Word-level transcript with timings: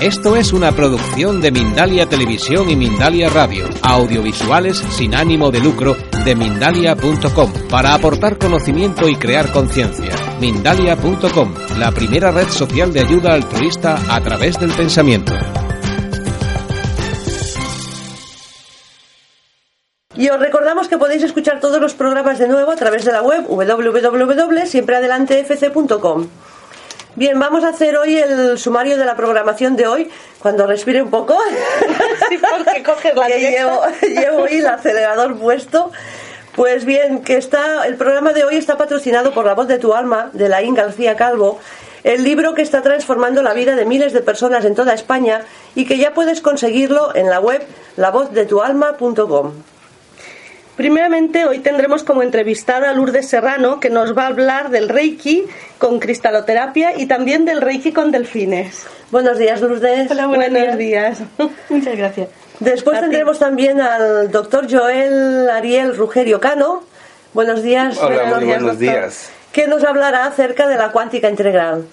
Esto 0.00 0.36
es 0.36 0.52
una 0.52 0.72
producción 0.72 1.40
de 1.40 1.50
Mindalia 1.50 2.06
Televisión 2.06 2.68
y 2.68 2.76
Mindalia 2.76 3.30
Radio, 3.30 3.66
audiovisuales 3.80 4.76
sin 4.76 5.14
ánimo 5.14 5.50
de 5.50 5.60
lucro 5.60 5.96
de 6.22 6.36
mindalia.com, 6.36 7.50
para 7.70 7.94
aportar 7.94 8.36
conocimiento 8.36 9.08
y 9.08 9.16
crear 9.16 9.50
conciencia. 9.52 10.10
Mindalia.com, 10.38 11.54
la 11.78 11.92
primera 11.92 12.30
red 12.30 12.48
social 12.48 12.92
de 12.92 13.00
ayuda 13.00 13.32
altruista 13.32 13.98
a 14.10 14.20
través 14.20 14.60
del 14.60 14.72
pensamiento. 14.72 15.32
Y 20.14 20.28
os 20.28 20.38
recordamos 20.38 20.88
que 20.88 20.98
podéis 20.98 21.22
escuchar 21.22 21.60
todos 21.60 21.80
los 21.80 21.94
programas 21.94 22.38
de 22.38 22.48
nuevo 22.48 22.70
a 22.70 22.76
través 22.76 23.06
de 23.06 23.12
la 23.12 23.22
web 23.22 23.46
www.siempreadelantefc.com. 23.48 26.26
Bien, 27.16 27.38
vamos 27.38 27.64
a 27.64 27.70
hacer 27.70 27.96
hoy 27.96 28.18
el 28.18 28.58
sumario 28.58 28.98
de 28.98 29.06
la 29.06 29.16
programación 29.16 29.74
de 29.74 29.86
hoy. 29.86 30.10
Cuando 30.38 30.66
respire 30.66 31.02
un 31.02 31.10
poco. 31.10 31.38
Sí, 32.28 32.38
porque 32.38 32.82
coges 32.82 33.14
la 33.14 33.26
que 33.28 33.38
llevo, 33.38 33.82
llevo 34.02 34.42
hoy 34.42 34.56
el 34.58 34.66
acelerador 34.66 35.38
puesto. 35.38 35.92
Pues 36.54 36.84
bien, 36.84 37.22
que 37.22 37.36
está, 37.36 37.86
el 37.86 37.96
programa 37.96 38.32
de 38.32 38.44
hoy 38.44 38.56
está 38.56 38.76
patrocinado 38.76 39.32
por 39.32 39.46
La 39.46 39.54
Voz 39.54 39.68
de 39.68 39.78
tu 39.78 39.94
Alma, 39.94 40.30
de 40.32 40.48
Laín 40.48 40.74
García 40.74 41.16
Calvo, 41.16 41.58
el 42.04 42.24
libro 42.24 42.54
que 42.54 42.62
está 42.62 42.82
transformando 42.82 43.42
la 43.42 43.54
vida 43.54 43.76
de 43.76 43.84
miles 43.84 44.12
de 44.12 44.20
personas 44.20 44.64
en 44.64 44.74
toda 44.74 44.92
España 44.92 45.42
y 45.74 45.86
que 45.86 45.98
ya 45.98 46.12
puedes 46.12 46.40
conseguirlo 46.40 47.14
en 47.14 47.30
la 47.30 47.40
web 47.40 47.62
lavozdetualma.com. 47.96 49.52
Primeramente, 50.76 51.46
hoy 51.46 51.60
tendremos 51.60 52.04
como 52.04 52.22
entrevistada 52.22 52.90
a 52.90 52.92
Lourdes 52.92 53.28
Serrano, 53.28 53.80
que 53.80 53.88
nos 53.88 54.16
va 54.16 54.24
a 54.24 54.26
hablar 54.26 54.68
del 54.68 54.88
Reiki 54.90 55.46
con 55.78 55.98
cristaloterapia 56.00 56.98
y 56.98 57.06
también 57.06 57.46
del 57.46 57.62
Reiki 57.62 57.92
con 57.92 58.12
delfines. 58.12 58.86
Buenos 59.10 59.38
días, 59.38 59.62
Lourdes. 59.62 60.10
Hola, 60.10 60.26
buenos, 60.26 60.76
días. 60.76 61.18
Muchas 61.70 61.96
gracias. 61.96 62.28
Después 62.60 62.96
A 62.96 63.00
ti. 63.00 63.04
tendremos 63.04 63.38
también 63.38 63.80
al 63.80 64.30
doctor 64.30 64.66
Joel 64.70 65.48
Ariel 65.48 65.96
Rugerio 65.96 66.40
Cano. 66.40 66.84
Buenos 67.32 67.62
días. 67.62 67.96
Hola, 67.98 68.24
muy 68.36 68.44
buenos 68.44 68.62
doctor. 68.62 68.78
días. 68.78 69.30
Que 69.52 69.66
nos 69.68 69.82
hablará 69.84 70.26
acerca 70.26 70.68
de 70.68 70.76
la 70.76 70.90
cuántica 70.90 71.30
integral. 71.30 71.86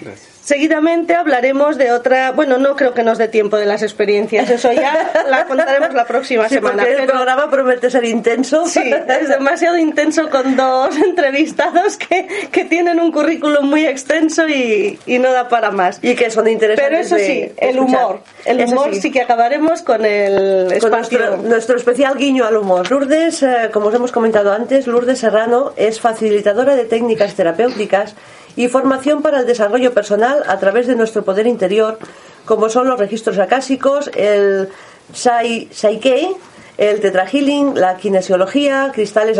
Gracias. 0.00 0.29
Seguidamente 0.42 1.14
hablaremos 1.14 1.76
de 1.76 1.92
otra, 1.92 2.32
bueno, 2.32 2.58
no 2.58 2.74
creo 2.74 2.94
que 2.94 3.02
nos 3.02 3.18
dé 3.18 3.28
tiempo 3.28 3.56
de 3.58 3.66
las 3.66 3.82
experiencias, 3.82 4.48
eso 4.50 4.72
ya 4.72 5.12
la 5.28 5.44
contaremos 5.44 5.92
la 5.94 6.06
próxima 6.06 6.48
Sí, 6.48 6.54
semana. 6.56 6.78
porque 6.78 6.90
el 6.92 7.00
pero- 7.00 7.12
programa 7.12 7.50
promete 7.50 7.90
ser 7.90 8.04
intenso. 8.06 8.66
Sí, 8.66 8.82
es 9.20 9.28
demasiado 9.28 9.76
intenso 9.76 10.28
con 10.30 10.56
dos 10.56 10.96
entrevistados 11.04 11.96
que, 11.98 12.26
que 12.50 12.64
tienen 12.64 12.98
un 13.00 13.12
currículum 13.12 13.68
muy 13.68 13.84
extenso 13.86 14.48
y, 14.48 14.98
y 15.06 15.18
no 15.18 15.30
da 15.30 15.48
para 15.48 15.70
más. 15.70 15.98
y 16.02 16.14
que 16.14 16.30
son 16.30 16.48
interesantes. 16.48 16.88
Pero 16.88 17.00
eso 17.00 17.18
sí, 17.18 17.52
el 17.58 17.76
escuchar. 17.76 18.04
humor. 18.04 18.20
El 18.46 18.60
Eso 18.60 18.72
humor 18.72 18.94
sí. 18.94 19.10
que 19.12 19.20
acabaremos 19.20 19.82
con 19.82 20.04
el 20.04 20.66
Con 20.80 20.94
espacio. 20.94 21.18
nuestro, 21.18 21.36
nuestro 21.48 21.76
especial 21.76 22.16
guiño 22.16 22.46
al 22.46 22.56
humor. 22.56 22.90
Lourdes, 22.90 23.42
eh, 23.42 23.68
como 23.72 23.86
os 23.88 23.94
hemos 23.94 24.10
comentado 24.10 24.52
antes, 24.52 24.86
Lourdes 24.86 25.18
Serrano 25.18 25.72
es 25.76 26.00
facilitadora 26.00 26.74
de 26.76 26.86
técnicas 26.86 27.34
terapéuticas 27.34 28.14
y 28.56 28.68
formación 28.68 29.22
para 29.22 29.40
el 29.40 29.46
desarrollo 29.46 29.92
personal 29.92 30.42
a 30.46 30.58
través 30.58 30.86
de 30.86 30.96
nuestro 30.96 31.24
poder 31.24 31.46
interior, 31.46 31.98
como 32.44 32.68
son 32.68 32.88
los 32.88 32.98
registros 32.98 33.38
acásicos, 33.38 34.10
el 34.14 34.68
Sai, 35.12 35.68
Saikei, 35.72 36.34
el 36.78 37.00
Tetra 37.00 37.26
Healing, 37.26 37.74
la 37.74 37.96
kinesiología, 37.96 38.90
cristales, 38.92 39.38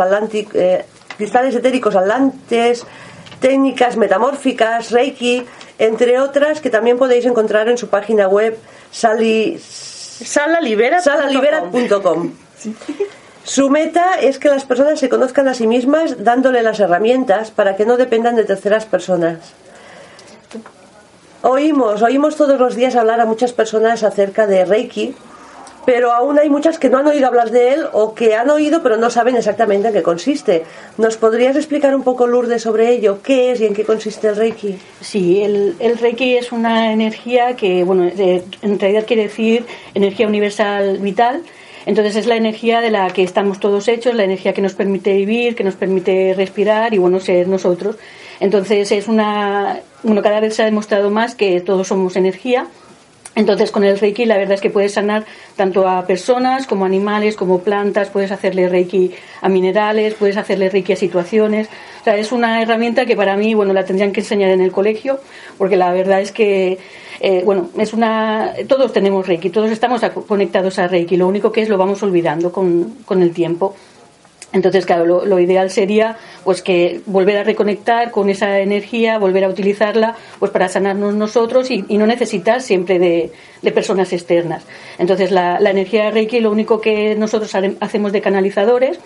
eh, 0.55 0.85
cristales 1.17 1.55
etéricos 1.55 1.97
atlantes, 1.97 2.87
técnicas 3.41 3.97
metamórficas, 3.97 4.91
Reiki, 4.91 5.45
entre 5.79 6.21
otras 6.21 6.61
que 6.61 6.71
también 6.71 6.99
podéis 6.99 7.25
encontrar 7.25 7.69
en 7.69 7.79
su 7.79 7.89
página 7.89 8.29
web 8.29 8.59
sali, 8.91 9.59
Salalibera. 9.59 11.01
Su 13.45 13.71
meta 13.71 14.15
es 14.21 14.39
que 14.39 14.49
las 14.49 14.65
personas 14.65 15.01
se 15.01 15.09
conozcan 15.09 15.49
a 15.49 15.55
sí 15.55 15.67
mismas 15.67 16.23
dándole 16.23 16.63
las 16.63 16.79
herramientas 16.79 17.51
para 17.51 17.75
que 17.77 17.87
no 17.87 17.97
dependan 17.97 18.37
de 18.37 18.45
terceras 18.45 18.87
personas. 18.87 19.39
Oímos, 21.43 22.03
oímos 22.03 22.37
todos 22.37 22.61
los 22.61 22.77
días 22.77 22.97
hablar 22.97 23.19
a 23.21 23.25
muchas 23.25 23.55
personas 23.55 24.03
acerca 24.03 24.47
de 24.47 24.67
Reiki, 24.67 25.15
pero 25.87 26.13
aún 26.13 26.39
hay 26.39 26.51
muchas 26.51 26.79
que 26.79 26.91
no 26.91 26.99
han 26.99 27.07
oído 27.07 27.27
hablar 27.27 27.51
de 27.51 27.73
él 27.73 27.87
o 27.93 28.15
que 28.15 28.35
han 28.35 28.51
oído 28.51 28.83
pero 28.83 28.99
no 28.99 29.09
saben 29.09 29.37
exactamente 29.37 29.89
en 29.89 29.95
qué 29.95 30.03
consiste. 30.03 30.65
¿Nos 30.99 31.17
podrías 31.17 31.57
explicar 31.57 31.95
un 31.95 32.03
poco, 32.03 32.27
Lourdes, 32.27 32.63
sobre 32.63 32.91
ello? 32.91 33.21
¿Qué 33.23 33.53
es 33.53 33.61
y 33.63 33.67
en 33.67 33.73
qué 33.73 33.85
consiste 33.85 34.29
el 34.29 34.37
Reiki? 34.37 34.79
Sí, 35.01 35.43
el, 35.43 35.77
el 35.79 35.97
Reiki 35.97 36.37
es 36.37 36.53
una 36.53 36.93
energía 36.93 37.57
que, 37.57 37.85
bueno, 37.85 38.05
en 38.05 38.79
realidad 38.79 39.07
quiere 39.07 39.23
decir 39.23 39.65
energía 39.95 40.27
universal 40.27 40.99
vital. 40.99 41.43
Entonces 41.87 42.17
es 42.17 42.27
la 42.27 42.37
energía 42.37 42.81
de 42.81 42.91
la 42.91 43.11
que 43.11 43.23
estamos 43.23 43.61
todos 43.61 43.89
hechos, 43.89 44.15
la 44.15 44.25
energía 44.25 44.53
que 44.53 44.63
nos 44.63 44.75
permite 44.75 45.15
vivir, 45.15 45.55
que 45.55 45.65
nos 45.65 45.75
permite 45.75 46.35
respirar 46.35 46.95
y, 46.95 46.99
bueno, 46.99 47.21
ser 47.21 47.49
nosotros. 47.49 47.97
Entonces 48.39 48.91
es 48.93 49.09
una, 49.09 49.81
bueno, 50.03 50.23
cada 50.23 50.41
vez 50.41 50.57
se 50.57 50.63
ha 50.63 50.67
demostrado 50.67 51.11
más 51.11 51.35
que 51.35 51.61
todos 51.61 51.89
somos 51.89 52.17
energía. 52.17 52.67
Entonces, 53.41 53.71
con 53.71 53.85
el 53.85 53.99
Reiki, 53.99 54.27
la 54.27 54.37
verdad 54.37 54.57
es 54.57 54.61
que 54.61 54.69
puedes 54.69 54.93
sanar 54.93 55.25
tanto 55.57 55.89
a 55.89 56.07
personas 56.07 56.67
como 56.67 56.85
animales, 56.85 57.37
como 57.37 57.61
plantas, 57.61 58.11
puedes 58.11 58.31
hacerle 58.33 58.69
Reiki 58.69 59.13
a 59.41 59.49
minerales, 59.49 60.13
puedes 60.13 60.37
hacerle 60.37 60.69
Reiki 60.69 60.93
a 60.93 60.97
situaciones. 60.97 61.69
O 62.03 62.05
sea, 62.05 62.19
es 62.19 62.33
una 62.33 62.61
herramienta 62.61 63.07
que 63.07 63.17
para 63.17 63.39
mí, 63.39 63.55
bueno, 63.55 63.73
la 63.73 63.87
tendrían 63.87 64.13
que 64.13 64.21
enseñar 64.21 64.51
en 64.51 64.61
el 64.61 64.73
colegio, 64.73 65.21
porque 65.57 65.79
la 65.79 65.91
verdad 65.91 66.21
es 66.21 66.33
que, 66.33 66.77
eh, 67.21 67.41
bueno, 67.43 67.71
es 67.79 67.95
una. 67.95 68.53
Todos 68.69 68.93
tenemos 68.93 69.27
Reiki, 69.27 69.49
todos 69.49 69.71
estamos 69.71 70.03
conectados 70.29 70.79
a 70.79 70.87
Reiki, 70.87 71.17
lo 71.17 71.27
único 71.27 71.51
que 71.51 71.63
es 71.63 71.71
lo 71.71 71.79
vamos 71.79 72.03
olvidando 72.03 72.53
con, 72.53 72.99
con 73.07 73.23
el 73.23 73.33
tiempo. 73.33 73.75
Entonces, 74.53 74.85
claro, 74.85 75.07
lo, 75.07 75.25
lo 75.25 75.39
ideal 75.39 75.71
sería 75.71 76.17
pues 76.45 76.63
que 76.63 77.01
volver 77.07 77.37
a 77.39 77.45
reconectar 77.45 78.11
con 78.11 78.31
esa 78.31 78.59
energía, 78.59 79.19
volver 79.19 79.45
a 79.45 79.49
utilizarla 79.49 80.17
pues 80.39 80.51
para 80.51 80.69
sanarnos 80.69 81.15
nosotros 81.15 81.71
y, 81.71 81.83
no 82.01 82.07
necesitar 82.07 82.63
siempre 82.63 82.99
de, 82.99 83.31
de 83.63 83.73
personas 83.73 84.13
externas. 84.13 84.65
Entonces, 84.99 85.31
la, 85.31 85.61
la 85.61 85.71
energía 85.71 86.05
de 86.05 86.11
Reiki 86.13 86.41
lo 86.41 86.51
único 86.51 86.81
que 86.81 87.15
nosotros 87.15 87.55
hacemos 87.81 88.13
de 88.13 88.21
canalizadores 88.21 88.99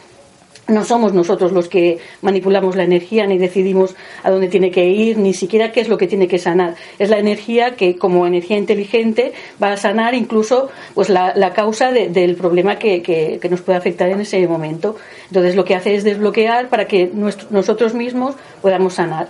no 0.67 0.85
somos 0.85 1.13
nosotros 1.13 1.53
los 1.53 1.69
que 1.69 1.99
manipulamos 2.23 2.75
la 2.75 2.85
energía 2.85 3.27
ni 3.27 3.37
decidimos 3.39 3.95
a 4.23 4.31
dónde 4.31 4.49
tiene 4.49 4.71
que 4.71 4.87
ir, 4.87 5.19
ni 5.19 5.35
siquiera 5.35 5.73
qué 5.73 5.81
es 5.81 5.89
lo 5.89 5.99
que 5.99 6.07
tiene 6.07 6.27
que 6.27 6.39
sanar. 6.39 6.75
Es 6.99 7.11
la 7.11 7.19
energía 7.19 7.77
que, 7.77 7.97
como 7.97 8.27
energía 8.27 8.57
inteligente, 8.57 9.33
va 9.63 9.73
a 9.73 9.77
sanar 9.77 10.15
incluso 10.15 10.71
pues 10.95 11.09
la, 11.11 11.35
la 11.37 11.53
causa 11.53 11.93
de- 11.93 12.09
del 12.09 12.35
problema 12.37 12.79
que, 12.79 13.03
que- 13.03 13.39
que 13.43 13.49
nos 13.51 13.61
puede 13.61 13.77
afectar 13.77 14.09
en 14.09 14.21
ese 14.23 14.47
momento. 14.49 14.97
Entonces, 15.29 15.55
lo 15.55 15.65
que 15.67 15.75
hace 15.75 15.95
es 15.97 16.05
desbloquear 16.05 16.69
para 16.69 16.87
que 16.87 17.11
nosotros 17.51 17.93
mismos 17.95 18.35
podamos 18.63 18.95
sanar. 18.95 19.29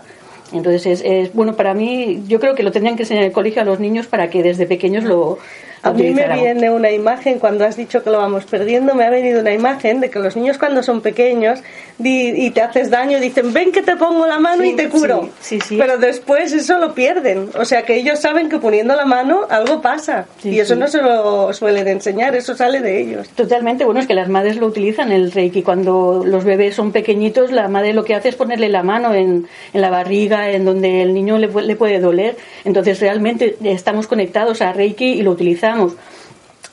Entonces, 0.52 0.86
es, 0.86 1.02
es 1.04 1.32
bueno 1.34 1.56
para 1.56 1.74
mí, 1.74 2.22
yo 2.28 2.38
creo 2.38 2.54
que 2.54 2.62
lo 2.62 2.70
tendrían 2.70 2.96
que 2.96 3.02
enseñar 3.02 3.24
en 3.24 3.28
el 3.30 3.32
colegio 3.32 3.60
a 3.62 3.64
los 3.64 3.80
niños 3.80 4.06
para 4.06 4.30
que 4.30 4.42
desde 4.42 4.66
pequeños 4.66 5.02
lo, 5.02 5.38
A 5.84 5.92
mí 5.92 6.10
me 6.10 6.26
viene 6.34 6.70
una 6.70 6.90
imagen, 6.90 7.38
cuando 7.38 7.64
has 7.64 7.76
dicho 7.76 8.02
que 8.02 8.10
lo 8.10 8.18
vamos 8.18 8.44
perdiendo, 8.46 8.94
me 8.94 9.04
ha 9.04 9.10
venido 9.10 9.40
una 9.40 9.52
imagen 9.52 10.00
de 10.00 10.10
que 10.10 10.18
los 10.18 10.34
niños 10.34 10.56
cuando 10.58 10.82
son 10.82 11.02
pequeños 11.02 11.60
y 11.98 12.50
te 12.50 12.62
haces 12.62 12.90
daño 12.90 13.20
dicen, 13.20 13.52
ven 13.52 13.70
que 13.70 13.82
te 13.82 13.96
pongo 13.96 14.26
la 14.26 14.38
mano 14.38 14.62
Sí, 14.62 14.70
y 14.70 14.76
te 14.76 14.88
curo. 14.88 15.28
sí, 15.40 15.60
sí. 15.60 15.76
Pero 15.78 15.98
después 15.98 16.52
eso 16.52 16.78
lo 16.78 16.94
pierden. 16.94 17.50
O 17.58 17.64
sea 17.64 17.82
que 17.82 17.96
ellos 17.96 18.18
saben 18.18 18.48
que 18.48 18.58
poniendo 18.58 18.96
la 18.96 19.04
mano 19.04 19.42
algo 19.50 19.80
pasa. 19.82 20.26
Y 20.42 20.58
eso 20.58 20.74
no 20.74 20.88
se 20.88 21.02
lo 21.02 21.52
suelen 21.52 21.86
enseñar, 21.86 22.34
eso 22.34 22.54
sale 22.56 22.80
de 22.80 23.00
ellos. 23.00 23.28
Totalmente, 23.30 23.84
bueno, 23.84 24.00
es 24.00 24.06
que 24.06 24.14
las 24.14 24.28
madres 24.28 24.56
lo 24.56 24.66
utilizan 24.66 25.12
el 25.12 25.32
reiki. 25.32 25.62
Cuando 25.62 26.22
los 26.24 26.44
bebés 26.44 26.74
son 26.74 26.92
pequeñitos, 26.92 27.52
la 27.52 27.68
madre 27.68 27.92
lo 27.92 28.04
que 28.04 28.14
hace 28.14 28.30
es 28.30 28.36
ponerle 28.36 28.68
la 28.68 28.82
mano 28.82 29.14
en, 29.14 29.46
en 29.72 29.80
la 29.80 29.90
barriga, 29.90 30.50
en 30.50 30.64
donde 30.64 31.02
el 31.02 31.12
niño 31.14 31.38
le 31.38 31.76
puede 31.76 31.98
doler. 32.00 32.36
Entonces, 32.64 33.00
realmente 33.00 33.56
estamos 33.64 34.06
conectados 34.06 34.62
a 34.62 34.72
reiki 34.72 35.04
y 35.04 35.22
lo 35.22 35.32
utilizamos. 35.32 35.73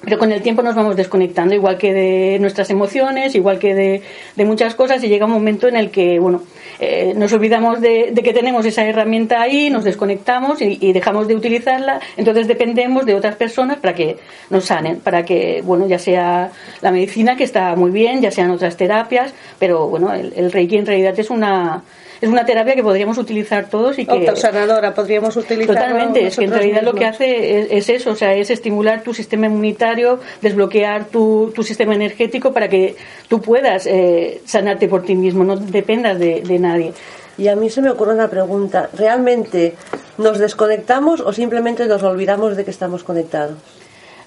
Pero 0.04 0.18
con 0.18 0.32
el 0.32 0.42
tiempo 0.42 0.64
nos 0.64 0.76
vamos 0.76 0.96
desconectando, 0.96 1.54
igual 1.54 1.78
que 1.78 1.94
de 1.94 2.40
nuestras 2.40 2.70
emociones, 2.72 3.36
igual 3.36 3.60
que 3.60 3.76
de, 3.76 4.02
de 4.36 4.46
muchas 4.46 4.74
cosas, 4.74 5.04
y 5.04 5.08
llega 5.08 5.28
un 5.28 5.32
momento 5.32 5.68
en 5.68 5.76
el 5.76 5.92
que, 5.92 6.20
bueno, 6.20 6.42
eh, 6.80 7.14
nos 7.16 7.32
olvidamos 7.34 7.80
de, 7.80 8.12
que 8.24 8.34
tenemos 8.34 8.66
esa 8.66 8.84
herramienta 8.84 9.40
ahí, 9.40 9.70
nos 9.70 9.84
desconectamos 9.84 10.60
y, 10.62 10.94
dejamos 10.94 11.28
de 11.28 11.36
utilizarla, 11.36 12.00
entonces 12.18 12.48
dependemos 12.48 13.06
de 13.06 13.14
otras 13.14 13.36
personas 13.36 13.78
para 13.78 13.94
que 13.94 14.18
nos 14.50 14.66
sanen, 14.66 15.00
para 15.00 15.24
que, 15.24 15.62
bueno, 15.64 15.88
ya 15.88 16.00
sea 16.00 16.52
la 16.82 16.92
medicina, 16.92 17.38
que 17.38 17.44
está 17.44 17.76
muy 17.76 17.92
bien, 17.92 18.22
ya 18.22 18.32
sean 18.32 18.50
otras 18.50 18.78
terapias, 18.78 19.36
pero 19.60 19.88
bueno, 19.88 20.12
el 20.12 20.52
Reiki 20.52 20.78
en 20.78 20.88
realidad 20.88 21.20
es 21.20 21.30
una 21.30 21.84
es 22.22 22.30
una 22.30 22.46
terapia 22.46 22.76
que 22.76 22.84
podríamos 22.84 23.18
utilizar 23.18 23.68
todos 23.68 23.98
y 23.98 24.06
que 24.06 24.28
autosanadora 24.28 24.94
podríamos 24.94 25.36
utilizar 25.36 25.76
totalmente 25.76 26.28
es 26.28 26.38
que 26.38 26.46
en 26.46 26.52
realidad 26.52 26.84
lo 26.84 26.94
que 26.94 27.06
hace 27.06 27.76
es, 27.76 27.90
eso 27.90 28.12
o 28.12 28.16
sea 28.16 28.36
es 28.36 28.52
estimular 28.52 29.02
tu 29.02 29.14
sistema 29.14 29.48
inmunitario 29.48 30.20
desbloquear 30.42 31.06
tu, 31.06 31.52
tu 31.56 31.64
sistema 31.64 31.96
energético 31.96 32.54
para 32.54 32.70
que 32.70 32.96
tú 33.28 33.42
puedas 33.42 33.88
eh, 33.88 34.42
sanarte 34.46 34.88
por 34.88 35.04
ti 35.04 35.16
mismo 35.16 35.44
no 35.44 35.58
dependas 35.58 36.20
de, 36.20 36.42
de 36.42 36.60
nadie. 36.60 36.94
Y 37.38 37.48
a 37.48 37.56
mí 37.56 37.70
se 37.70 37.82
me 37.82 37.90
ocurre 37.90 38.14
una 38.14 38.30
pregunta 38.30 38.90
realmente 38.94 39.74
nos 40.18 40.38
desconectamos 40.38 41.22
o 41.22 41.34
simplemente 41.34 41.88
nos 41.88 42.04
olvidamos 42.04 42.56
de 42.56 42.64
que 42.64 42.72
estamos 42.72 43.04
conectados 43.04 43.58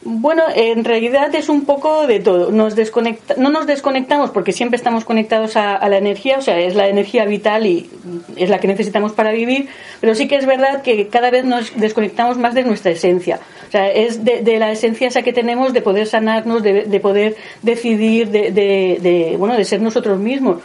bueno, 0.04 0.44
en 0.54 0.84
realidad 0.84 1.34
es 1.34 1.48
un 1.48 1.64
poco 1.64 2.06
de 2.06 2.20
todo. 2.20 2.52
Nos 2.52 2.76
desconecta, 2.76 3.34
no 3.38 3.50
nos 3.50 3.66
desconectamos 3.66 4.30
porque 4.30 4.52
siempre 4.52 4.76
estamos 4.76 5.04
conectados 5.04 5.56
a, 5.56 5.88
la 5.88 5.96
energía, 5.96 6.38
o 6.38 6.42
sea, 6.42 6.58
es 6.58 6.74
la 6.74 6.88
energía 6.88 7.24
vital 7.24 7.66
y 7.66 7.90
es 8.36 8.50
la 8.50 8.58
que 8.58 8.68
necesitamos 8.68 9.12
para 9.12 9.32
vivir, 9.32 9.68
pero 10.00 10.14
sí 10.14 10.28
que 10.28 10.36
es 10.36 10.46
verdad 10.46 10.82
que 10.82 11.08
cada 11.08 11.30
vez 11.30 11.44
nos 11.44 11.74
desconectamos 11.76 12.36
más 12.36 12.54
de 12.54 12.64
nuestra 12.64 12.92
esencia. 12.92 13.40
O 13.68 13.70
sea, 13.70 13.90
es 13.90 14.24
de, 14.24 14.58
la 14.58 14.70
esencia 14.72 15.08
esa 15.08 15.22
que 15.22 15.32
tenemos 15.32 15.72
de 15.72 15.80
poder 15.80 16.06
sanarnos, 16.06 16.62
de, 16.62 16.84
de 16.84 17.00
poder 17.00 17.36
decidir, 17.62 18.28
de, 18.28 18.50
de, 18.52 19.36
bueno, 19.38 19.56
de 19.56 19.64
ser 19.64 19.80
nosotros 19.80 20.18
mismos 20.18 20.58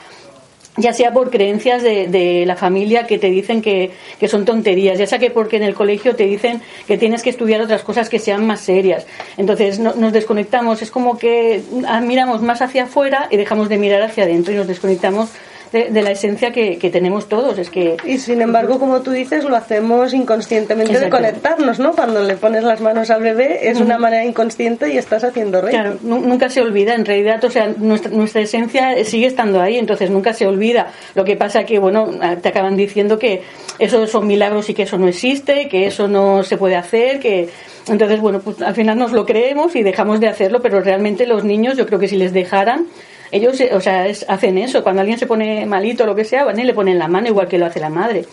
ya 0.79 0.93
sea 0.93 1.11
por 1.11 1.29
creencias 1.29 1.83
de, 1.83 2.07
de, 2.07 2.45
la 2.45 2.55
familia 2.55 3.05
que 3.05 3.19
te 3.19 3.29
dicen 3.29 3.61
que, 3.61 3.91
que, 4.19 4.27
son 4.27 4.45
tonterías, 4.45 4.97
ya 4.97 5.05
sea 5.05 5.19
que 5.19 5.29
porque 5.29 5.57
en 5.57 5.63
el 5.63 5.73
colegio 5.73 6.15
te 6.15 6.23
dicen 6.25 6.61
que 6.87 6.97
tienes 6.97 7.21
que 7.21 7.29
estudiar 7.29 7.61
otras 7.61 7.83
cosas 7.83 8.09
que 8.09 8.19
sean 8.19 8.45
más 8.47 8.61
serias. 8.61 9.05
Entonces 9.37 9.79
nos 9.79 10.13
desconectamos, 10.13 10.81
es 10.81 10.91
como 10.91 11.17
que 11.17 11.61
miramos 12.03 12.41
más 12.41 12.61
hacia 12.61 12.85
afuera 12.85 13.27
y 13.29 13.37
dejamos 13.37 13.69
de 13.69 13.77
mirar 13.77 14.01
hacia 14.01 14.23
adentro 14.23 14.53
y 14.53 14.57
nos 14.57 14.67
desconectamos 14.67 15.29
de, 15.71 16.01
la 16.01 16.11
esencia 16.11 16.51
que, 16.51 16.77
tenemos 16.91 17.27
todos. 17.27 17.57
Es 17.59 17.69
que 17.69 17.97
y 18.05 18.17
sin 18.17 18.41
embargo, 18.41 18.79
como 18.79 19.01
tú 19.01 19.11
dices, 19.11 19.43
lo 19.43 19.55
hacemos 19.55 20.13
inconscientemente 20.13 20.99
de 20.99 21.09
conectarnos, 21.09 21.79
¿no? 21.79 21.93
Cuando 21.93 22.23
le 22.23 22.35
pones 22.35 22.63
las 22.63 22.81
manos 22.81 23.09
al 23.09 23.21
bebé 23.21 23.69
es 23.69 23.79
una 23.79 23.97
manera 23.97 24.25
inconsciente 24.25 24.91
y 24.93 24.97
estás 24.97 25.23
haciendo. 25.23 25.61
Claro, 25.61 25.97
nunca 26.01 26.49
se 26.49 26.61
olvida, 26.61 26.95
en 26.95 27.05
realidad, 27.05 27.43
o 27.43 27.49
sea, 27.49 27.73
nuestra, 27.77 28.11
nuestra 28.11 28.41
esencia 28.41 29.03
sigue 29.05 29.27
estando 29.27 29.61
ahí, 29.61 29.77
entonces 29.77 30.09
nunca 30.09 30.33
se 30.33 30.47
olvida. 30.47 30.91
Lo 31.15 31.25
que 31.25 31.35
pasa 31.35 31.65
que, 31.65 31.79
bueno, 31.79 32.09
te 32.41 32.49
acaban 32.49 32.75
diciendo 32.75 33.19
que 33.19 33.41
eso 33.77 34.07
son 34.07 34.27
milagros 34.27 34.69
y 34.69 34.73
que 34.73 34.83
eso 34.83 34.97
no 34.97 35.07
existe, 35.07 35.67
que 35.69 35.87
eso 35.87 36.07
no 36.07 36.43
se 36.43 36.57
puede 36.57 36.75
hacer, 36.75 37.19
que 37.19 37.49
entonces, 37.87 38.19
bueno, 38.19 38.39
pues 38.39 38.61
al 38.61 38.75
final 38.75 38.97
nos 38.97 39.11
lo 39.11 39.25
creemos 39.25 39.75
y 39.75 39.83
dejamos 39.83 40.19
de 40.19 40.27
hacerlo, 40.27 40.61
pero 40.61 40.81
realmente 40.81 41.25
los 41.25 41.43
niños, 41.43 41.77
yo 41.77 41.85
creo 41.85 41.99
que 41.99 42.07
si 42.07 42.17
les 42.17 42.33
dejaran, 42.33 42.87
ellos, 43.31 43.61
o 43.71 43.81
sea, 43.81 44.05
hacen 44.27 44.57
eso. 44.57 44.83
Cuando 44.83 45.01
alguien 45.01 45.19
se 45.19 45.27
pone 45.27 45.65
malito 45.65 46.03
o 46.03 46.07
lo 46.07 46.15
que 46.15 46.25
sea, 46.25 46.45
van 46.45 46.59
y 46.59 46.63
le 46.63 46.73
ponen 46.73 46.99
la 46.99 47.07
mano 47.07 47.27
igual 47.27 47.47
que 47.47 47.57
lo 47.57 47.65
hace 47.65 47.79
la 47.79 47.89
madre. 47.89 48.25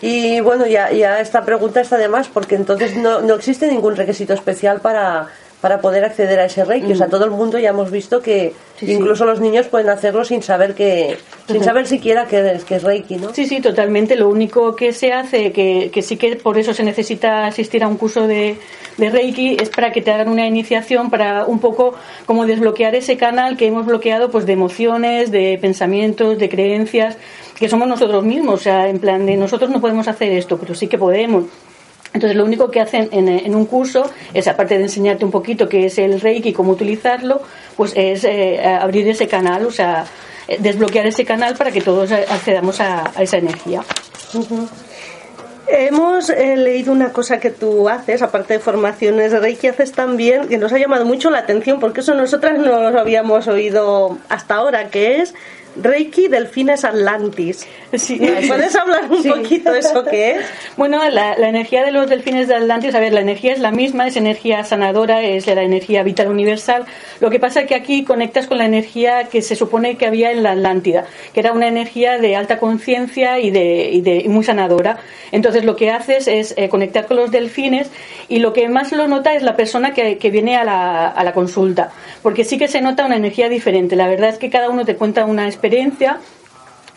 Y 0.00 0.40
bueno, 0.40 0.66
ya, 0.66 0.92
ya 0.92 1.20
esta 1.20 1.44
pregunta 1.44 1.80
está 1.80 1.96
de 1.96 2.08
más 2.08 2.28
porque 2.28 2.54
entonces 2.54 2.96
no, 2.96 3.20
no 3.20 3.34
existe 3.34 3.66
ningún 3.66 3.96
requisito 3.96 4.32
especial 4.32 4.80
para 4.80 5.28
para 5.60 5.80
poder 5.80 6.04
acceder 6.04 6.38
a 6.38 6.44
ese 6.44 6.64
reiki. 6.64 6.92
O 6.92 6.96
sea, 6.96 7.08
mm. 7.08 7.10
todo 7.10 7.24
el 7.24 7.30
mundo 7.30 7.58
ya 7.58 7.70
hemos 7.70 7.90
visto 7.90 8.22
que 8.22 8.52
incluso 8.80 9.24
los 9.24 9.40
niños 9.40 9.66
pueden 9.66 9.88
hacerlo 9.88 10.24
sin 10.24 10.42
saber 10.42 10.74
que, 10.74 11.16
sin 11.48 11.64
saber 11.64 11.86
siquiera 11.86 12.26
que 12.26 12.52
es, 12.52 12.64
que 12.64 12.76
es 12.76 12.82
reiki, 12.84 13.16
¿no? 13.16 13.34
Sí, 13.34 13.46
sí, 13.46 13.60
totalmente. 13.60 14.14
Lo 14.14 14.28
único 14.28 14.76
que 14.76 14.92
se 14.92 15.12
hace, 15.12 15.50
que, 15.52 15.90
que 15.92 16.02
sí 16.02 16.16
que 16.16 16.36
por 16.36 16.58
eso 16.58 16.74
se 16.74 16.84
necesita 16.84 17.46
asistir 17.46 17.82
a 17.82 17.88
un 17.88 17.96
curso 17.96 18.28
de, 18.28 18.56
de 18.98 19.10
reiki, 19.10 19.56
es 19.60 19.70
para 19.70 19.92
que 19.92 20.00
te 20.00 20.12
hagan 20.12 20.28
una 20.28 20.46
iniciación 20.46 21.10
para 21.10 21.44
un 21.46 21.58
poco 21.58 21.94
como 22.26 22.46
desbloquear 22.46 22.94
ese 22.94 23.16
canal 23.16 23.56
que 23.56 23.66
hemos 23.66 23.84
bloqueado 23.84 24.30
pues 24.30 24.46
de 24.46 24.52
emociones, 24.52 25.32
de 25.32 25.58
pensamientos, 25.60 26.38
de 26.38 26.48
creencias, 26.48 27.16
que 27.58 27.68
somos 27.68 27.88
nosotros 27.88 28.22
mismos. 28.24 28.60
O 28.60 28.62
sea, 28.62 28.88
en 28.88 29.00
plan 29.00 29.26
de 29.26 29.36
nosotros 29.36 29.70
no 29.70 29.80
podemos 29.80 30.06
hacer 30.06 30.30
esto, 30.32 30.56
pero 30.56 30.76
sí 30.76 30.86
que 30.86 30.98
podemos. 30.98 31.46
Entonces, 32.14 32.36
lo 32.36 32.44
único 32.44 32.70
que 32.70 32.80
hacen 32.80 33.08
en, 33.12 33.54
un 33.54 33.66
curso 33.66 34.10
es, 34.32 34.48
aparte 34.48 34.76
de 34.76 34.84
enseñarte 34.84 35.24
un 35.24 35.30
poquito 35.30 35.68
qué 35.68 35.86
es 35.86 35.98
el 35.98 36.20
Reiki 36.20 36.50
y 36.50 36.52
cómo 36.52 36.72
utilizarlo, 36.72 37.42
pues 37.76 37.92
es 37.94 38.24
eh, 38.24 38.64
abrir 38.64 39.06
ese 39.08 39.28
canal, 39.28 39.66
o 39.66 39.70
sea, 39.70 40.06
eh, 40.48 40.56
desbloquear 40.58 41.06
ese 41.06 41.24
canal 41.24 41.56
para 41.56 41.70
que 41.70 41.80
todos 41.80 42.10
accedamos 42.10 42.80
a, 42.80 43.12
esa 43.20 43.36
energía. 43.36 43.82
Hemos 45.70 46.30
eh, 46.30 46.56
leído 46.56 46.92
una 46.92 47.12
cosa 47.12 47.38
que 47.38 47.50
tú 47.50 47.90
haces, 47.90 48.22
aparte 48.22 48.54
de 48.54 48.58
formaciones 48.58 49.32
de 49.32 49.38
Reiki, 49.38 49.66
haces 49.66 49.92
también, 49.92 50.48
que 50.48 50.56
nos 50.56 50.72
ha 50.72 50.78
llamado 50.78 51.04
mucho 51.04 51.28
la 51.28 51.40
atención, 51.40 51.78
porque 51.78 52.00
eso 52.00 52.14
nosotras 52.14 52.58
no 52.58 52.90
lo 52.90 52.98
habíamos 52.98 53.48
oído 53.48 54.16
hasta 54.30 54.54
ahora, 54.54 54.88
que 54.88 55.20
es 55.20 55.34
Reiki 55.82 56.28
Delfines 56.28 56.84
Atlantis. 56.84 57.66
¿Puedes 57.90 58.76
hablar 58.76 59.10
un 59.10 59.22
poquito 59.22 59.72
de 59.72 59.78
eso 59.78 60.04
qué 60.04 60.32
es? 60.32 60.44
Bueno, 60.76 61.00
la, 61.10 61.34
energía 61.34 61.84
de 61.84 61.90
los 61.90 62.08
delfines 62.08 62.48
de 62.48 62.54
Atlantis, 62.54 62.94
a 62.94 63.00
ver, 63.00 63.12
la 63.12 63.20
energía 63.20 63.52
es 63.52 63.60
la 63.60 63.70
misma, 63.70 64.06
es 64.06 64.16
energía 64.16 64.64
sanadora, 64.64 65.22
es 65.22 65.46
la 65.46 65.62
energía 65.62 66.02
vital 66.02 66.28
universal. 66.28 66.84
Lo 67.20 67.30
que 67.30 67.38
pasa 67.38 67.60
es 67.60 67.66
que 67.66 67.74
aquí 67.74 68.04
conectas 68.04 68.46
con 68.46 68.58
la 68.58 68.66
energía 68.66 69.24
que 69.24 69.40
se 69.40 69.56
supone 69.56 69.96
que 69.96 70.06
había 70.06 70.32
en 70.32 70.42
la 70.42 70.52
Atlántida, 70.52 71.06
que 71.32 71.40
era 71.40 71.52
una 71.52 71.68
energía 71.68 72.18
de 72.18 72.36
alta 72.36 72.58
conciencia 72.58 73.38
y 73.38 73.50
de, 73.50 73.90
y 73.90 74.00
de 74.00 74.24
muy 74.28 74.44
sanadora. 74.44 74.98
Entonces 75.30 75.64
lo 75.64 75.76
que 75.76 75.90
haces 75.90 76.26
es 76.26 76.54
eh, 76.56 76.68
conectar 76.68 77.06
con 77.06 77.16
los 77.16 77.30
delfines 77.30 77.90
y 78.28 78.38
lo 78.38 78.52
que 78.52 78.68
más 78.68 78.92
lo 78.92 79.08
nota 79.08 79.34
es 79.34 79.42
la 79.42 79.56
persona 79.56 79.92
que, 79.92 80.18
que 80.18 80.30
viene 80.30 80.56
a 80.56 80.64
la, 80.64 81.08
a 81.08 81.24
la 81.24 81.32
consulta, 81.32 81.90
porque 82.22 82.44
sí 82.44 82.58
que 82.58 82.68
se 82.68 82.80
nota 82.80 83.06
una 83.06 83.16
energía 83.16 83.48
diferente. 83.48 83.94
La 83.96 84.08
verdad 84.08 84.30
es 84.30 84.38
que 84.38 84.50
cada 84.50 84.70
uno 84.70 84.84
te 84.84 84.96
cuenta 84.96 85.24
una 85.24 85.46
experiencia 85.46 85.67
experiencia 85.68 86.18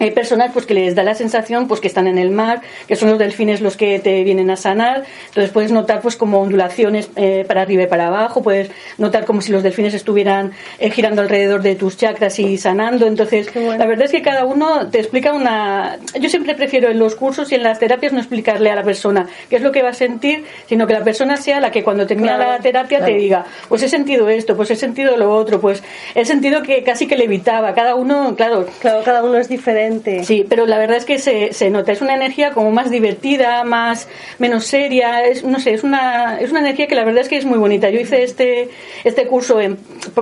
hay 0.02 0.12
personas 0.12 0.50
pues 0.52 0.66
que 0.66 0.74
les 0.74 0.96
da 0.96 1.04
la 1.04 1.14
sensación 1.14 1.68
pues 1.68 1.80
que 1.80 1.88
están 1.88 2.08
en 2.08 2.18
el 2.18 2.32
mar, 2.32 2.62
que 2.88 2.96
son 2.96 3.12
los 3.12 3.20
delfines 3.20 3.62
los 3.62 3.78
que 3.78 4.00
te 4.00 4.24
vienen 4.24 4.50
a 4.50 4.56
sanar. 4.56 5.04
Entonces 5.28 5.52
puedes 5.52 5.72
notar 5.72 6.02
pues 6.02 6.16
como 6.16 6.42
ondulaciones 6.42 7.12
eh, 7.16 7.46
para 7.48 7.62
arriba 7.62 7.84
y 7.84 7.88
para 7.88 8.08
abajo, 8.08 8.42
puedes 8.42 8.72
notar 8.98 9.26
como 9.26 9.42
si 9.42 9.52
los 9.52 9.62
delfines 9.62 9.94
estuvieran 9.94 10.54
eh, 10.80 10.90
girando 10.90 11.22
alrededor 11.22 11.62
de 11.62 11.76
tus 11.76 11.98
chakras 11.98 12.40
y 12.40 12.58
sanando. 12.58 13.06
Entonces 13.06 13.54
la 13.56 13.86
verdad 13.86 14.06
es 14.06 14.12
que 14.12 14.24
cada 14.24 14.46
uno 14.46 14.88
te 14.88 15.00
explica 15.00 15.34
una. 15.34 16.00
Yo 16.20 16.30
siempre 16.30 16.56
prefiero 16.56 16.90
en 16.90 16.98
los 16.98 17.14
cursos 17.14 17.52
y 17.52 17.56
en 17.56 17.62
las 17.62 17.78
terapias 17.78 18.12
no 18.12 18.18
explicarle 18.18 18.72
a 18.72 18.76
la 18.76 18.84
persona 18.84 19.28
qué 19.52 19.58
es 19.58 19.62
lo 19.62 19.72
que 19.72 19.84
va 19.84 19.90
a 19.90 19.94
sentir, 19.94 20.46
sino 20.66 20.88
que 20.88 20.94
la 20.94 21.04
persona 21.04 21.38
sea 21.38 21.60
la 21.60 21.70
que 21.70 21.84
cuando 21.84 22.08
termina 22.08 22.38
la 22.38 22.58
terapia 22.58 23.06
te 23.06 23.14
diga, 23.14 23.46
pues 23.70 23.84
he 23.84 23.88
sentido 23.90 24.30
esto, 24.30 24.56
pues 24.58 24.72
he 24.72 24.76
sentido 24.76 25.16
lo 25.16 25.32
otro, 25.32 25.62
pues 25.62 25.84
he 26.16 26.26
sentido 26.26 26.64
que 26.64 26.82
casi 26.82 27.06
que 27.06 27.16
le 27.16 27.26
evitaba. 27.26 27.76
Cada 27.76 27.94
uno, 27.94 28.36
claro, 28.36 28.66
claro, 28.80 29.04
cada 29.04 29.24
uno 29.24 29.38
es 29.38 29.48
diferente 29.48 29.91
Sí, 30.24 30.46
pero 30.48 30.66
la 30.66 30.78
verdad 30.78 30.98
es 30.98 31.06
que 31.06 31.20
se, 31.20 31.54
se 31.54 31.70
nota, 31.70 31.92
es 31.92 32.02
una 32.02 32.16
energía 32.16 32.52
como 32.52 32.72
más 32.72 32.90
divertida, 32.90 33.64
más 33.64 34.08
menos 34.40 34.66
seria, 34.66 35.26
es, 35.26 35.44
no 35.44 35.60
sé, 35.60 35.74
es 35.74 35.84
una, 35.84 36.40
es 36.40 36.52
una 36.52 36.62
energía 36.62 36.88
que 36.88 36.96
la 36.96 37.04
verdad 37.04 37.22
es 37.22 37.30
que 37.30 37.38
es 37.38 37.46
muy 37.46 37.58
bonita. 37.58 37.90
Yo 37.90 38.00
hice 38.00 38.24
este, 38.24 38.70
este 39.04 39.28
curso 39.28 39.60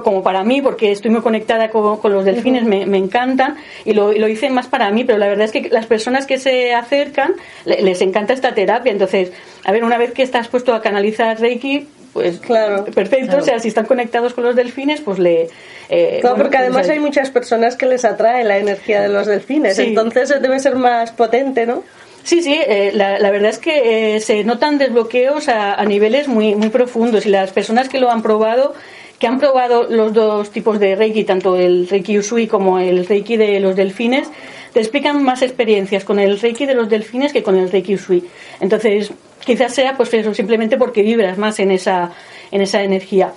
como 0.04 0.24
para 0.24 0.44
mí, 0.44 0.62
porque 0.62 0.92
estoy 0.92 1.12
muy 1.12 1.22
conectada 1.22 1.70
con, 1.70 2.00
los 2.12 2.26
delfines, 2.26 2.64
me, 2.64 2.86
me, 2.86 2.98
encantan, 2.98 3.56
y 3.86 3.94
lo, 3.94 4.12
lo, 4.12 4.28
hice 4.28 4.50
más 4.50 4.68
para 4.68 4.90
mí, 4.92 5.04
pero 5.04 5.18
la 5.18 5.28
verdad 5.28 5.46
es 5.46 5.52
que 5.52 5.70
las 5.70 5.86
personas 5.86 6.26
que 6.26 6.38
se 6.38 6.74
acercan 6.74 7.36
les 7.66 8.02
encanta 8.02 8.34
esta 8.34 8.54
terapia. 8.54 8.92
Entonces, 8.92 9.32
a 9.64 9.72
ver, 9.72 9.84
una 9.84 9.98
vez 9.98 10.14
que 10.14 10.24
estás 10.24 10.48
puesto 10.48 10.74
a 10.74 10.82
canalizar 10.82 11.40
Reiki, 11.40 11.88
pues 12.14 12.40
claro, 12.40 12.86
perfecto, 12.86 13.38
o 13.38 13.42
sea, 13.42 13.60
si 13.60 13.68
están 13.68 13.86
conectados 13.86 14.34
con 14.34 14.44
los 14.44 14.56
delfines, 14.56 15.02
pues 15.02 15.20
le... 15.20 15.50
Eh, 15.90 16.20
porque 16.22 16.44
pues 16.44 16.56
además 16.56 16.90
hay 16.90 17.00
muchas 17.00 17.32
personas 17.32 17.76
que 17.76 17.86
les 17.86 18.06
atrae 18.06 18.44
la 18.44 18.58
energía 18.58 19.02
de 19.02 19.10
los 19.10 19.28
delfines, 19.28 19.80
entonces 19.80 20.30
debe 20.42 20.60
ser 20.60 20.76
más 20.76 21.12
potente, 21.12 21.66
¿no? 21.66 21.84
Sí, 22.24 22.44
sí, 22.44 22.54
eh, 22.54 22.92
la, 22.94 23.32
verdad 23.32 23.50
es 23.50 23.60
que 23.60 24.16
eh, 24.16 24.20
se 24.20 24.44
notan 24.44 24.78
desbloqueos 24.78 25.50
a, 25.50 25.74
a, 25.74 25.86
niveles 25.86 26.28
muy, 26.28 26.54
muy 26.54 26.70
profundos 26.70 27.26
y 27.26 27.30
las 27.30 27.52
personas 27.52 27.90
que 27.90 28.00
lo 28.00 28.12
han 28.12 28.22
probado, 28.22 28.76
que 29.18 29.28
han 29.28 29.40
probado 29.40 29.84
los 29.90 30.14
dos 30.14 30.52
tipos 30.52 30.80
de 30.80 30.96
Reiki, 30.96 31.24
tanto 31.24 31.56
el 31.56 31.88
Reiki 31.88 32.20
Usui 32.20 32.48
como 32.48 32.80
el 32.80 33.06
Reiki 33.08 33.38
de 33.38 33.60
los 33.60 33.76
delfines, 33.76 34.30
te 34.74 34.80
explican 34.80 35.24
más 35.24 35.42
experiencias 35.42 36.04
con 36.04 36.20
el 36.20 36.40
Reiki 36.40 36.66
de 36.66 36.76
los 36.76 36.90
delfines 36.90 37.34
que 37.34 37.42
con 37.42 37.58
el 37.58 37.72
Reiki 37.72 37.96
Usui. 37.96 38.24
Entonces, 38.60 39.12
quizás 39.50 39.74
sea 39.74 39.98
pues 39.98 40.14
eso, 40.14 40.34
simplemente 40.34 40.78
porque 40.78 41.02
vibras 41.02 41.38
más 41.38 41.60
en 41.60 41.72
esa, 41.72 42.12
en 42.52 42.62
esa 42.62 42.84
energía. 42.84 43.32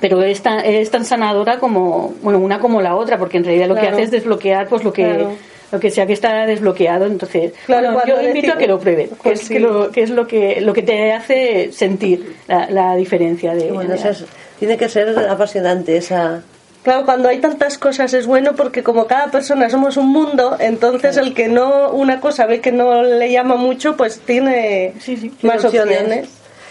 Pero 0.00 0.22
es 0.22 0.40
tan, 0.40 0.64
es 0.64 0.90
tan 0.90 1.04
sanadora 1.04 1.58
como, 1.58 2.14
bueno, 2.22 2.38
una 2.38 2.60
como 2.60 2.80
la 2.80 2.94
otra, 2.94 3.18
porque 3.18 3.38
en 3.38 3.44
realidad 3.44 3.66
lo 3.68 3.74
que 3.74 3.88
hace 3.88 4.02
es 4.02 4.10
desbloquear 4.12 4.68
pues 4.68 4.84
lo 4.84 4.92
que 4.92 5.26
lo 5.72 5.80
que 5.80 5.90
sea 5.90 6.06
que 6.06 6.12
está 6.12 6.46
desbloqueado. 6.46 7.06
Entonces, 7.06 7.52
Claro, 7.66 7.92
bueno, 7.94 8.06
yo 8.06 8.22
invito 8.28 8.52
a 8.52 8.58
que 8.58 8.66
lo 8.68 8.78
prueben, 8.78 9.08
que 9.08 9.16
Pues 9.22 9.40
es, 9.40 9.46
sí. 9.48 9.54
que 9.54 9.60
lo, 9.60 9.90
que 9.90 10.02
es 10.02 10.10
lo 10.10 10.26
que 10.26 10.60
lo 10.60 10.72
que 10.72 10.82
te 10.82 11.12
hace 11.12 11.72
sentir 11.72 12.36
la, 12.46 12.70
la 12.70 12.94
diferencia 12.94 13.54
de. 13.54 13.72
Bueno, 13.72 13.90
de- 13.94 14.08
es- 14.10 14.24
tiene 14.58 14.76
que 14.76 14.88
ser 14.88 15.18
apasionante 15.28 15.96
esa... 15.96 16.42
Claro, 16.82 17.04
cuando 17.04 17.28
hay 17.28 17.38
tantas 17.40 17.78
cosas 17.78 18.12
es 18.12 18.26
bueno 18.26 18.54
porque 18.56 18.82
como 18.82 19.06
cada 19.06 19.28
persona 19.30 19.70
somos 19.70 19.96
un 19.96 20.08
mundo, 20.08 20.56
entonces 20.58 21.16
el 21.16 21.32
que 21.32 21.46
no 21.46 21.90
una 21.90 22.20
cosa 22.20 22.46
ve 22.46 22.60
que 22.60 22.72
no 22.72 23.04
le 23.04 23.30
llama 23.30 23.54
mucho, 23.54 23.96
pues 23.96 24.18
tiene 24.20 24.94
Sí, 24.98 25.16
sí. 25.16 25.32
más 25.42 25.64
opciones. 25.64 25.98
opciones. 26.00 26.28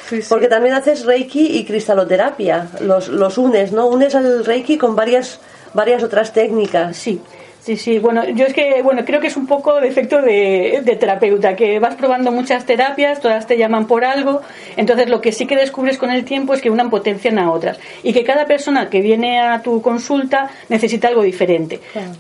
Sí, 0.10 0.22
sí. 0.22 0.28
Porque 0.28 0.50
también 0.50 0.76
haces 0.76 1.06
Reiki 1.06 1.58
y 1.58 1.64
cristaloterapia, 1.64 2.68
los, 2.82 3.08
los 3.08 3.38
unes, 3.38 3.72
¿no? 3.72 3.88
Unes 3.88 4.14
al 4.14 4.44
Reiki 4.44 4.78
con 4.78 4.98
varias, 4.98 5.40
varias 5.74 6.04
otras 6.04 6.34
técnicas. 6.34 6.98
Sí, 6.98 7.22
sí, 7.62 7.78
sí. 7.78 8.00
Bueno, 8.00 8.28
yo 8.30 8.46
es 8.46 8.54
que, 8.54 8.82
bueno, 8.82 9.06
creo 9.06 9.20
que 9.20 9.28
es 9.28 9.38
un 9.38 9.48
poco 9.48 9.80
de 9.80 9.88
efecto 9.88 10.22
de, 10.22 10.82
de 10.84 10.96
terapeuta, 10.96 11.56
que 11.56 11.80
vas 11.80 11.96
probando 11.96 12.32
muchas 12.32 12.66
terapias, 12.66 13.20
todas 13.20 13.48
te 13.48 13.58
llaman 13.58 13.88
por 13.88 14.04
algo, 14.04 14.42
entonces 14.78 15.10
lo 15.10 15.22
que 15.22 15.32
sí 15.32 15.46
que 15.46 15.56
descubres 15.56 15.98
con 15.98 16.12
el 16.12 16.26
tiempo 16.26 16.54
es 16.54 16.62
que 16.62 16.70
unan 16.70 16.90
potencian 16.90 17.40
a 17.40 17.52
otras 17.52 17.80
y 18.04 18.14
que 18.14 18.24
cada 18.24 18.46
persona 18.46 18.90
que 18.90 19.02
viene 19.02 19.40
a 19.40 19.62
tu 19.62 19.82
consulta 19.82 20.50
necesita 20.70 21.08
algo 21.08 21.24
diferente. 21.24 21.80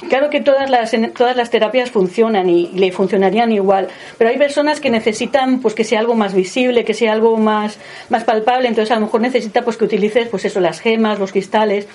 Claro, 0.09 0.29
que 0.29 0.41
todas 0.41 0.69
las, 0.69 0.95
todas 1.15 1.35
las 1.35 1.49
terapias 1.49 1.91
funcionan 1.91 2.49
y, 2.49 2.67
le 2.71 2.91
funcionarían 2.91 3.51
igual, 3.51 3.87
pero 4.17 4.29
hay 4.29 4.37
personas 4.37 4.79
que 4.79 4.89
necesitan 4.89 5.59
pues 5.59 5.73
que 5.73 5.83
sea 5.83 5.99
algo 5.99 6.15
más 6.15 6.33
visible, 6.33 6.83
que 6.85 6.93
sea 6.93 7.13
algo 7.13 7.37
más, 7.37 7.77
más 8.09 8.23
palpable, 8.23 8.67
entonces 8.67 8.91
a 8.91 8.95
lo 8.95 9.01
mejor 9.01 9.21
necesita 9.21 9.63
pues 9.63 9.77
que 9.77 9.85
utilices 9.85 10.27
pues 10.27 10.45
eso, 10.45 10.59
las 10.59 10.79
gemas, 10.79 11.19
los 11.19 11.31
cristales, 11.31 11.87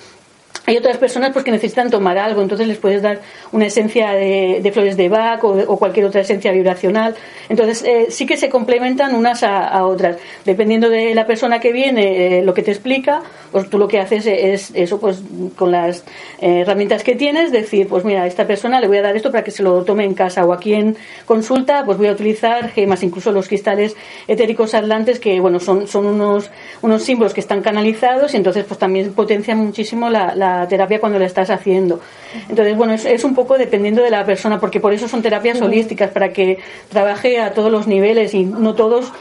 hay 0.67 0.75
otras 0.75 0.97
personas 0.97 1.31
pues 1.31 1.45
que 1.45 1.51
necesitan 1.51 1.89
tomar 1.89 2.17
algo, 2.17 2.41
entonces 2.41 2.67
les 2.67 2.77
puedes 2.77 3.01
dar 3.01 3.21
una 3.53 3.67
esencia 3.67 4.11
de, 4.11 4.69
flores 4.73 4.97
de 4.97 5.07
Bach 5.07 5.41
o, 5.45 5.77
cualquier 5.77 6.05
otra 6.05 6.19
esencia 6.19 6.51
vibracional. 6.51 7.15
Entonces 7.47 7.83
eh, 7.83 8.07
sí 8.09 8.25
que 8.25 8.35
se 8.35 8.49
complementan 8.49 9.15
unas 9.15 9.43
a, 9.43 9.85
otras. 9.85 10.17
Dependiendo 10.43 10.89
de 10.89 11.15
la 11.15 11.25
persona 11.25 11.61
que 11.61 11.71
viene, 11.71 12.39
eh, 12.39 12.43
lo 12.43 12.53
que 12.53 12.63
te 12.63 12.71
explica, 12.71 13.21
pues 13.53 13.69
tú 13.69 13.77
lo 13.77 13.87
que 13.87 14.01
haces 14.01 14.25
es 14.25 14.71
eso, 14.73 14.99
pues 14.99 15.21
con 15.55 15.71
las 15.71 16.03
eh, 16.41 16.59
herramientas 16.59 17.01
que 17.01 17.15
tienes, 17.15 17.53
decir, 17.53 17.87
pues 17.87 18.03
mira, 18.03 18.23
a 18.23 18.27
esta 18.27 18.45
persona 18.45 18.81
le 18.81 18.89
voy 18.89 18.97
a 18.97 19.03
dar 19.03 19.15
esto 19.15 19.31
para 19.31 19.45
que 19.45 19.51
se 19.51 19.63
lo 19.63 19.85
tome 19.85 20.03
en 20.03 20.15
casa 20.15 20.43
o 20.43 20.51
aquí 20.51 20.73
en 20.73 20.97
consulta, 21.25 21.85
pues 21.85 21.97
voy 21.97 22.07
a 22.07 22.11
utilizar 22.11 22.71
gemas, 22.71 23.03
incluso 23.03 23.31
los 23.31 23.47
cristales 23.47 23.95
etéricos 24.27 24.73
atlantes 24.73 25.21
que, 25.21 25.39
bueno, 25.39 25.61
son, 25.61 25.87
son 25.87 26.07
unos, 26.07 26.51
unos 26.81 27.03
símbolos 27.03 27.33
que 27.33 27.39
están 27.39 27.61
canalizados 27.61 28.33
y 28.33 28.37
entonces 28.37 28.65
pues 28.65 28.77
también 28.77 29.13
potencian 29.13 29.59
muchísimo 29.59 30.09
la 30.09 30.56
terapia 30.65 31.01
cuando 31.01 31.19
la 31.19 31.25
estás 31.25 31.49
haciendo. 31.49 31.99
Entonces, 32.47 32.77
bueno, 32.77 32.93
es, 32.93 33.05
es 33.05 33.25
un 33.25 33.35
poco 33.35 33.57
dependiendo 33.57 34.01
de 34.01 34.09
la 34.09 34.25
persona, 34.25 34.59
porque 34.59 34.79
por 34.79 34.93
eso 34.93 35.09
son 35.09 35.21
terapias 35.21 35.61
holísticas, 35.61 36.11
para 36.11 36.31
que 36.31 36.59
trabaje 36.89 37.41
a 37.41 37.53
todos 37.53 37.69
los 37.69 37.85
niveles 37.85 38.33
y 38.33 38.45
no 38.45 38.73
todos 38.73 39.11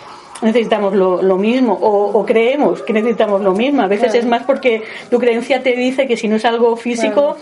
necesitamos 0.42 0.94
lo, 0.94 1.22
lo 1.22 1.36
mismo 1.38 1.72
o, 1.72 2.18
o 2.18 2.26
creemos 2.26 2.82
que 2.82 2.92
necesitamos 2.92 3.40
lo 3.40 3.52
mismo. 3.52 3.82
A 3.82 3.86
veces 3.86 4.14
es 4.14 4.26
más 4.26 4.42
porque 4.44 4.82
tu 5.10 5.18
creencia 5.18 5.62
te 5.62 5.74
dice 5.74 6.06
que 6.06 6.16
si 6.16 6.28
no 6.28 6.36
es 6.36 6.44
algo 6.44 6.76
físico 6.76 7.36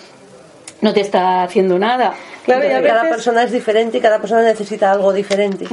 no 0.84 0.92
te 0.92 1.00
está 1.00 1.42
haciendo 1.42 1.78
nada. 1.78 2.12
Claro, 2.44 2.62
y 2.62 2.66
a 2.66 2.70
Entonces, 2.72 2.90
cada 2.90 3.02
veces- 3.04 3.16
persona 3.16 3.42
es 3.44 3.52
diferente 3.52 3.96
y 3.98 4.00
cada 4.02 4.18
persona 4.20 4.42
necesita 4.42 4.92
algo 4.92 5.14
diferente. 5.14 5.64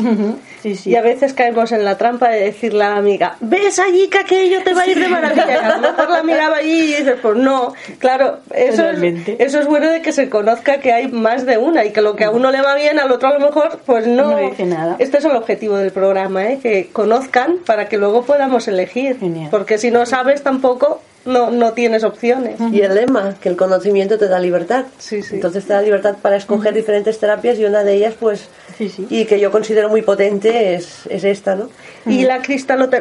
Sí, 0.63 0.75
sí. 0.75 0.91
Y 0.91 0.95
a 0.95 1.01
veces 1.01 1.33
caemos 1.33 1.73
en 1.73 1.83
la 1.83 1.97
trampa 1.97 2.29
de 2.29 2.39
decirle 2.45 2.85
a 2.85 2.91
la 2.91 2.95
amiga, 2.95 3.35
ves 3.41 3.77
allí 3.77 4.07
que 4.07 4.19
aquello 4.19 4.63
te 4.63 4.73
va 4.73 4.83
a 4.83 4.87
ir 4.87 4.97
de 4.97 5.09
maravilla. 5.09 5.45
Y 5.51 5.55
a 5.65 5.75
lo 5.75 5.81
mejor 5.81 6.09
la 6.09 6.23
miraba 6.23 6.57
allí 6.57 6.71
y 6.71 6.95
dices, 6.95 7.15
pues 7.21 7.35
no. 7.35 7.73
Claro, 7.99 8.39
eso 8.55 8.89
es, 8.89 9.03
eso 9.37 9.59
es 9.59 9.65
bueno 9.67 9.91
de 9.91 10.01
que 10.01 10.13
se 10.13 10.29
conozca 10.29 10.77
que 10.79 10.93
hay 10.93 11.09
más 11.09 11.45
de 11.45 11.57
una 11.57 11.83
y 11.83 11.91
que 11.91 12.01
lo 12.01 12.15
que 12.15 12.23
a 12.23 12.31
uno 12.31 12.49
le 12.51 12.61
va 12.61 12.73
bien, 12.75 12.99
al 12.99 13.11
otro 13.11 13.27
a 13.27 13.33
lo 13.37 13.39
mejor, 13.45 13.81
pues 13.85 14.07
no. 14.07 14.31
No 14.31 14.37
dice 14.49 14.65
nada. 14.65 14.95
Este 14.99 15.17
es 15.17 15.25
el 15.25 15.35
objetivo 15.35 15.75
del 15.75 15.91
programa, 15.91 16.45
¿eh? 16.45 16.59
que 16.63 16.87
conozcan 16.93 17.57
para 17.65 17.89
que 17.89 17.97
luego 17.97 18.23
podamos 18.23 18.67
elegir. 18.69 19.19
Genial. 19.19 19.49
Porque 19.51 19.77
si 19.77 19.91
no 19.91 20.05
sabes 20.05 20.41
tampoco, 20.41 21.01
no, 21.25 21.51
no 21.51 21.73
tienes 21.73 22.03
opciones. 22.03 22.59
Y 22.71 22.81
el 22.81 22.95
lema, 22.95 23.35
que 23.39 23.49
el 23.49 23.57
conocimiento 23.57 24.17
te 24.17 24.27
da 24.27 24.39
libertad. 24.39 24.85
Sí, 24.97 25.21
sí. 25.21 25.35
Entonces 25.35 25.65
te 25.65 25.73
da 25.73 25.81
libertad 25.81 26.15
para 26.21 26.35
escoger 26.35 26.73
diferentes 26.73 27.19
terapias 27.19 27.59
y 27.59 27.65
una 27.65 27.83
de 27.83 27.93
ellas, 27.93 28.15
pues, 28.19 28.49
Sí, 28.77 28.89
sí. 28.89 29.07
y 29.09 29.25
que 29.25 29.39
yo 29.39 29.51
considero 29.51 29.89
muy 29.89 30.01
potente, 30.01 30.75
es, 30.75 31.05
es 31.09 31.23
esta, 31.23 31.55
¿no? 31.55 31.69
¿Y 32.05 32.23
la 32.23 32.41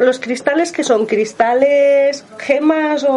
los 0.01 0.19
cristales 0.21 0.73
que 0.73 0.85
son? 0.85 1.07
¿Cristales, 1.07 2.25
gemas 2.39 3.05
o, 3.05 3.15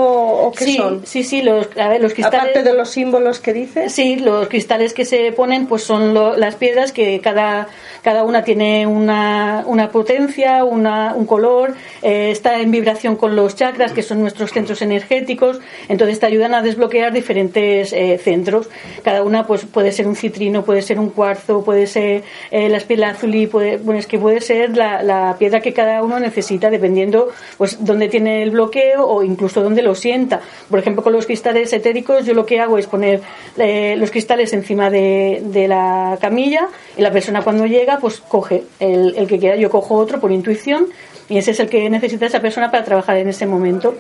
o 0.48 0.52
qué 0.54 0.66
sí, 0.66 0.78
son? 0.78 1.06
sí, 1.06 1.24
sí, 1.24 1.42
los, 1.42 1.68
a 1.78 1.90
ver, 1.90 2.02
los 2.02 2.14
cristales... 2.14 2.40
Aparte 2.40 2.64
de 2.64 2.74
los 2.74 2.90
símbolos 2.90 3.40
que 3.40 3.54
dices. 3.54 3.92
Sí, 3.92 4.16
los 4.18 4.48
cristales 4.48 4.94
que 4.94 5.04
se 5.06 5.32
ponen 5.34 5.68
pues 5.68 5.84
son 5.84 6.14
lo- 6.14 6.38
las 6.38 6.56
piedras 6.56 6.92
que 6.94 7.20
cada, 7.22 7.68
cada 8.02 8.24
una 8.24 8.44
tiene 8.44 8.88
una, 8.88 9.64
una 9.68 9.90
potencia, 9.92 10.64
una, 10.64 11.14
un 11.16 11.26
color, 11.26 11.74
eh, 12.02 12.32
está 12.32 12.60
en 12.62 12.72
vibración 12.72 13.16
con 13.18 13.36
los 13.36 13.56
chakras, 13.56 13.92
que 13.92 14.04
son 14.04 14.22
nuestros 14.22 14.52
centros 14.52 14.82
energéticos, 14.82 15.60
entonces 15.90 16.20
te 16.20 16.26
ayudan 16.26 16.54
a 16.54 16.62
desbloquear 16.62 17.12
diferentes 17.12 17.92
eh, 17.94 18.18
centros. 18.24 18.70
Cada 19.04 19.24
una 19.24 19.46
pues 19.46 19.66
puede 19.66 19.92
ser 19.92 20.08
un 20.08 20.16
citrino, 20.16 20.64
puede 20.64 20.82
ser 20.82 21.00
un 21.00 21.10
cuarzo, 21.10 21.64
puede 21.64 21.88
ser 21.88 22.24
eh, 22.54 22.70
la 22.70 22.78
espiela 22.78 23.10
azulí, 23.10 23.48
puede, 23.48 23.78
bueno, 23.78 24.00
es 24.00 24.06
que 24.06 24.20
puede 24.20 24.40
ser 24.40 24.78
la, 24.78 25.02
la 25.02 25.36
piedra 25.40 25.60
que 25.60 25.74
cada 25.74 26.04
uno 26.04 26.20
necesita 26.20 26.70
dependiendo 26.70 27.30
pues 27.58 27.84
dónde 27.84 28.10
tiene 28.10 28.44
el 28.44 28.52
bloqueo 28.52 29.08
o 29.08 29.24
incluso 29.24 29.64
dónde 29.64 29.82
lo 29.82 29.96
sienta. 29.96 30.40
Por 30.70 30.78
ejemplo, 30.78 31.02
con 31.02 31.14
los 31.14 31.26
cristales 31.26 31.74
etéricos 31.74 32.28
yo 32.28 32.36
lo 32.36 32.46
que 32.46 32.60
hago 32.60 32.78
es 32.78 32.86
poner 32.86 33.22
eh, 33.58 33.96
los 33.98 34.12
cristales 34.12 34.54
encima 34.54 34.92
de, 34.92 35.42
de 35.46 35.68
la 35.68 36.20
camilla 36.22 36.68
y 36.96 37.02
la 37.02 37.12
persona 37.12 37.42
cuando 37.42 37.66
llega 37.66 37.98
pues 37.98 38.22
coge 38.22 38.66
el, 38.80 39.16
el 39.18 39.28
que 39.28 39.40
quiera. 39.40 39.56
Yo 39.56 39.72
cojo 39.72 39.96
otro 39.96 40.20
por 40.20 40.32
intuición 40.32 40.86
y 41.30 41.40
ese 41.40 41.52
es 41.52 41.60
el 41.60 41.70
que 41.70 41.90
necesita 41.90 42.28
esa 42.28 42.40
persona 42.40 42.70
para 42.70 42.84
trabajar 42.84 43.18
en 43.18 43.30
ese 43.30 43.48
momento. 43.48 43.96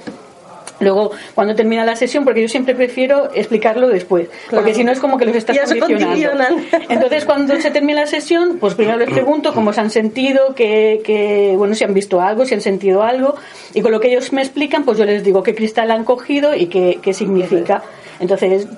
Luego, 0.80 1.12
cuando 1.36 1.56
termina 1.56 1.86
la 1.86 1.96
sesión, 1.96 2.24
porque 2.25 2.42
yo 2.42 2.48
siempre 2.48 2.75
prefiero 2.75 3.30
explicarlo 3.34 3.88
después, 3.88 4.27
porque 4.50 4.74
si 4.74 4.84
no 4.84 4.92
es 4.92 5.00
como 5.00 5.18
que 5.18 5.25
los 5.25 5.36
estás 5.36 5.58
condicionando. 5.60 6.03
condicionan. 6.03 6.65
Entonces, 6.89 7.25
cuando 7.25 7.60
se 7.60 7.72
termina 7.72 8.01
la 8.01 8.08
sesión, 8.08 8.58
pues 8.60 8.75
primero 8.75 8.98
les 8.98 9.10
pregunto 9.10 9.53
cómo 9.53 9.74
se 9.74 9.82
han 9.82 9.89
sentido, 9.89 10.56
que, 10.56 11.01
que, 11.06 11.53
bueno, 11.58 11.75
si 11.75 11.84
han 11.84 11.94
visto 11.94 12.22
algo, 12.22 12.46
si 12.46 12.56
han 12.56 12.62
sentido 12.62 13.03
algo, 13.03 13.36
y 13.74 13.82
con 13.82 13.92
lo 13.92 14.00
que 14.00 14.10
ellos 14.10 14.34
me 14.34 14.42
explican, 14.42 14.84
pues 14.84 14.98
yo 14.98 15.06
les 15.06 15.24
digo 15.24 15.44
qué 15.44 15.56
cristal 15.56 15.92
han 15.92 16.03
cogido 16.03 16.56
y 16.56 16.68
qué, 16.68 17.00
qué 17.01 17.13
significa. 17.13 17.53
Entonces, 17.74 18.02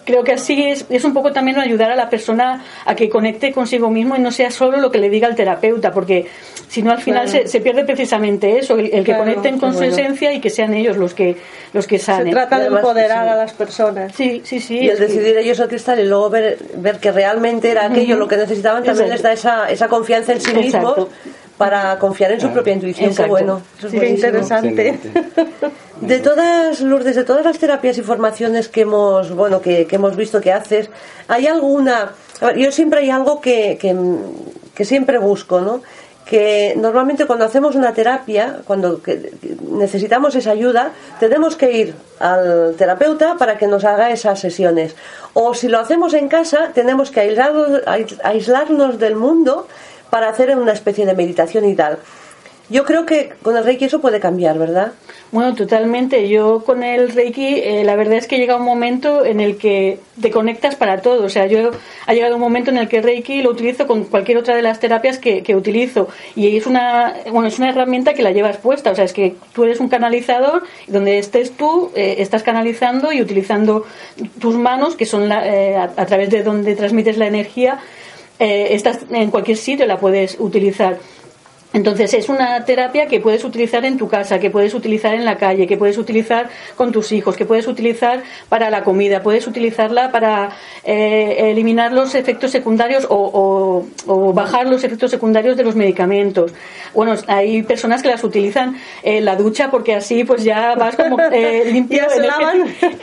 creo 0.05 0.23
que 0.23 0.33
así 0.33 0.63
es, 0.63 0.85
es 0.89 1.03
un 1.03 1.13
poco 1.13 1.31
también 1.31 1.59
ayudar 1.59 1.91
a 1.91 1.95
la 1.95 2.09
persona 2.09 2.63
a 2.85 2.95
que 2.95 3.09
conecte 3.09 3.51
consigo 3.51 3.89
mismo 3.89 4.15
y 4.15 4.19
no 4.19 4.31
sea 4.31 4.51
solo 4.51 4.77
lo 4.77 4.91
que 4.91 4.97
le 4.99 5.09
diga 5.09 5.27
el 5.27 5.35
terapeuta, 5.35 5.91
porque 5.91 6.27
si 6.67 6.81
no 6.81 6.91
al 6.91 7.01
final 7.01 7.25
Claro. 7.29 7.43
se, 7.45 7.47
se 7.47 7.61
pierde 7.61 7.83
precisamente 7.85 8.57
eso, 8.57 8.75
el, 8.77 8.85
el 8.87 9.03
que 9.03 9.11
Claro, 9.11 9.23
conecten 9.23 9.59
con 9.59 9.71
su 9.73 9.79
bueno. 9.79 9.93
esencia 9.93 10.33
y 10.33 10.39
que 10.41 10.49
sean 10.49 10.73
ellos 10.73 10.97
los 10.97 11.13
que, 11.13 11.37
los 11.73 11.87
que 11.87 11.99
Se 11.99 12.05
sanen. 12.05 12.31
trata 12.33 12.57
Y 12.57 12.61
de 12.61 12.67
empoderar 12.67 13.25
sí. 13.25 13.29
a 13.31 13.35
las 13.35 13.53
personas. 13.53 14.11
Sí, 14.15 14.41
sí, 14.43 14.59
sí. 14.59 14.79
Y 14.79 14.89
el 14.89 14.97
que- 14.97 15.03
decidir 15.05 15.37
ellos 15.37 15.59
el 15.59 15.67
cristal 15.67 15.99
y 15.99 16.03
luego 16.07 16.29
ver, 16.29 16.57
ver 16.77 16.97
que 16.99 17.11
realmente 17.11 17.69
era 17.71 17.85
aquello 17.85 18.15
lo 18.17 18.27
que 18.27 18.37
necesitaban, 18.37 18.83
también 18.83 19.11
Exacto. 19.11 19.13
les 19.13 19.21
da 19.23 19.33
esa, 19.33 19.69
esa 19.71 19.87
confianza 19.87 20.33
en 20.33 20.41
sí 20.41 20.53
mismos 20.53 20.97
Exacto. 20.97 21.09
Para 21.57 21.97
confiar 21.99 22.31
en 22.33 22.41
su 22.41 22.49
propia 22.51 22.73
intuición. 22.73 23.15
Qué 23.15 23.23
bueno. 23.25 23.61
Eso 23.77 23.87
es 23.87 23.91
Sí, 23.93 23.97
interesante. 24.05 24.89
Excelente. 24.89 25.45
De 26.01 26.19
todas, 26.19 26.81
Lourdes, 26.81 27.15
de 27.15 27.23
todas 27.23 27.45
las 27.45 27.57
terapias 27.57 27.97
y 27.97 28.01
formaciones 28.01 28.67
que 28.67 28.81
hemos, 28.81 29.33
bueno, 29.33 29.61
que, 29.61 29.85
que 29.87 29.95
hemos 29.95 30.15
visto 30.17 30.41
que 30.41 30.51
haces, 30.51 30.89
¿hay 31.29 31.47
alguna? 31.47 32.11
a 32.41 32.45
ver, 32.47 32.57
yo 32.57 32.71
siempre 32.71 32.99
hay 32.99 33.09
algo 33.09 33.39
que, 33.39 33.77
que, 33.79 33.95
que 34.75 34.83
siempre 34.83 35.17
busco, 35.19 35.61
¿no? 35.61 35.81
Que 36.25 36.73
normalmente 36.75 37.25
cuando 37.25 37.45
hacemos 37.45 37.75
una 37.75 37.93
terapia, 37.93 38.57
cuando 38.65 38.99
necesitamos 39.71 40.35
esa 40.35 40.51
ayuda, 40.51 40.91
tenemos 41.19 41.55
que 41.55 41.71
ir 41.71 41.93
al 42.19 42.73
terapeuta 42.77 43.35
para 43.37 43.57
que 43.57 43.67
nos 43.67 43.85
haga 43.85 44.11
esas 44.11 44.39
sesiones. 44.39 44.95
O 45.33 45.53
si 45.53 45.67
lo 45.67 45.79
hacemos 45.79 46.13
en 46.13 46.27
casa, 46.27 46.71
tenemos 46.73 47.11
que 47.11 47.19
aislarnos, 47.21 47.69
ais- 47.85 48.19
aislarnos 48.23 48.97
del 48.99 49.15
mundo 49.15 49.67
para 50.15 50.29
hacer 50.29 50.55
una 50.55 50.71
especie 50.71 51.05
de 51.05 51.13
meditación 51.13 51.65
y 51.67 51.75
tal. 51.75 51.97
Yo 52.69 52.85
creo 52.85 53.05
que 53.05 53.33
con 53.43 53.55
el 53.57 53.65
Reiki 53.65 53.83
eso 53.85 53.99
puede 53.99 54.21
cambiar, 54.21 54.57
¿verdad? 54.57 54.93
Bueno, 55.33 55.53
totalmente. 55.53 56.29
Yo 56.29 56.63
con 56.65 56.83
el 56.83 57.09
Reiki, 57.11 57.59
eh, 57.59 57.83
la 57.83 57.97
verdad 57.97 58.13
es 58.15 58.25
que 58.25 58.37
llega 58.37 58.55
un 58.55 58.63
momento 58.63 59.25
en 59.25 59.41
el 59.41 59.57
que 59.57 59.99
te 60.21 60.31
conectas 60.31 60.75
para 60.77 61.01
todo. 61.01 61.25
O 61.25 61.29
sea, 61.29 61.47
yo 61.47 61.71
ha 62.07 62.13
llegado 62.13 62.35
un 62.35 62.41
momento 62.41 62.71
en 62.71 62.77
el 62.77 62.87
que 62.87 63.01
Reiki 63.01 63.41
lo 63.43 63.49
utilizo 63.51 63.85
con 63.87 64.05
cualquier 64.05 64.37
otra 64.37 64.55
de 64.55 64.61
las 64.61 64.79
terapias 64.79 65.19
que, 65.19 65.43
que 65.43 65.53
utilizo. 65.53 66.07
Y 66.37 66.55
es 66.55 66.65
una, 66.65 67.13
bueno, 67.29 67.49
es 67.49 67.59
una 67.59 67.69
herramienta 67.69 68.13
que 68.13 68.23
la 68.23 68.31
llevas 68.31 68.55
puesta. 68.57 68.89
O 68.91 68.95
sea, 68.95 69.03
es 69.03 69.11
que 69.11 69.35
tú 69.53 69.65
eres 69.65 69.81
un 69.81 69.89
canalizador 69.89 70.63
y 70.87 70.91
donde 70.93 71.19
estés 71.19 71.51
tú, 71.51 71.91
eh, 71.93 72.15
estás 72.19 72.41
canalizando 72.41 73.11
y 73.11 73.21
utilizando 73.21 73.85
tus 74.39 74.55
manos, 74.55 74.95
que 74.95 75.05
son 75.05 75.27
la- 75.27 75.45
eh, 75.45 75.75
a, 75.75 75.83
a 75.97 76.05
través 76.05 76.29
de 76.29 76.41
donde 76.41 76.73
transmites 76.75 77.17
la 77.17 77.27
energía, 77.27 77.79
eh, 78.39 78.67
estás 78.71 78.99
en 79.09 79.31
cualquier 79.31 79.57
sitio 79.57 79.85
la 79.85 79.99
puedes 79.99 80.37
utilizar. 80.39 80.99
Entonces 81.75 82.13
es 82.13 82.29
una 82.29 82.63
terapia 82.63 83.07
que 83.07 83.19
puedes 83.19 83.43
utilizar 83.43 83.83
en 83.83 83.97
tu 83.97 84.07
casa, 84.07 84.39
que 84.39 84.49
puedes 84.49 84.73
utilizar 84.73 85.13
en 85.13 85.25
la 85.25 85.37
calle, 85.37 85.67
que 85.67 85.75
puedes 85.75 85.97
utilizar 85.97 86.47
con 86.77 86.93
tus 86.93 87.11
hijos, 87.11 87.35
que 87.35 87.43
puedes 87.43 87.67
utilizar 87.67 88.23
para 88.47 88.69
la 88.69 88.85
comida, 88.85 89.21
puedes 89.21 89.45
utilizarla 89.45 90.09
para 90.09 90.51
eh, 90.85 91.51
eliminar 91.51 91.91
los 91.91 92.15
efectos 92.15 92.51
secundarios 92.51 93.05
o, 93.09 93.83
bajar 94.33 94.67
los 94.67 94.85
efectos 94.85 95.11
secundarios 95.11 95.57
de 95.57 95.65
los 95.65 95.75
medicamentos. 95.75 96.53
Bueno, 96.93 97.15
hay 97.27 97.61
personas 97.63 98.01
que 98.01 98.07
las 98.07 98.23
utilizan 98.23 98.77
en 99.03 99.25
la 99.25 99.35
ducha 99.35 99.69
porque 99.69 99.95
así 99.95 100.23
pues 100.23 100.45
ya 100.45 100.75
vas 100.75 100.95
como 100.95 101.19
eh, 101.19 101.63
limpio 101.73 102.03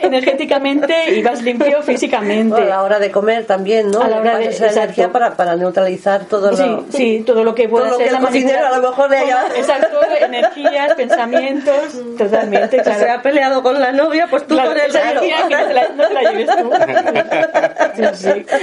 energéticamente 0.01 1.15
y 1.15 1.21
vas 1.21 1.43
limpio 1.43 1.83
físicamente. 1.83 2.55
a 2.55 2.65
la 2.65 2.81
hora 2.81 2.97
de 2.97 3.11
comer 3.11 3.45
también, 3.45 3.91
¿no? 3.91 4.01
A 4.01 4.07
la 4.07 4.17
hora 4.17 4.39
de 4.39 4.47
esa 4.47 4.71
energía 4.71 5.11
para, 5.11 5.37
para 5.37 5.55
neutralizar 5.55 6.25
todo 6.25 6.49
lo, 6.49 6.57
sí, 6.57 6.97
sí, 6.97 7.23
todo 7.23 7.43
lo 7.43 7.53
que 7.53 7.69
pueda 7.69 7.95
ser 7.97 8.15
a 8.63 8.77
lo 8.77 8.89
mejor 8.89 9.09
de 9.09 9.17
allá. 9.17 9.45
Exacto, 9.55 9.99
energías, 10.19 10.93
pensamientos, 10.97 12.01
totalmente. 12.17 12.83
Se 12.83 13.09
ha 13.09 13.21
peleado 13.21 13.61
con 13.63 13.79
la 13.79 13.91
novia, 13.91 14.27
pues 14.29 14.47
tú 14.47 14.55
con 14.55 14.71
el 14.71 14.95
energía 14.95 15.47
que 15.47 15.55
no 15.55 15.67
te, 15.67 15.73
la, 15.73 15.87
no 15.89 16.07
te 16.07 16.13
la 16.13 16.21
lleves 16.31 16.49
tú. 16.55 16.71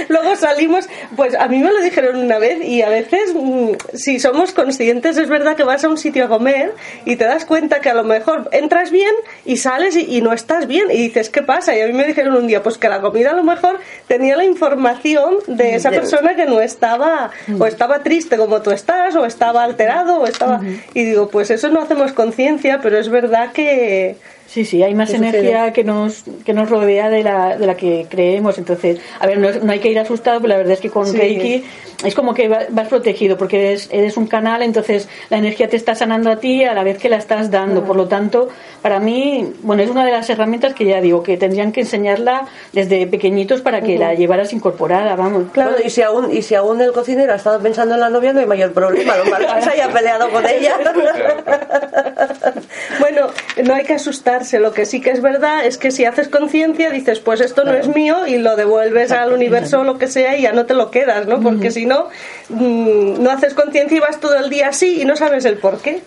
Luego 0.09 0.35
salimos, 0.35 0.89
pues 1.15 1.35
a 1.35 1.47
mí 1.47 1.59
me 1.59 1.71
lo 1.71 1.81
dijeron 1.81 2.17
una 2.17 2.39
vez 2.39 2.63
y 2.63 2.81
a 2.81 2.89
veces, 2.89 3.33
mm, 3.33 3.71
si 3.93 4.19
somos 4.19 4.53
conscientes, 4.53 5.17
es 5.17 5.29
verdad 5.29 5.55
que 5.55 5.63
vas 5.63 5.83
a 5.83 5.89
un 5.89 5.97
sitio 5.97 6.25
a 6.25 6.27
comer 6.27 6.73
y 7.05 7.15
te 7.15 7.25
das 7.25 7.45
cuenta 7.45 7.79
que 7.79 7.89
a 7.89 7.93
lo 7.93 8.03
mejor 8.03 8.49
entras 8.51 8.91
bien 8.91 9.13
y 9.45 9.57
sales 9.57 9.95
y, 9.95 10.21
no 10.21 10.33
estás 10.33 10.67
bien 10.67 10.91
y 10.91 10.97
dices, 10.97 11.29
¿qué 11.29 11.41
pasa? 11.41 11.75
Y 11.75 11.81
a 11.81 11.87
mí 11.87 11.93
me 11.93 12.05
dijeron 12.05 12.35
un 12.35 12.47
día, 12.47 12.61
pues 12.61 12.77
que 12.77 12.89
la 12.89 13.01
comida 13.01 13.31
a 13.31 13.33
lo 13.33 13.43
mejor 13.43 13.79
tenía 14.07 14.35
la 14.35 14.43
información 14.43 15.37
de 15.47 15.75
esa 15.75 15.89
persona 15.89 16.35
que 16.35 16.45
no 16.45 16.61
estaba, 16.61 17.31
o 17.59 17.65
estaba 17.65 18.03
triste 18.03 18.37
como 18.37 18.61
tú 18.61 18.71
estás, 18.71 19.15
o 19.15 19.25
estaba 19.25 19.63
alterada 19.63 19.80
o 20.19 20.27
estaba... 20.27 20.61
Y 20.93 21.03
digo, 21.03 21.29
pues 21.29 21.51
eso 21.51 21.69
no 21.69 21.81
hacemos 21.81 22.13
conciencia, 22.13 22.79
pero 22.81 22.97
es 22.97 23.09
verdad 23.09 23.51
que 23.51 24.15
Sí, 24.51 24.65
sí, 24.65 24.83
hay 24.83 24.93
más 24.93 25.13
energía 25.13 25.71
que 25.71 25.85
nos, 25.85 26.25
que 26.43 26.53
nos 26.53 26.69
rodea 26.69 27.09
de 27.09 27.23
la, 27.23 27.55
de 27.55 27.65
la 27.65 27.77
que 27.77 28.05
creemos. 28.09 28.57
Entonces, 28.57 28.99
a 29.17 29.25
ver, 29.25 29.37
no, 29.37 29.71
hay 29.71 29.79
que 29.79 29.89
ir 29.89 29.97
asustado, 29.97 30.41
pero 30.41 30.49
la 30.49 30.57
verdad 30.57 30.73
es 30.73 30.81
que 30.81 30.89
con 30.89 31.05
Reiki 31.13 31.63
es 32.03 32.15
como 32.15 32.33
que 32.33 32.49
vas 32.49 32.87
protegido 32.89 33.37
porque 33.37 33.69
eres, 33.69 33.87
eres 33.93 34.17
un 34.17 34.27
canal, 34.27 34.61
entonces 34.61 35.07
la 35.29 35.37
energía 35.37 35.69
te 35.69 35.77
está 35.77 35.95
sanando 35.95 36.29
a 36.29 36.37
ti 36.37 36.65
a 36.65 36.73
la 36.73 36.83
vez 36.83 36.97
que 36.97 37.07
la 37.07 37.15
estás 37.15 37.49
dando. 37.49 37.85
Por 37.85 37.95
lo 37.95 38.09
tanto, 38.09 38.49
para 38.81 38.99
mí, 38.99 39.53
bueno, 39.61 39.83
es 39.83 39.89
una 39.89 40.03
de 40.03 40.11
las 40.11 40.29
herramientas 40.29 40.73
que 40.73 40.83
ya 40.83 40.99
digo, 40.99 41.23
que 41.23 41.37
tendrían 41.37 41.71
que 41.71 41.81
enseñarla 41.81 42.45
desde 42.73 43.07
pequeñitos 43.07 43.61
para 43.61 43.79
que 43.79 43.97
la 43.97 44.15
llevaras 44.15 44.51
incorporada, 44.51 45.15
vamos. 45.15 45.45
Claro, 45.53 45.75
y 45.81 45.89
si 45.89 46.01
aún 46.01 46.29
y 46.35 46.41
si 46.41 46.55
aún 46.55 46.81
el 46.81 46.91
cocinero 46.91 47.31
ha 47.31 47.37
estado 47.37 47.61
pensando 47.61 47.93
en 47.93 48.01
la 48.01 48.09
novia, 48.09 48.33
no 48.33 48.41
hay 48.41 48.47
mayor 48.47 48.73
problema. 48.73 49.15
Lo 49.15 49.25
malo 49.25 49.47
que 49.55 49.61
se 49.61 49.69
haya 49.69 49.87
peleado 49.93 50.29
con 50.29 50.45
ella. 50.45 50.77
bueno, 52.99 53.27
no 53.63 53.75
hay 53.75 53.85
que 53.85 53.93
asustar 53.93 54.40
lo 54.59 54.73
que 54.73 54.85
sí 54.85 55.01
que 55.01 55.11
es 55.11 55.21
verdad 55.21 55.65
es 55.65 55.77
que 55.77 55.91
si 55.91 56.05
haces 56.05 56.27
conciencia 56.27 56.89
dices, 56.89 57.19
pues 57.19 57.41
esto 57.41 57.63
no 57.63 57.73
es 57.73 57.87
mío 57.87 58.27
y 58.27 58.37
lo 58.37 58.55
devuelves 58.55 59.11
al 59.11 59.33
universo 59.33 59.81
o 59.81 59.83
lo 59.83 59.97
que 59.97 60.07
sea 60.07 60.37
y 60.37 60.43
ya 60.43 60.51
no 60.51 60.65
te 60.65 60.73
lo 60.73 60.91
quedas, 60.91 61.27
¿no? 61.27 61.41
Porque 61.41 61.71
si 61.71 61.85
no, 61.85 62.07
mm, 62.49 63.21
no 63.21 63.31
haces 63.31 63.53
conciencia 63.53 63.97
y 63.97 63.99
vas 63.99 64.19
todo 64.19 64.35
el 64.35 64.49
día 64.49 64.69
así 64.69 65.01
y 65.01 65.05
no 65.05 65.15
sabes 65.15 65.45
el 65.45 65.57
por 65.57 65.79
qué. 65.79 66.01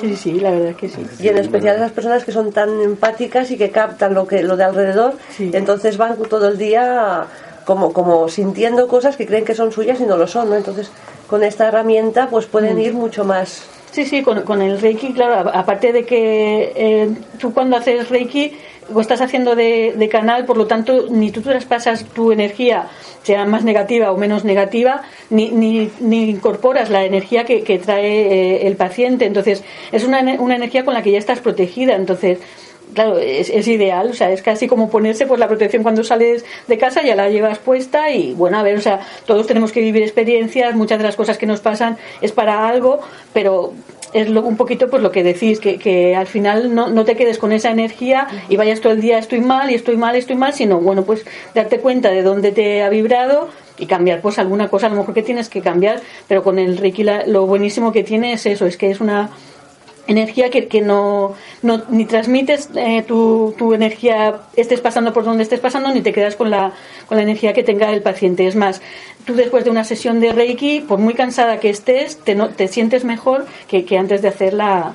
Sí, 0.00 0.16
sí, 0.16 0.40
la 0.40 0.50
verdad 0.50 0.74
que 0.76 0.88
sí. 0.88 1.06
Y 1.20 1.28
en 1.28 1.38
especial 1.38 1.76
esas 1.76 1.92
personas 1.92 2.24
que 2.24 2.32
son 2.32 2.52
tan 2.52 2.80
empáticas 2.80 3.50
y 3.50 3.56
que 3.56 3.70
captan 3.70 4.14
lo 4.14 4.26
que 4.26 4.42
lo 4.42 4.56
de 4.56 4.64
alrededor, 4.64 5.14
entonces 5.38 5.96
van 5.96 6.16
todo 6.28 6.48
el 6.48 6.58
día 6.58 7.26
como, 7.64 7.92
como 7.92 8.28
sintiendo 8.28 8.88
cosas 8.88 9.16
que 9.16 9.26
creen 9.26 9.44
que 9.44 9.54
son 9.54 9.72
suyas 9.72 10.00
y 10.00 10.04
no 10.04 10.16
lo 10.16 10.26
son, 10.26 10.50
¿no? 10.50 10.56
Entonces, 10.56 10.90
con 11.26 11.44
esta 11.44 11.68
herramienta 11.68 12.28
pues 12.30 12.46
pueden 12.46 12.80
ir 12.80 12.94
mucho 12.94 13.24
más 13.24 13.62
Sí, 13.90 14.04
sí, 14.04 14.22
con, 14.22 14.42
con, 14.42 14.60
el 14.62 14.80
Reiki, 14.80 15.12
claro, 15.12 15.50
aparte 15.52 15.92
de 15.92 16.04
que 16.04 16.72
eh, 16.76 17.10
tú 17.38 17.52
cuando 17.52 17.76
haces 17.76 18.10
Reiki 18.10 18.52
lo 18.92 19.00
estás 19.00 19.20
haciendo 19.20 19.54
de, 19.54 20.08
canal, 20.10 20.44
por 20.44 20.56
lo 20.56 20.66
tanto, 20.66 21.06
ni 21.10 21.30
tú 21.30 21.42
traspasas 21.42 22.04
tu 22.04 22.32
energía, 22.32 22.88
sea 23.22 23.44
más 23.44 23.64
negativa 23.64 24.12
o 24.12 24.16
menos 24.16 24.44
negativa, 24.44 25.02
ni, 25.30 25.50
ni, 25.50 25.90
ni 26.00 26.30
incorporas 26.30 26.88
la 26.90 27.04
energía 27.04 27.44
que, 27.44 27.62
que 27.62 27.78
trae 27.78 28.06
eh, 28.06 28.66
el 28.66 28.76
paciente. 28.76 29.26
Entonces, 29.26 29.62
es 29.92 30.04
una, 30.04 30.20
una 30.38 30.56
energía 30.56 30.84
con 30.84 30.94
la 30.94 31.02
que 31.02 31.12
ya 31.12 31.18
estás 31.18 31.40
protegida. 31.40 31.96
Entonces, 31.96 32.38
claro, 32.94 33.18
es, 33.18 33.50
es, 33.50 33.68
ideal, 33.68 34.10
o 34.10 34.14
sea, 34.14 34.30
es 34.32 34.42
casi 34.42 34.66
como 34.66 34.90
ponerse 34.90 35.26
pues 35.26 35.40
la 35.40 35.48
protección 35.48 35.82
cuando 35.82 36.04
sales 36.04 36.44
de 36.66 36.78
casa, 36.78 37.02
ya 37.02 37.14
la 37.16 37.28
llevas 37.28 37.58
puesta 37.58 38.10
y 38.10 38.34
bueno, 38.34 38.58
a 38.58 38.62
ver, 38.62 38.76
o 38.76 38.80
sea, 38.80 39.00
todos 39.26 39.46
tenemos 39.46 39.72
que 39.72 39.80
vivir 39.80 40.02
experiencias, 40.02 40.74
muchas 40.74 40.98
de 40.98 41.04
las 41.04 41.16
cosas 41.16 41.38
que 41.38 41.46
nos 41.46 41.60
pasan 41.60 41.96
es 42.20 42.32
para 42.32 42.68
algo, 42.68 43.00
pero 43.32 43.72
es 44.12 44.28
lo, 44.28 44.42
un 44.42 44.56
poquito 44.56 44.88
pues 44.88 45.02
lo 45.02 45.10
que 45.10 45.22
decís, 45.22 45.60
que, 45.60 45.78
que 45.78 46.16
al 46.16 46.26
final 46.26 46.74
no, 46.74 46.88
no, 46.88 47.04
te 47.04 47.16
quedes 47.16 47.38
con 47.38 47.52
esa 47.52 47.70
energía 47.70 48.26
y 48.48 48.56
vayas 48.56 48.80
todo 48.80 48.92
el 48.92 49.00
día 49.00 49.18
estoy 49.18 49.40
mal 49.40 49.70
y 49.70 49.74
estoy 49.74 49.96
mal, 49.96 50.16
estoy 50.16 50.36
mal, 50.36 50.52
sino 50.52 50.80
bueno, 50.80 51.04
pues 51.04 51.24
darte 51.54 51.80
cuenta 51.80 52.10
de 52.10 52.22
dónde 52.22 52.52
te 52.52 52.82
ha 52.82 52.88
vibrado 52.88 53.48
y 53.78 53.86
cambiar 53.86 54.20
pues 54.20 54.38
alguna 54.38 54.68
cosa. 54.68 54.86
A 54.86 54.90
lo 54.90 54.96
mejor 54.96 55.14
que 55.14 55.22
tienes 55.22 55.48
que 55.48 55.60
cambiar, 55.60 56.00
pero 56.26 56.42
con 56.42 56.58
el 56.58 56.78
Reiki 56.78 57.04
lo 57.26 57.46
buenísimo 57.46 57.92
que 57.92 58.02
tiene 58.02 58.32
es 58.32 58.46
eso, 58.46 58.66
es 58.66 58.76
que 58.76 58.90
es 58.90 59.00
una 59.00 59.30
energía 60.08 60.50
que, 60.50 60.66
que 60.66 60.80
no, 60.80 61.34
no, 61.62 61.84
ni 61.90 62.06
transmites 62.06 62.70
eh, 62.74 63.04
tu, 63.06 63.54
tu, 63.56 63.74
energía, 63.74 64.40
estés 64.56 64.80
pasando 64.80 65.12
por 65.12 65.22
donde 65.22 65.44
estés 65.44 65.60
pasando, 65.60 65.92
ni 65.92 66.00
te 66.00 66.12
quedas 66.12 66.34
con 66.34 66.50
la, 66.50 66.72
con 67.06 67.18
la 67.18 67.22
energía 67.22 67.52
que 67.52 67.62
tenga 67.62 67.92
el 67.92 68.02
paciente. 68.02 68.46
Es 68.46 68.56
más, 68.56 68.82
tú 69.24 69.34
después 69.34 69.64
de 69.64 69.70
una 69.70 69.84
sesión 69.84 70.18
de 70.18 70.32
Reiki, 70.32 70.80
por 70.80 70.98
muy 70.98 71.14
cansada 71.14 71.60
que 71.60 71.70
estés, 71.70 72.18
te, 72.18 72.34
no, 72.34 72.48
te 72.48 72.66
sientes 72.66 73.04
mejor 73.04 73.46
que, 73.68 73.84
que 73.84 73.98
antes 73.98 74.22
de 74.22 74.28
hacer 74.28 74.54
la, 74.54 74.94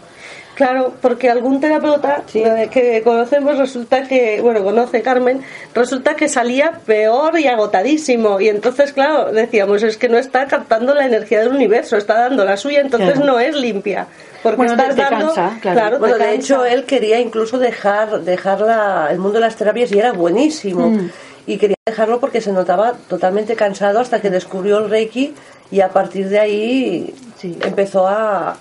Claro, 0.55 0.93
porque 1.01 1.29
algún 1.31 1.59
terapeuta 1.59 2.23
que 2.31 3.01
conocemos 3.03 3.57
resulta 3.57 4.03
que, 4.03 4.39
bueno, 4.41 4.63
conoce 4.63 5.01
Carmen, 5.01 5.41
resulta 5.73 6.15
que 6.15 6.29
salía 6.29 6.79
peor 6.85 7.39
y 7.39 7.47
agotadísimo. 7.47 8.39
Y 8.39 8.49
entonces, 8.49 8.93
claro, 8.93 9.31
decíamos, 9.31 9.81
es 9.81 9.97
que 9.97 10.09
no 10.09 10.17
está 10.17 10.45
captando 10.45 10.93
la 10.93 11.05
energía 11.05 11.39
del 11.39 11.49
universo, 11.49 11.97
está 11.97 12.19
dando 12.19 12.45
la 12.45 12.57
suya, 12.57 12.81
entonces 12.81 13.19
no 13.19 13.39
es 13.39 13.55
limpia. 13.55 14.07
Porque 14.43 14.57
bueno, 14.57 14.73
estás 14.73 14.95
dando, 14.95 15.33
claro. 15.61 15.99
bueno, 15.99 16.17
de 16.17 16.35
hecho, 16.35 16.65
él 16.65 16.83
quería 16.83 17.19
incluso 17.19 17.57
dejar, 17.57 18.21
dejar 18.21 18.61
la, 18.61 19.07
el 19.09 19.17
mundo 19.17 19.39
de 19.39 19.45
las 19.45 19.55
terapias 19.55 19.91
y 19.91 19.97
era 19.97 20.11
buenísimo. 20.11 20.89
Mm. 20.89 21.09
Y 21.47 21.57
quería 21.57 21.77
dejarlo 21.85 22.19
porque 22.19 22.41
se 22.41 22.51
notaba 22.51 22.93
totalmente 23.09 23.55
cansado 23.55 23.99
hasta 23.99 24.21
que 24.21 24.29
descubrió 24.29 24.77
el 24.79 24.89
Reiki 24.89 25.33
y 25.71 25.81
a 25.81 25.89
partir 25.89 26.29
de 26.29 26.39
ahí 26.39 27.15
empezó 27.61 28.07
a 28.07 28.55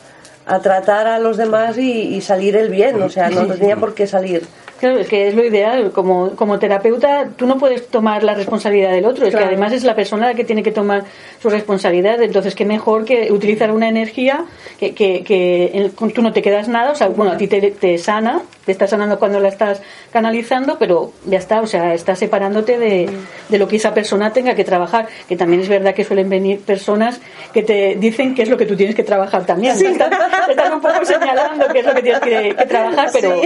a 0.47 0.61
tratar 0.61 1.07
a 1.07 1.19
los 1.19 1.37
demás 1.37 1.79
y, 1.79 2.21
salir 2.21 2.57
el 2.57 2.69
bien, 2.69 3.01
o 3.03 3.09
sea, 3.09 3.31
no 3.31 3.47
tenía 3.47 3.77
por 3.77 3.95
qué 3.95 4.07
salir. 4.07 4.43
Claro, 4.83 4.99
es 4.99 5.07
que 5.07 5.29
es 5.29 5.35
lo 5.37 5.45
ideal. 5.45 5.93
Como, 5.93 6.31
como 6.31 6.59
terapeuta, 6.59 7.29
tú 7.37 7.47
no 7.47 7.57
puedes 7.57 7.87
tomar 7.87 8.25
la 8.25 8.35
responsabilidad 8.35 8.91
del 8.91 9.05
otro. 9.05 9.29
Es 9.29 9.37
que 9.37 9.45
además 9.45 9.73
es 9.73 9.85
la 9.85 9.95
persona 9.95 10.27
la 10.27 10.35
que 10.35 10.43
tiene 10.43 10.65
que 10.65 10.73
tomar 10.73 11.05
su 11.41 11.51
responsabilidad. 11.51 12.21
Entonces, 12.21 12.57
qué 12.57 12.65
mejor 12.65 13.05
que 13.05 13.31
utilizar 13.31 13.71
una 13.71 13.89
energía 13.89 14.45
que, 14.81 14.93
que, 14.93 15.23
que 15.23 15.93
tú 16.13 16.21
no 16.21 16.33
te 16.33 16.43
quedas 16.43 16.67
nada. 16.67 16.91
O 16.91 16.95
sea, 16.97 17.07
bueno, 17.11 17.31
a 17.31 17.37
ti 17.37 17.47
te, 17.47 17.61
te 17.71 17.97
sana, 17.97 18.43
te 18.65 18.73
está 18.73 18.89
sanando 18.89 19.21
cuando 19.21 19.39
la 19.39 19.51
estás 19.51 19.81
canalizando, 20.13 20.77
pero 20.81 21.13
ya 21.27 21.39
está. 21.39 21.61
O 21.61 21.69
sea, 21.69 21.95
estás 21.95 22.19
separándote 22.19 22.77
de, 22.77 23.09
de 23.51 23.59
lo 23.61 23.69
que 23.69 23.77
esa 23.77 23.95
persona 23.95 24.33
tenga 24.33 24.57
que 24.57 24.65
trabajar. 24.65 25.07
Que 25.29 25.37
también 25.37 25.63
es 25.63 25.69
verdad 25.69 25.95
que 25.95 26.03
suelen 26.03 26.29
venir 26.29 26.59
personas 26.59 27.21
que 27.55 27.63
te 27.63 27.95
dicen 28.01 28.35
qué 28.35 28.43
es 28.43 28.49
lo 28.49 28.57
que 28.57 28.67
tú 28.67 28.75
tienes 28.75 28.97
que 28.97 29.05
trabajar 29.05 29.47
también. 29.47 29.77
Sí. 29.77 29.87
Están, 29.87 30.73
un 30.73 30.81
poco 30.81 31.05
señalando 31.05 31.69
qué 31.73 31.79
es 31.79 31.87
lo 31.87 31.95
que 31.95 32.03
tienes 32.03 32.21
que, 32.21 32.67
trabajar, 32.67 33.11
pero. 33.13 33.41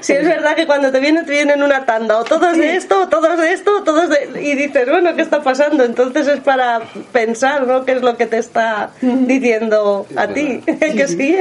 sí 0.00 0.14
es 0.14 0.26
verdad 0.26 0.56
que 0.56 0.63
cuando 0.66 0.90
te 0.90 1.00
vienen, 1.00 1.24
te 1.24 1.32
vienen 1.32 1.62
una 1.62 1.84
tanda, 1.84 2.18
o 2.18 2.24
todos 2.24 2.56
de 2.56 2.76
esto, 2.76 3.08
todos 3.08 3.38
de 3.38 3.52
esto, 3.52 3.82
todos 3.84 4.08
de... 4.08 4.42
Y 4.42 4.54
dices, 4.54 4.88
bueno, 4.88 5.14
¿qué 5.14 5.22
está 5.22 5.42
pasando? 5.42 5.84
Entonces 5.84 6.26
es 6.28 6.40
para 6.40 6.80
pensar, 7.12 7.66
¿no? 7.66 7.84
¿Qué 7.84 7.92
es 7.92 8.02
lo 8.02 8.16
que 8.16 8.26
te 8.26 8.38
está 8.38 8.90
diciendo 9.00 10.06
a 10.16 10.28
ti? 10.28 10.60
que 10.66 11.06
sí. 11.08 11.36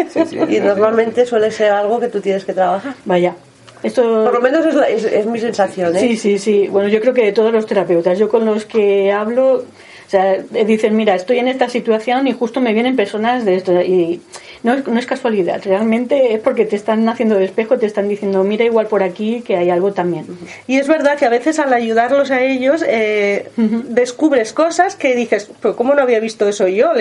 Y 0.50 0.60
normalmente 0.60 1.26
suele 1.26 1.52
ser 1.52 1.72
algo 1.72 2.00
que 2.00 2.08
tú 2.08 2.22
tienes 2.22 2.46
que 2.46 2.54
trabajar. 2.54 2.94
Vaya. 3.06 3.36
Esto... 3.84 4.24
Por 4.24 4.34
lo 4.34 4.42
menos 4.42 4.66
es, 4.88 5.04
es, 5.04 5.26
mi 5.26 5.40
sensación. 5.40 5.96
¿eh? 5.96 6.00
Sí, 6.00 6.18
sí, 6.18 6.40
sí. 6.40 6.68
Bueno, 6.70 6.88
yo 6.88 7.02
creo 7.02 7.14
que 7.14 7.26
de 7.26 7.32
todos 7.34 7.52
los 7.52 7.66
terapeutas, 7.66 8.18
yo 8.18 8.30
con 8.30 8.46
los 8.46 8.66
que 8.66 9.12
hablo, 9.12 9.56
o 9.56 10.10
sea, 10.10 10.38
dicen, 10.66 10.96
mira, 10.96 11.16
estoy 11.16 11.40
en 11.40 11.50
esta 11.50 11.68
situación 11.68 12.28
y 12.28 12.34
justo 12.34 12.62
me 12.62 12.74
vienen 12.74 12.96
personas 12.96 13.44
de 13.44 13.56
esto. 13.56 13.82
Y 13.82 14.22
no 14.64 14.74
es, 14.74 14.88
no 14.88 15.00
es 15.00 15.06
casualidad, 15.06 15.62
realmente 15.64 16.34
es 16.34 16.40
porque 16.40 16.66
te 16.66 16.76
están 16.76 17.08
haciendo 17.10 17.36
de 17.36 17.46
espejo, 17.46 17.78
te 17.78 17.86
están 17.86 18.08
diciendo, 18.08 18.44
mira 18.44 18.66
igual 18.66 18.88
por 18.88 19.04
aquí 19.04 19.42
que 19.46 19.58
hay 19.58 19.70
algo 19.70 19.94
también. 19.94 20.26
Y 20.68 20.78
es 20.78 20.88
verdad 20.88 21.18
que 21.18 21.26
a 21.26 21.30
veces 21.30 21.60
al 21.60 21.74
ayudarlos 21.74 22.32
a 22.32 22.42
ellos 22.42 22.84
eh, 22.88 23.50
descubres 23.58 24.54
cosas 24.54 24.96
que 24.96 25.16
dices, 25.16 25.50
pero 25.62 25.76
¿cómo 25.76 25.94
no 25.94 26.02
había 26.02 26.20
visto 26.20 26.48
eso 26.48 26.68
yo? 26.68 26.92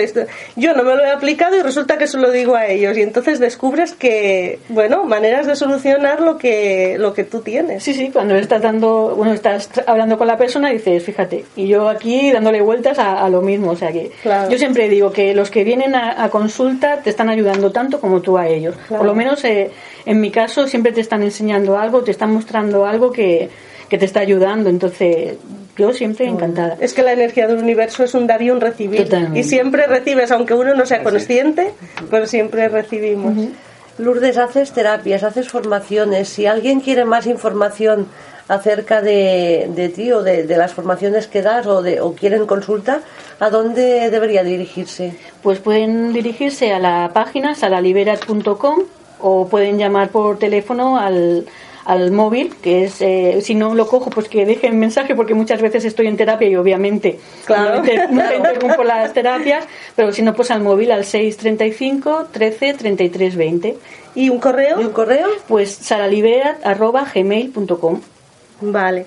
yo 0.55 0.73
no 0.73 0.83
me 0.83 0.95
lo 0.95 1.03
he 1.03 1.11
aplicado 1.11 1.55
y 1.55 1.61
resulta 1.61 1.97
que 1.97 2.07
se 2.07 2.17
lo 2.17 2.31
digo 2.31 2.55
a 2.55 2.67
ellos. 2.67 2.97
Y 2.97 3.01
entonces 3.01 3.39
descubres 3.39 3.93
que, 3.93 4.59
bueno, 4.69 5.03
maneras 5.05 5.47
de 5.47 5.55
solucionar 5.55 6.21
lo 6.21 6.37
que, 6.37 6.97
lo 6.99 7.13
que 7.13 7.23
tú 7.23 7.41
tienes. 7.41 7.83
Sí, 7.83 7.93
sí, 7.93 8.09
cuando 8.11 8.35
estás 8.35 8.61
dando, 8.61 9.13
bueno, 9.15 9.33
estás 9.33 9.69
hablando 9.87 10.17
con 10.17 10.27
la 10.27 10.37
persona 10.37 10.69
dices, 10.69 11.03
fíjate, 11.03 11.45
y 11.55 11.67
yo 11.67 11.89
aquí 11.89 12.31
dándole 12.31 12.61
vueltas 12.61 12.99
a, 12.99 13.29
lo 13.29 13.41
mismo. 13.41 13.71
O 13.71 13.75
sea 13.75 13.91
que 13.91 14.11
yo 14.49 14.57
siempre 14.57 14.89
digo 14.89 15.11
que 15.11 15.33
los 15.33 15.49
que 15.49 15.63
vienen 15.63 15.95
a, 15.95 16.29
consulta 16.29 16.97
te 16.97 17.09
están 17.09 17.29
ayudando 17.29 17.52
tanto 17.71 17.99
como 17.99 18.21
tú 18.21 18.37
a 18.37 18.47
ellos. 18.47 18.75
Por 18.89 19.05
lo 19.05 19.15
menos 19.15 19.43
eh, 19.43 19.71
en 20.05 20.19
mi 20.19 20.31
caso 20.31 20.67
siempre 20.67 20.91
te 20.91 21.01
están 21.01 21.23
enseñando 21.23 21.77
algo, 21.77 22.03
te 22.03 22.11
están 22.11 22.33
mostrando 22.33 22.85
algo 22.85 23.11
que, 23.11 23.49
que 23.89 23.97
te 23.97 24.05
está 24.05 24.21
ayudando. 24.21 24.69
Entonces, 24.69 25.37
yo 25.77 25.93
siempre 25.93 26.27
encantada. 26.27 26.77
Es 26.79 26.93
que 26.93 27.01
la 27.01 27.13
energía 27.13 27.47
del 27.47 27.57
universo 27.57 28.03
es 28.03 28.13
un 28.13 28.27
dar 28.27 28.41
y 28.41 28.51
un 28.51 28.61
recibir. 28.61 29.09
Y 29.33 29.43
siempre 29.43 29.87
recibes, 29.87 30.31
aunque 30.31 30.53
uno 30.53 30.75
no 30.75 30.85
sea 30.85 31.03
consciente, 31.03 31.71
pero 32.11 32.27
siempre 32.27 32.67
recibimos. 32.69 33.33
Lourdes, 33.97 34.37
haces 34.37 34.71
terapias, 34.71 35.23
haces 35.23 35.49
formaciones. 35.49 36.29
Si 36.29 36.45
alguien 36.45 36.79
quiere 36.79 37.05
más 37.05 37.27
información 37.27 38.07
acerca 38.47 39.01
de, 39.01 39.69
de 39.73 39.89
ti 39.89 40.11
o 40.11 40.23
de, 40.23 40.45
las 40.45 40.73
formaciones 40.73 41.27
que 41.27 41.41
das 41.41 41.65
o, 41.67 41.81
de, 41.81 42.01
o 42.01 42.13
quieren 42.13 42.45
consulta, 42.45 43.01
¿a 43.39 43.49
dónde 43.49 44.09
debería 44.09 44.43
dirigirse? 44.43 45.15
Pues 45.41 45.59
pueden 45.59 46.13
dirigirse 46.13 46.73
a 46.73 46.79
la 46.79 47.11
página 47.13 47.55
salaliberat.com 47.55 48.79
o 49.19 49.47
pueden 49.47 49.77
llamar 49.77 50.09
por 50.09 50.37
teléfono 50.37 50.97
al 50.97 51.45
al 51.85 52.11
móvil, 52.11 52.53
que 52.61 52.83
es, 52.85 53.01
eh, 53.01 53.39
si 53.41 53.55
no 53.55 53.75
lo 53.75 53.87
cojo, 53.87 54.09
pues 54.09 54.29
que 54.29 54.45
dejen 54.45 54.79
mensaje, 54.79 55.15
porque 55.15 55.33
muchas 55.33 55.61
veces 55.61 55.83
estoy 55.85 56.07
en 56.07 56.15
terapia 56.17 56.47
y 56.47 56.55
obviamente 56.55 57.19
claro. 57.45 57.83
no 58.09 58.33
interrumpo 58.35 58.83
las 58.83 59.13
terapias, 59.13 59.65
pero 59.95 60.11
si 60.11 60.21
no, 60.21 60.33
pues 60.33 60.51
al 60.51 60.61
móvil 60.61 60.91
al 60.91 61.05
635 61.05 62.27
13 62.31 62.73
33 62.75 63.35
20. 63.35 63.77
¿Y 64.15 64.29
un 64.29 64.37
correo? 64.39 64.79
¿Y 64.79 64.85
un 64.85 64.93
correo? 64.93 65.27
Pues 65.47 65.73
saraliberat.gmail.com. 65.75 68.01
Vale. 68.61 69.05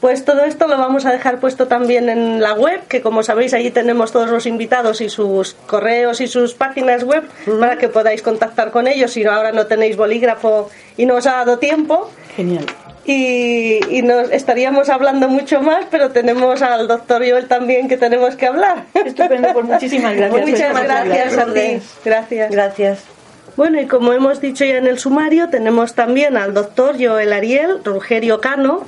Pues 0.00 0.24
todo 0.24 0.44
esto 0.44 0.66
lo 0.66 0.78
vamos 0.78 1.04
a 1.04 1.12
dejar 1.12 1.40
puesto 1.40 1.68
también 1.68 2.08
en 2.08 2.40
la 2.40 2.54
web, 2.54 2.80
que 2.88 3.02
como 3.02 3.22
sabéis 3.22 3.52
allí 3.52 3.70
tenemos 3.70 4.12
todos 4.12 4.30
los 4.30 4.46
invitados 4.46 5.02
y 5.02 5.10
sus 5.10 5.52
correos 5.66 6.22
y 6.22 6.26
sus 6.26 6.54
páginas 6.54 7.04
web 7.04 7.24
para 7.60 7.76
que 7.76 7.90
podáis 7.90 8.22
contactar 8.22 8.70
con 8.70 8.88
ellos 8.88 9.12
si 9.12 9.24
ahora 9.24 9.52
no 9.52 9.66
tenéis 9.66 9.98
bolígrafo 9.98 10.70
y 10.96 11.04
no 11.04 11.16
os 11.16 11.26
ha 11.26 11.32
dado 11.32 11.58
tiempo. 11.58 12.10
Genial. 12.34 12.64
Y, 13.04 14.02
nos 14.02 14.30
estaríamos 14.30 14.88
hablando 14.88 15.28
mucho 15.28 15.60
más, 15.60 15.84
pero 15.90 16.10
tenemos 16.10 16.62
al 16.62 16.88
doctor 16.88 17.28
Joel 17.28 17.46
también 17.46 17.88
que 17.88 17.96
tenemos 17.98 18.36
que 18.36 18.46
hablar. 18.46 18.84
Estupendo, 18.94 19.52
pues 19.52 19.66
muchísimas 19.66 20.14
gracias. 20.16 20.48
Muchas 20.48 20.82
gracias 20.82 21.36
a 21.36 21.52
ti. 21.52 21.82
Gracias. 22.04 22.50
Gracias. 22.50 23.19
Bueno, 23.60 23.78
y 23.78 23.86
como 23.86 24.14
hemos 24.14 24.40
dicho 24.40 24.64
ya 24.64 24.78
en 24.78 24.86
el 24.86 24.98
sumario, 24.98 25.50
tenemos 25.50 25.92
también 25.92 26.38
al 26.38 26.54
doctor 26.54 26.96
Joel 26.98 27.30
Ariel 27.30 27.84
Rugerio 27.84 28.40
Cano, 28.40 28.86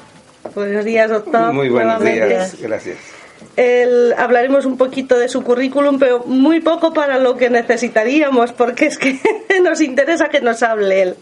Buenos 0.55 0.87
días, 0.87 1.11
doctor. 1.11 1.53
Muy 1.53 1.69
buenos 1.69 2.03
días, 2.03 2.57
gracias. 2.59 2.97
hablaremos 4.17 4.65
un 4.65 4.79
poquito 4.79 5.19
de 5.19 5.29
su 5.29 5.43
currículum, 5.43 5.99
pero 5.99 6.21
muy 6.21 6.61
poco 6.61 6.95
para 6.95 7.19
lo 7.19 7.37
que 7.37 7.51
necesitaríamos, 7.51 8.53
porque 8.53 8.87
es 8.87 8.97
que 8.97 9.21
nos 9.63 9.83
interesa 9.83 10.31
que 10.31 10.41
nos 10.41 10.63
hable 10.63 11.03
él. 11.03 11.17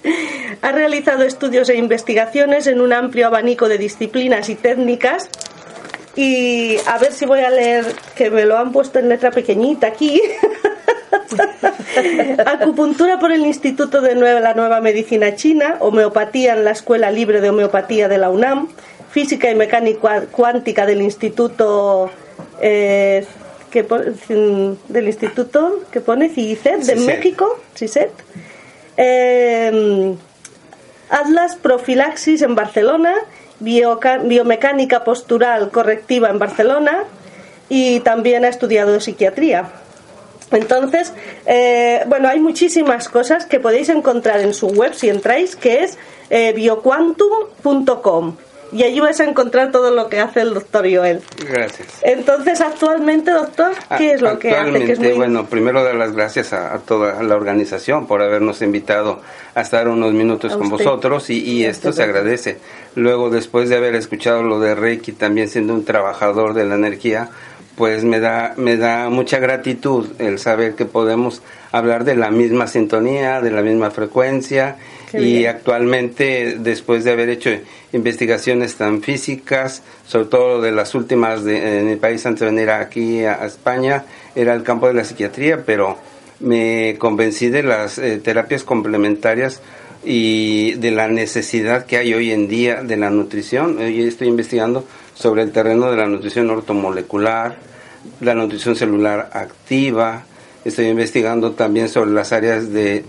Ha 0.63 0.71
realizado 0.71 1.25
estudios 1.25 1.71
e 1.71 1.75
investigaciones 1.75 2.69
en 2.69 2.81
un 2.81 2.93
amplio 2.93 3.27
abanico 3.27 3.69
de 3.69 3.79
disciplinas 3.79 4.49
y 4.49 4.55
técnicas. 4.55 5.29
Y 6.15 6.77
a 6.87 6.99
ver 6.99 7.11
si 7.11 7.27
voy 7.27 7.41
a 7.41 7.51
leer, 7.51 7.85
que 8.15 8.31
me 8.31 8.45
lo 8.45 8.57
han 8.57 8.71
puesto 8.71 9.01
en 9.01 9.09
letra 9.09 9.33
pequeñita 9.33 9.89
aquí. 9.89 10.23
Acupuntura 12.47 13.19
por 13.19 13.33
el 13.33 13.45
Instituto 13.47 14.01
de 14.01 14.15
la 14.15 14.55
Nueva 14.55 14.81
Medicina 14.81 15.35
China, 15.35 15.77
homeopatía 15.81 16.55
en 16.55 16.65
la 16.65 16.71
Escuela 16.71 17.11
Libre 17.11 17.41
de 17.41 17.51
Homeopatía 17.51 18.09
de 18.09 18.19
la 18.19 18.31
UNAM, 18.31 18.69
Física 19.11 19.51
y 19.51 19.55
Mecánica 19.55 20.23
Cuántica 20.31 20.87
del 20.87 21.03
Instituto 21.03 22.11
eh, 22.61 23.27
que 23.71 23.87
del 24.89 25.07
Instituto 25.07 25.81
que 25.91 26.01
pone 26.01 26.29
CICET 26.29 26.83
de 26.83 26.97
México, 26.97 27.61
CICET. 27.75 28.11
Eh, 28.97 30.15
Atlas 31.09 31.57
Profilaxis 31.57 32.43
en 32.43 32.55
Barcelona, 32.55 33.15
Biomecánica 33.59 35.05
Postural 35.05 35.71
Correctiva 35.71 36.31
en 36.31 36.39
Barcelona 36.39 37.05
y 37.69 38.01
también 38.01 38.45
ha 38.45 38.49
estudiado 38.49 39.01
psiquiatría. 39.01 39.71
Entonces, 40.53 41.13
eh, 41.47 42.03
bueno, 42.07 42.29
hay 42.29 42.41
muchísimas 42.41 43.09
cosas 43.09 43.47
que 43.47 43.61
podéis 43.61 43.89
encontrar 43.89 44.41
en 44.41 44.53
su 44.53 44.69
web 44.69 44.95
si 44.95 45.09
entráis, 45.09 45.57
que 45.57 45.85
es 45.85 45.99
bioquantum.com 46.55 48.37
y 48.73 48.83
allí 48.85 49.01
vais 49.01 49.19
a 49.21 49.25
encontrar 49.25 49.73
todo 49.73 49.91
lo 49.91 50.09
que 50.09 50.21
hace 50.21 50.41
el 50.41 50.55
doctor 50.55 50.87
Joel. 50.93 51.21
Gracias. 51.49 51.89
Entonces, 52.03 52.61
actualmente, 52.61 53.31
doctor, 53.31 53.73
¿qué 53.99 54.13
es 54.13 54.23
lo 54.23 54.39
que 54.39 54.51
hace? 54.51 55.15
bueno, 55.15 55.47
primero 55.47 55.83
dar 55.83 55.95
las 55.95 56.13
gracias 56.13 56.53
a, 56.53 56.79
toda 56.79 57.23
la 57.23 57.37
organización 57.37 58.07
por 58.07 58.23
habernos 58.23 58.63
invitado 58.63 59.21
a 59.55 59.61
estar 59.61 59.89
unos 59.89 60.13
minutos 60.13 60.57
con 60.57 60.69
vosotros 60.69 61.31
y, 61.31 61.65
esto 61.65 61.93
se 61.93 62.03
agradece. 62.03 62.59
Luego, 62.95 63.31
después 63.31 63.69
de 63.69 63.77
haber 63.77 63.95
escuchado 63.95 64.43
lo 64.43 64.61
de 64.61 64.75
Reiki, 64.75 65.13
también 65.13 65.49
siendo 65.49 65.75
un 65.75 65.85
trabajador 65.85 66.55
de 66.55 66.65
la 66.65 66.75
energía, 66.75 67.29
pues 67.77 68.05
me 68.05 68.21
da, 68.21 68.55
me 68.57 68.77
da 68.77 69.09
mucha 69.09 69.39
gratitud 69.39 70.09
el 70.19 70.39
saber 70.39 70.75
que 70.75 70.85
podemos 70.85 71.43
hablar 71.73 72.05
de 72.05 72.17
la 72.17 72.31
misma 72.31 72.67
sintonía, 72.67 73.41
de 73.41 73.51
la 73.51 73.63
misma 73.63 73.91
frecuencia 73.91 74.77
y 75.13 75.47
actualmente 75.47 76.57
después 76.59 77.05
de 77.05 77.13
haber 77.13 77.29
hecho 77.31 77.51
investigaciones 77.93 78.77
tan 78.77 79.03
físicas, 79.03 79.83
sobre 80.07 80.27
todo 80.27 80.61
de 80.61 80.73
las 80.73 80.95
últimas 80.95 81.45
de, 81.45 81.81
en 81.81 81.89
el 81.89 81.99
país 81.99 82.25
antes 82.27 82.41
de 82.41 82.47
venir 82.47 82.71
aquí 82.71 83.25
a, 83.25 83.45
España, 83.47 84.05
era 84.35 84.55
el 84.55 84.63
campo 84.63 84.87
de 84.87 84.95
la 84.95 85.05
psiquiatría, 85.05 85.65
pero 85.65 85.99
me 86.41 86.97
convencí 86.99 87.49
de 87.49 87.63
las 87.63 87.99
eh, 87.99 88.19
terapias 88.19 88.65
complementarias 88.65 89.61
y 90.05 90.73
de 90.75 90.91
la 90.93 91.09
necesidad 91.09 91.85
que 91.85 91.99
hay 91.99 92.15
hoy 92.15 92.31
en 92.31 92.49
día 92.49 92.83
de 92.83 92.97
la 92.97 93.11
nutrición. 93.11 93.81
Estoy 93.81 94.29
investigando 94.29 94.87
sobre 95.15 95.43
el 95.43 95.53
terreno 95.53 95.91
de 95.91 95.97
la 95.97 96.07
nutrición 96.07 96.49
ortomolecular, 96.51 97.57
la 98.21 98.35
nutrición 98.35 98.77
celular 98.77 99.31
activa, 99.35 100.25
estoy 100.65 100.87
investigando 100.87 101.53
también 101.53 101.89
sobre 101.89 102.11
las 102.11 102.33
áreas 102.33 102.73
de, 102.73 103.05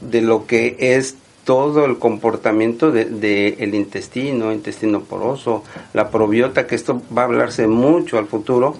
de 0.00 0.20
lo 0.20 0.46
que 0.46 0.76
es 0.78 1.16
todo 1.46 1.84
el 1.84 1.98
comportamiento 1.98 2.90
del 2.90 3.20
de, 3.20 3.56
el 3.60 3.76
intestino, 3.76 4.52
intestino 4.52 5.02
poroso, 5.02 5.62
la 5.94 6.10
probiota, 6.10 6.66
que 6.66 6.74
esto 6.74 7.00
va 7.16 7.22
a 7.22 7.24
hablarse 7.26 7.68
mucho 7.68 8.18
al 8.18 8.26
futuro, 8.26 8.74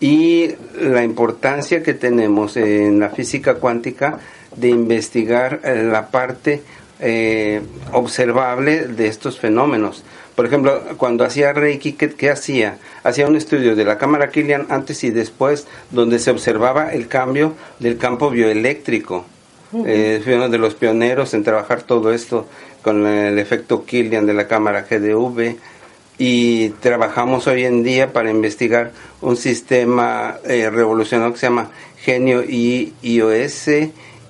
y 0.00 0.50
la 0.80 1.04
importancia 1.04 1.80
que 1.82 1.94
tenemos 1.94 2.56
en 2.56 2.98
la 2.98 3.10
física 3.10 3.54
cuántica 3.54 4.18
de 4.56 4.68
investigar 4.68 5.60
eh, 5.62 5.84
la 5.84 6.08
parte 6.08 6.62
eh, 6.98 7.62
observable 7.92 8.88
de 8.88 9.06
estos 9.06 9.38
fenómenos. 9.38 10.02
Por 10.34 10.44
ejemplo, 10.46 10.82
cuando 10.96 11.24
hacía 11.24 11.52
Reiki, 11.52 11.92
¿qué, 11.92 12.10
¿qué, 12.10 12.30
hacía? 12.30 12.78
Hacía 13.04 13.28
un 13.28 13.36
estudio 13.36 13.76
de 13.76 13.84
la 13.84 13.96
cámara 13.96 14.30
Killian 14.30 14.66
antes 14.70 15.04
y 15.04 15.10
después, 15.10 15.68
donde 15.92 16.18
se 16.18 16.32
observaba 16.32 16.92
el 16.92 17.06
cambio 17.06 17.54
del 17.78 17.96
campo 17.96 18.28
bioeléctrico 18.30 19.24
eh, 19.72 20.20
fui 20.24 20.32
uno 20.34 20.48
de 20.48 20.58
los 20.58 20.74
pioneros 20.74 21.34
en 21.34 21.44
trabajar 21.44 21.82
todo 21.82 22.12
esto 22.12 22.46
con 22.82 23.06
el 23.06 23.38
efecto 23.38 23.84
Killian 23.84 24.26
de 24.26 24.34
la 24.34 24.48
cámara 24.48 24.86
GDV 24.88 25.56
y 26.18 26.70
trabajamos 26.80 27.46
hoy 27.46 27.64
en 27.64 27.82
día 27.82 28.12
para 28.12 28.30
investigar 28.30 28.92
un 29.20 29.36
sistema 29.36 30.36
eh, 30.44 30.68
revolucionario 30.70 31.32
que 31.32 31.40
se 31.40 31.46
llama 31.46 31.70
Genio 31.98 32.42
iOS 32.42 33.68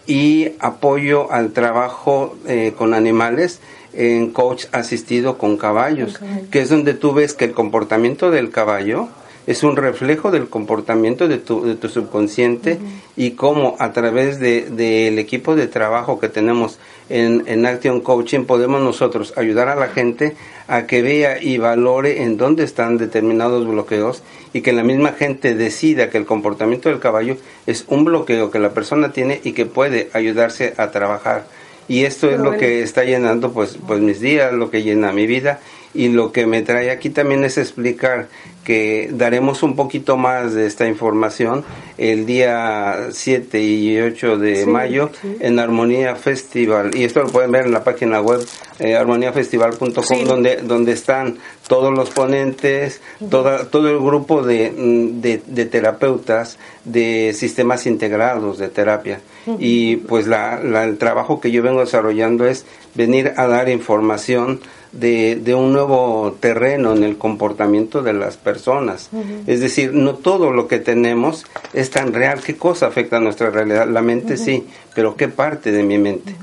y 0.07 0.53
apoyo 0.59 1.31
al 1.33 1.53
trabajo 1.53 2.37
eh, 2.47 2.75
con 2.77 2.95
animales 2.95 3.61
en 3.93 4.33
coach 4.33 4.67
asistido 4.73 5.39
con 5.39 5.57
caballos, 5.57 6.21
que 6.51 6.61
es 6.61 6.69
donde 6.69 6.95
tú 6.95 7.13
ves 7.15 7.35
que 7.35 7.47
el 7.47 7.53
comportamiento 7.53 8.31
del 8.31 8.51
caballo 8.51 9.09
es 9.49 9.63
un 9.63 9.77
reflejo 9.77 10.31
del 10.31 10.51
comportamiento 10.51 11.27
de 11.27 11.39
tu, 11.39 11.65
de 11.65 11.75
tu 11.75 11.89
subconsciente 11.89 12.79
y 13.17 13.31
cómo 13.31 13.77
a 13.79 13.95
través 13.95 14.39
del 14.39 14.77
de, 14.77 15.19
equipo 15.19 15.57
de 15.57 15.67
trabajo 15.67 16.21
que 16.21 16.29
tenemos 16.29 16.79
en, 17.09 17.45
en 17.47 17.65
Action 17.65 18.03
Coaching 18.03 18.45
podemos 18.45 18.83
nosotros 18.83 19.33
ayudar 19.39 19.71
a 19.71 19.75
la 19.75 19.89
gente 19.89 20.37
a 20.67 20.87
que 20.87 21.01
vea 21.01 21.43
y 21.43 21.57
valore 21.57 22.25
en 22.25 22.37
dónde 22.37 22.63
están 22.63 22.99
determinados 22.99 23.67
bloqueos 23.67 24.23
y 24.53 24.61
que 24.61 24.75
la 24.75 24.85
misma 24.85 25.13
gente 25.13 25.55
decida 25.55 26.11
que 26.11 26.19
el 26.19 26.27
comportamiento 26.27 26.91
del 26.91 27.01
caballo 27.01 27.39
es 27.67 27.87
un 27.89 28.05
bloqueo 28.05 28.51
que 28.51 28.59
la 28.59 28.75
persona 28.75 29.13
tiene 29.13 29.41
y 29.43 29.53
que 29.53 29.65
puede 29.65 30.11
ayudarse 30.13 30.75
a 30.77 30.91
trabajar. 30.91 31.47
Y 31.89 32.05
esto 32.05 32.31
es 32.31 32.39
lo 32.39 32.59
que 32.59 32.83
está 32.83 33.05
llenando 33.05 33.51
pues, 33.53 33.79
pues 33.87 34.01
mis 34.01 34.21
días, 34.21 34.53
lo 34.53 34.71
que 34.71 34.83
llena 34.83 35.11
mi 35.11 35.27
vida 35.27 35.61
y 35.95 36.09
lo 36.09 36.33
que 36.33 36.47
me 36.47 36.63
trae 36.63 36.91
aquí 36.91 37.11
también 37.11 37.45
es 37.45 37.59
explicar 37.59 38.29
que 38.65 39.09
daremos 39.11 39.63
un 39.63 39.77
poquito 39.77 40.19
más 40.19 40.53
de 40.53 40.67
esta 40.67 40.87
información 40.87 41.65
el 41.97 42.27
día 42.27 43.09
7 43.11 43.63
y 43.63 43.99
8 43.99 44.37
de 44.37 44.67
mayo 44.67 45.11
en 45.41 45.59
Armonía 45.59 46.17
Festival. 46.17 46.95
Y 46.95 47.05
esto 47.05 47.23
lo 47.23 47.29
pueden 47.29 47.51
ver 47.51 47.65
en 47.65 47.73
la 47.73 47.83
página 47.83 48.21
web 48.21 48.47
eh, 48.79 48.95
armoniafestival.com 48.95 50.25
donde 50.25 50.57
donde 50.57 50.93
están 50.93 51.39
todos 51.67 51.95
los 51.95 52.11
ponentes 52.11 53.01
todo 53.31 53.89
el 53.89 53.99
grupo 53.99 54.43
de, 54.43 54.71
mm, 54.71 55.21
de, 55.23 55.43
de, 55.47 55.65
terapeutas 55.65 56.59
de 56.85 57.33
sistemas 57.35 57.87
integrados 57.87 58.59
de 58.59 58.69
terapia. 58.69 59.21
Y 59.59 59.97
pues 59.97 60.27
la, 60.27 60.61
el 60.85 60.99
trabajo 60.99 61.41
que 61.41 61.51
yo 61.51 61.63
vengo 61.63 61.81
desarrollando 61.81 62.47
es 62.47 62.67
venir 62.95 63.33
a 63.39 63.47
dar 63.47 63.71
información 63.71 64.61
de, 64.93 65.37
de, 65.37 65.55
un 65.55 65.73
nuevo 65.73 66.37
terreno 66.41 66.95
en 66.95 67.05
el 67.05 67.19
comportamiento 67.19 68.03
de 68.03 68.13
las 68.13 68.37
personas. 68.37 69.11
Es 69.47 69.61
decir, 69.61 69.93
no 69.93 70.15
todo 70.15 70.51
lo 70.51 70.67
que 70.69 70.79
tenemos 70.79 71.47
es 71.73 71.91
tan 71.91 72.13
real. 72.13 72.41
¿Qué 72.41 72.57
cosa 72.57 72.87
afecta 72.87 73.19
a 73.19 73.21
nuestra 73.21 73.51
realidad? 73.51 73.89
La 73.89 74.03
mente 74.03 74.37
sí, 74.37 74.67
pero 74.95 75.17
¿qué 75.17 75.29
parte 75.29 75.73
de 75.73 75.83
mi 75.83 75.99
mente? 75.99 76.35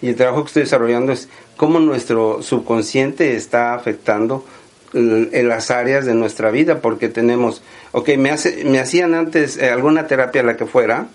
Y 0.00 0.08
el 0.08 0.16
trabajo 0.16 0.42
que 0.42 0.48
estoy 0.48 0.62
desarrollando 0.64 1.12
es 1.12 1.28
cómo 1.56 1.78
nuestro 1.78 2.42
subconsciente 2.42 3.36
está 3.36 3.74
afectando 3.74 4.44
en 4.94 5.48
las 5.48 5.70
áreas 5.70 6.04
de 6.04 6.14
nuestra 6.14 6.50
vida, 6.50 6.80
porque 6.80 7.08
tenemos, 7.08 7.62
ok, 7.92 8.10
me, 8.18 8.30
hace, 8.30 8.64
me 8.64 8.78
hacían 8.78 9.14
antes 9.14 9.56
eh, 9.56 9.70
alguna 9.70 10.06
terapia, 10.06 10.42
la 10.42 10.56
que 10.56 10.66
fuera, 10.66 11.06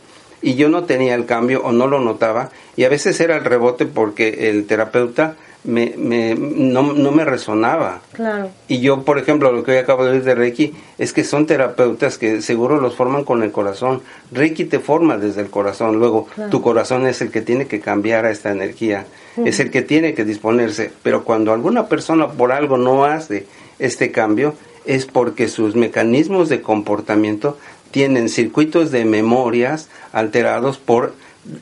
y 0.41 0.55
yo 0.55 0.69
no 0.69 0.85
tenía 0.85 1.15
el 1.15 1.25
cambio 1.25 1.61
o 1.63 1.71
no 1.71 1.87
lo 1.87 1.99
notaba, 1.99 2.49
y 2.75 2.85
a 2.85 2.89
veces 2.89 3.19
era 3.19 3.35
el 3.37 3.43
rebote 3.43 3.85
porque 3.85 4.49
el 4.49 4.65
terapeuta 4.65 5.35
me, 5.67 5.93
me, 5.97 6.33
no, 6.33 6.93
no, 6.93 7.11
me 7.11 7.25
resonaba. 7.25 8.01
Claro. 8.13 8.49
Y 8.67 8.79
yo, 8.79 9.03
por 9.03 9.19
ejemplo, 9.19 9.51
lo 9.51 9.63
que 9.63 9.71
hoy 9.71 9.77
acabo 9.77 10.05
de 10.05 10.13
decir 10.13 10.25
de 10.25 10.35
Reiki 10.35 10.73
es 10.97 11.11
que 11.11 11.23
son 11.23 11.45
terapeutas 11.45 12.17
que 12.17 12.41
seguro 12.41 12.79
los 12.79 12.95
forman 12.95 13.25
con 13.25 13.43
el 13.43 13.51
corazón. 13.51 14.01
Reiki 14.31 14.65
te 14.65 14.79
forma 14.79 15.17
desde 15.17 15.41
el 15.41 15.49
corazón. 15.49 15.99
Luego, 15.99 16.27
tu 16.49 16.61
corazón 16.61 17.05
es 17.05 17.21
el 17.21 17.31
que 17.31 17.41
tiene 17.41 17.67
que 17.67 17.81
cambiar 17.81 18.25
a 18.25 18.31
esta 18.31 18.51
energía, 18.51 19.05
es 19.37 19.59
el 19.59 19.69
que 19.69 19.81
tiene 19.81 20.13
que 20.13 20.23
disponerse. 20.23 20.91
Pero 21.03 21.25
cuando 21.25 21.51
alguna 21.51 21.87
persona 21.87 22.29
por 22.29 22.53
algo 22.53 22.77
no 22.77 23.03
hace 23.03 23.45
este 23.77 24.11
cambio, 24.11 24.55
es 24.85 25.05
porque 25.05 25.49
sus 25.49 25.75
mecanismos 25.75 26.47
de 26.47 26.61
comportamiento 26.61 27.57
tienen 27.91 28.29
circuitos 28.29 28.91
de 28.91 29.05
memorias 29.05 29.89
alterados 30.13 30.77
por 30.77 31.13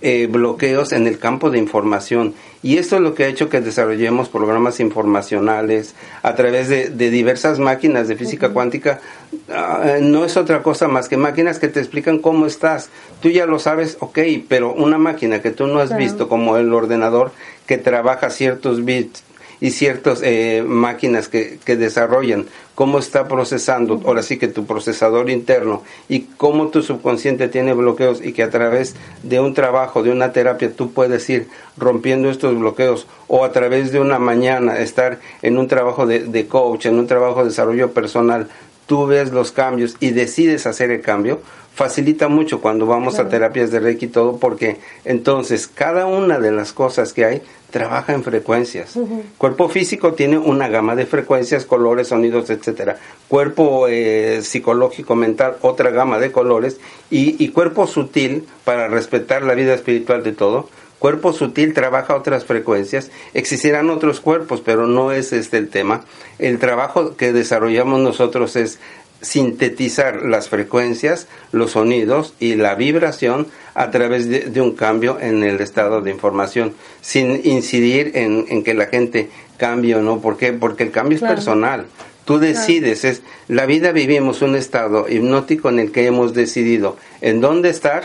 eh, 0.01 0.27
bloqueos 0.29 0.93
en 0.93 1.07
el 1.07 1.19
campo 1.19 1.49
de 1.49 1.59
información. 1.59 2.33
Y 2.63 2.77
esto 2.77 2.95
es 2.95 3.01
lo 3.01 3.13
que 3.13 3.25
ha 3.25 3.27
hecho 3.27 3.49
que 3.49 3.61
desarrollemos 3.61 4.29
programas 4.29 4.79
informacionales 4.79 5.93
a 6.23 6.33
través 6.35 6.69
de, 6.69 6.89
diversas 6.89 7.59
máquinas 7.59 8.07
de 8.07 8.15
física 8.15 8.49
cuántica. 8.49 9.01
Ah, 9.49 9.97
no 10.01 10.25
es 10.25 10.37
otra 10.37 10.63
cosa 10.63 10.87
más 10.87 11.07
que 11.07 11.17
máquinas 11.17 11.59
que 11.59 11.67
te 11.67 11.79
explican 11.79 12.19
cómo 12.19 12.47
estás. 12.47 12.89
Tú 13.21 13.29
ya 13.29 13.45
lo 13.45 13.59
sabes, 13.59 13.97
ok, 13.99 14.19
pero 14.47 14.73
una 14.73 14.97
máquina 14.97 15.41
que 15.41 15.51
tú 15.51 15.67
no 15.67 15.79
has 15.79 15.95
visto, 15.95 16.27
como 16.27 16.57
el 16.57 16.73
ordenador 16.73 17.31
que 17.67 17.77
trabaja 17.77 18.29
ciertos 18.29 18.83
bits 18.85 19.24
y 19.59 19.71
ciertas 19.71 20.21
eh, 20.23 20.63
máquinas 20.65 21.27
que, 21.27 21.59
que, 21.63 21.75
desarrollan, 21.75 22.45
cómo 22.75 22.99
está 22.99 23.27
procesando, 23.27 24.01
ahora 24.05 24.23
sí 24.23 24.37
que 24.37 24.47
tu 24.47 24.65
procesador 24.65 25.29
interno 25.29 25.83
y 26.09 26.21
cómo 26.21 26.67
tu 26.67 26.81
subconsciente 26.81 27.47
tiene 27.47 27.73
bloqueos 27.73 28.23
y 28.23 28.33
que 28.33 28.43
a 28.43 28.49
través 28.49 28.95
de 29.23 29.39
un 29.39 29.53
trabajo, 29.53 30.03
de 30.03 30.11
una 30.11 30.31
terapia, 30.31 30.71
tú 30.71 30.91
puedes 30.91 31.29
ir 31.29 31.47
rompiendo 31.77 32.29
estos 32.29 32.57
bloqueos 32.57 33.07
o 33.27 33.43
a 33.43 33.51
través 33.51 33.91
de 33.91 33.99
una 33.99 34.19
mañana 34.19 34.79
estar 34.79 35.19
en 35.41 35.57
un 35.57 35.67
trabajo 35.67 36.05
de, 36.05 36.19
de 36.19 36.47
coach, 36.47 36.85
en 36.85 36.99
un 36.99 37.07
trabajo 37.07 37.39
de 37.39 37.49
desarrollo 37.49 37.91
personal, 37.91 38.47
tú 38.85 39.07
ves 39.07 39.31
los 39.31 39.51
cambios 39.51 39.95
y 39.99 40.11
decides 40.11 40.65
hacer 40.67 40.91
el 40.91 41.01
cambio, 41.01 41.41
facilita 41.73 42.29
mucho 42.29 42.61
cuando 42.61 42.85
vamos 42.85 43.19
a 43.19 43.27
terapias 43.27 43.69
de 43.69 43.81
Reiki 43.81 44.05
y 44.05 44.09
todo, 44.09 44.37
porque 44.37 44.77
entonces 45.03 45.67
cada 45.67 46.05
una 46.05 46.39
de 46.39 46.51
las 46.51 46.71
cosas 46.71 47.11
que 47.11 47.25
hay 47.25 47.41
trabaja 47.69 48.13
en 48.13 48.23
frecuencias. 48.23 48.97
Cuerpo 49.37 49.67
físico 49.67 50.13
tiene 50.13 50.37
una 50.37 50.69
gama 50.69 50.95
de 50.95 51.05
frecuencias, 51.05 51.65
colores, 51.65 52.07
sonidos, 52.07 52.49
etcétera. 52.49 52.97
Cuerpo 53.27 53.87
eh, 53.89 54.39
psicológico, 54.43 55.15
mental, 55.15 55.57
otra 55.59 55.89
gama 55.89 56.17
de 56.17 56.31
colores. 56.31 56.79
Y, 57.11 57.43
y 57.43 57.49
cuerpo 57.49 57.85
sutil, 57.85 58.47
para 58.63 58.87
respetar 58.87 59.43
la 59.43 59.55
vida 59.55 59.73
espiritual 59.73 60.23
de 60.23 60.31
todo, 60.31 60.69
cuerpo 60.99 61.33
sutil 61.33 61.73
trabaja 61.73 62.15
otras 62.15 62.45
frecuencias, 62.45 63.11
existirán 63.33 63.89
otros 63.89 64.19
cuerpos, 64.19 64.61
pero 64.63 64.87
no 64.87 65.11
es 65.11 65.33
este 65.33 65.57
el 65.57 65.69
tema. 65.69 66.03
El 66.39 66.59
trabajo 66.59 67.15
que 67.15 67.33
desarrollamos 67.33 67.99
nosotros 67.99 68.55
es 68.55 68.79
sintetizar 69.21 70.23
las 70.23 70.49
frecuencias, 70.49 71.27
los 71.51 71.71
sonidos 71.71 72.33
y 72.39 72.55
la 72.55 72.75
vibración 72.75 73.47
a 73.73 73.89
través 73.91 74.29
de, 74.29 74.61
un 74.61 74.73
cambio 74.73 75.17
en 75.19 75.43
el 75.43 75.59
estado 75.61 76.01
de 76.01 76.11
información, 76.11 76.73
sin 77.01 77.41
incidir 77.43 78.11
en, 78.15 78.63
que 78.63 78.73
la 78.73 78.85
gente 78.85 79.29
cambie 79.57 79.95
o 79.95 80.01
no. 80.01 80.21
¿Por 80.21 80.37
qué? 80.37 80.53
Porque 80.53 80.83
el 80.83 80.91
cambio 80.91 81.17
es 81.17 81.23
personal. 81.23 81.87
Tú 82.25 82.39
decides, 82.39 83.03
es 83.03 83.21
la 83.47 83.65
vida 83.65 83.91
vivimos 83.91 84.41
un 84.41 84.55
estado 84.55 85.07
hipnótico 85.07 85.69
en 85.69 85.79
el 85.79 85.91
que 85.91 86.07
hemos 86.07 86.33
decidido 86.33 86.97
en 87.21 87.39
dónde 87.39 87.69
estar, 87.69 88.03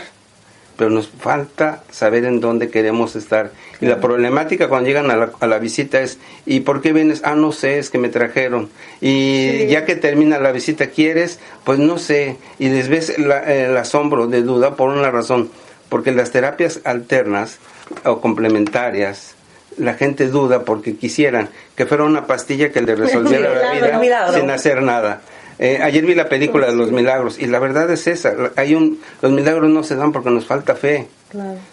pero 0.81 0.89
nos 0.89 1.09
falta 1.09 1.83
saber 1.91 2.25
en 2.25 2.39
dónde 2.39 2.71
queremos 2.71 3.15
estar. 3.15 3.51
Y 3.81 3.85
la 3.85 3.99
problemática 3.99 4.67
cuando 4.67 4.87
llegan 4.87 5.11
a 5.11 5.15
la, 5.15 5.31
a 5.39 5.45
la, 5.45 5.59
visita 5.59 6.01
es, 6.01 6.17
¿y 6.47 6.61
por 6.61 6.81
qué 6.81 6.91
vienes? 6.91 7.21
Ah, 7.23 7.35
no 7.35 7.51
sé, 7.51 7.77
es 7.77 7.91
que 7.91 7.99
me 7.99 8.09
trajeron. 8.09 8.67
Y 8.99 9.67
ya 9.67 9.85
que 9.85 9.95
termina 9.95 10.39
la 10.39 10.51
visita, 10.51 10.87
¿quieres? 10.87 11.37
Pues 11.65 11.77
no 11.77 11.99
sé. 11.99 12.37
Y 12.57 12.69
les 12.69 12.89
ves 12.89 13.11
el 13.11 13.77
asombro 13.77 14.25
de 14.25 14.41
duda 14.41 14.75
por 14.75 14.89
una 14.89 15.11
razón, 15.11 15.51
porque 15.87 16.11
las 16.13 16.31
terapias 16.31 16.79
alternas 16.83 17.59
o 18.03 18.19
complementarias, 18.19 19.35
la 19.77 19.93
gente 19.93 20.29
duda 20.29 20.65
porque 20.65 20.95
quisieran 20.95 21.49
que 21.75 21.85
fuera 21.85 22.05
una 22.05 22.25
pastilla 22.25 22.71
que 22.71 22.81
le 22.81 22.95
resolviera 22.95 23.53
la 23.53 23.99
vida 23.99 24.33
sin 24.33 24.49
hacer 24.49 24.81
nada. 24.81 25.21
Eh, 25.61 25.79
ayer 25.79 26.03
vi 26.03 26.15
la 26.15 26.27
película 26.27 26.65
de 26.65 26.75
los 26.75 26.91
milagros 26.91 27.37
y 27.37 27.45
la 27.45 27.59
verdad 27.59 27.89
es 27.91 28.07
esa. 28.07 28.33
Hay 28.55 28.73
un, 28.73 28.99
los 29.21 29.31
milagros 29.31 29.69
no 29.69 29.83
se 29.83 29.95
dan 29.95 30.11
porque 30.11 30.31
nos 30.31 30.47
falta 30.47 30.73
fe. 30.73 31.07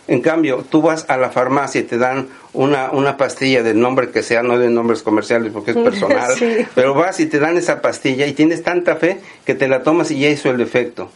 En 0.06 0.20
cambio, 0.20 0.62
tú 0.68 0.82
vas 0.82 1.06
a 1.08 1.16
la 1.16 1.30
farmacia 1.30 1.80
y 1.80 1.84
te 1.84 1.96
dan 1.96 2.28
una, 2.52 2.90
una 2.90 3.16
pastilla 3.16 3.62
del 3.62 3.80
nombre 3.80 4.10
que 4.10 4.22
sea, 4.22 4.42
no 4.42 4.58
de 4.58 4.68
nombres 4.68 5.02
comerciales 5.02 5.52
porque 5.54 5.70
es 5.70 5.76
personal, 5.82 6.34
pero 6.74 6.92
vas 6.92 7.18
y 7.18 7.26
te 7.26 7.38
dan 7.38 7.56
esa 7.56 7.80
pastilla 7.80 8.26
y 8.26 8.34
tienes 8.34 8.62
tanta 8.62 8.96
fe 8.96 9.20
que 9.46 9.54
te 9.54 9.66
la 9.68 9.82
tomas 9.82 10.10
y 10.10 10.20
ya 10.20 10.28
hizo 10.28 10.50
el 10.50 10.60
efecto. 10.60 11.10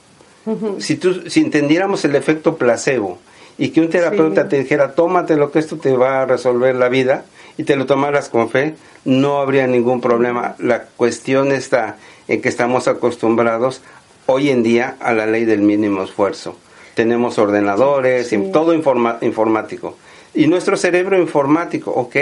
Si, 0.78 0.96
tú, 0.96 1.28
si 1.28 1.40
entendiéramos 1.40 2.04
el 2.06 2.16
efecto 2.16 2.56
placebo 2.56 3.18
y 3.58 3.68
que 3.68 3.82
un 3.82 3.90
terapeuta 3.90 4.48
te 4.48 4.58
dijera, 4.58 4.94
tómate 4.94 5.36
lo 5.36 5.52
que 5.52 5.58
esto 5.58 5.76
te 5.76 5.94
va 5.94 6.22
a 6.22 6.26
resolver 6.26 6.74
la 6.74 6.88
vida 6.88 7.26
y 7.58 7.64
te 7.64 7.76
lo 7.76 7.84
tomaras 7.84 8.30
con 8.30 8.48
fe, 8.48 8.74
no 9.04 9.40
habría 9.40 9.66
ningún 9.66 10.00
problema. 10.00 10.56
La 10.58 10.84
cuestión 10.84 11.52
está 11.52 11.98
en 12.28 12.40
que 12.40 12.48
estamos 12.48 12.88
acostumbrados 12.88 13.82
hoy 14.26 14.50
en 14.50 14.62
día 14.62 14.96
a 15.00 15.12
la 15.12 15.26
ley 15.26 15.44
del 15.44 15.62
mínimo 15.62 16.02
esfuerzo. 16.02 16.56
Tenemos 16.94 17.38
ordenadores, 17.38 18.34
todo 18.52 18.74
informático. 18.74 19.96
Y 20.34 20.46
nuestro 20.46 20.76
cerebro 20.76 21.18
informático, 21.18 21.90
ok, 21.90 22.16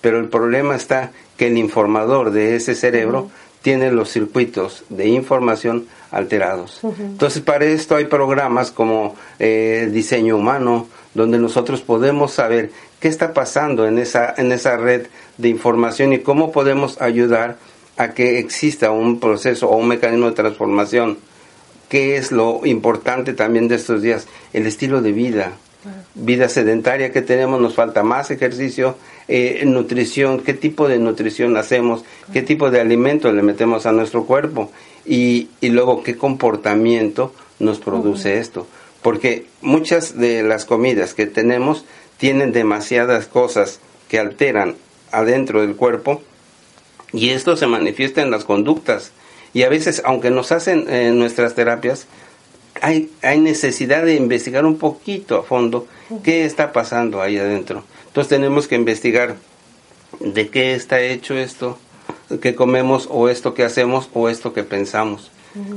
pero 0.00 0.18
el 0.18 0.28
problema 0.28 0.76
está 0.76 1.12
que 1.36 1.48
el 1.48 1.58
informador 1.58 2.30
de 2.30 2.56
ese 2.56 2.74
cerebro 2.74 3.30
tiene 3.62 3.92
los 3.92 4.10
circuitos 4.10 4.84
de 4.88 5.08
información 5.08 5.86
alterados. 6.10 6.80
Entonces, 6.82 7.42
para 7.42 7.66
esto 7.66 7.96
hay 7.96 8.06
programas 8.06 8.70
como 8.70 9.14
eh, 9.38 9.88
diseño 9.92 10.36
humano, 10.36 10.88
donde 11.14 11.38
nosotros 11.38 11.82
podemos 11.82 12.32
saber 12.32 12.70
qué 13.00 13.08
está 13.08 13.32
pasando 13.34 13.86
en 13.86 13.98
esa, 13.98 14.34
en 14.36 14.52
esa 14.52 14.76
red 14.76 15.06
de 15.36 15.48
información 15.48 16.12
y 16.12 16.20
cómo 16.20 16.52
podemos 16.52 17.00
ayudar 17.00 17.58
a 18.00 18.14
que 18.14 18.38
exista 18.38 18.92
un 18.92 19.20
proceso 19.20 19.68
o 19.68 19.76
un 19.76 19.86
mecanismo 19.86 20.24
de 20.24 20.32
transformación. 20.32 21.18
¿Qué 21.90 22.16
es 22.16 22.32
lo 22.32 22.64
importante 22.64 23.34
también 23.34 23.68
de 23.68 23.74
estos 23.74 24.00
días? 24.00 24.26
El 24.54 24.66
estilo 24.66 25.02
de 25.02 25.12
vida. 25.12 25.52
vida 26.14 26.48
sedentaria 26.48 27.12
que 27.12 27.20
tenemos, 27.20 27.60
nos 27.60 27.74
falta 27.74 28.02
más 28.02 28.30
ejercicio, 28.30 28.96
eh, 29.28 29.62
nutrición, 29.66 30.40
qué 30.40 30.54
tipo 30.54 30.88
de 30.88 30.98
nutrición 30.98 31.58
hacemos, 31.58 32.02
qué 32.32 32.40
tipo 32.40 32.70
de 32.70 32.80
alimento 32.80 33.32
le 33.32 33.42
metemos 33.42 33.84
a 33.84 33.92
nuestro 33.92 34.24
cuerpo 34.24 34.70
y, 35.04 35.48
y 35.60 35.68
luego 35.68 36.02
qué 36.02 36.16
comportamiento 36.16 37.34
nos 37.58 37.80
produce 37.80 38.38
esto. 38.38 38.66
Porque 39.02 39.44
muchas 39.60 40.16
de 40.16 40.42
las 40.42 40.64
comidas 40.64 41.12
que 41.12 41.26
tenemos 41.26 41.84
tienen 42.16 42.52
demasiadas 42.52 43.26
cosas 43.26 43.78
que 44.08 44.18
alteran 44.18 44.76
adentro 45.12 45.60
del 45.60 45.76
cuerpo 45.76 46.22
y 47.12 47.30
esto 47.30 47.56
se 47.56 47.66
manifiesta 47.66 48.22
en 48.22 48.30
las 48.30 48.44
conductas. 48.44 49.12
Y 49.52 49.64
a 49.64 49.68
veces, 49.68 50.02
aunque 50.04 50.30
nos 50.30 50.52
hacen 50.52 50.86
eh, 50.88 51.10
nuestras 51.12 51.54
terapias, 51.54 52.06
hay, 52.80 53.10
hay 53.22 53.40
necesidad 53.40 54.04
de 54.04 54.14
investigar 54.14 54.64
un 54.64 54.78
poquito 54.78 55.38
a 55.38 55.42
fondo 55.42 55.86
qué 56.22 56.44
está 56.44 56.72
pasando 56.72 57.20
ahí 57.20 57.36
adentro. 57.36 57.84
Entonces 58.06 58.28
tenemos 58.28 58.68
que 58.68 58.76
investigar 58.76 59.36
de 60.20 60.48
qué 60.48 60.74
está 60.74 61.00
hecho 61.00 61.36
esto 61.36 61.78
que 62.40 62.54
comemos 62.54 63.08
o 63.10 63.28
esto 63.28 63.54
que 63.54 63.64
hacemos 63.64 64.08
o 64.14 64.28
esto 64.28 64.52
que 64.52 64.62
pensamos. 64.62 65.30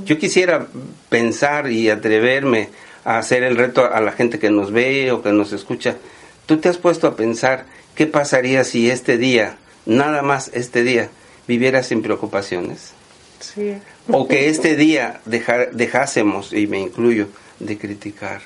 Yo 0.06 0.20
quisiera 0.20 0.68
pensar 1.10 1.72
y 1.72 1.90
atreverme 1.90 2.70
a 3.06 3.18
hacer 3.18 3.44
el 3.44 3.58
reto 3.58 3.92
a 3.92 4.02
la 4.02 4.12
gente 4.12 4.38
que 4.38 4.52
nos 4.52 4.72
ve 4.72 5.12
o 5.12 5.24
que 5.24 5.32
nos 5.32 5.52
escucha. 5.52 5.98
¿Tú 6.46 6.58
te 6.58 6.70
has 6.70 6.78
puesto 6.78 7.08
a 7.08 7.16
pensar 7.16 7.66
qué 7.96 8.06
pasaría 8.06 8.64
si 8.64 8.90
este 8.90 9.18
día, 9.18 9.58
nada 9.86 10.22
más 10.22 10.52
este 10.54 10.84
día, 10.84 11.10
vivieras 11.48 11.88
sin 11.88 12.02
preocupaciones? 12.02 12.92
Sí. 13.40 13.76
O 14.10 14.28
que 14.28 14.50
este 14.50 14.76
día 14.76 15.22
dejásemos, 15.26 16.54
y 16.54 16.68
me 16.68 16.80
incluyo, 16.80 17.28
de 17.60 17.78
criticar. 17.78 18.42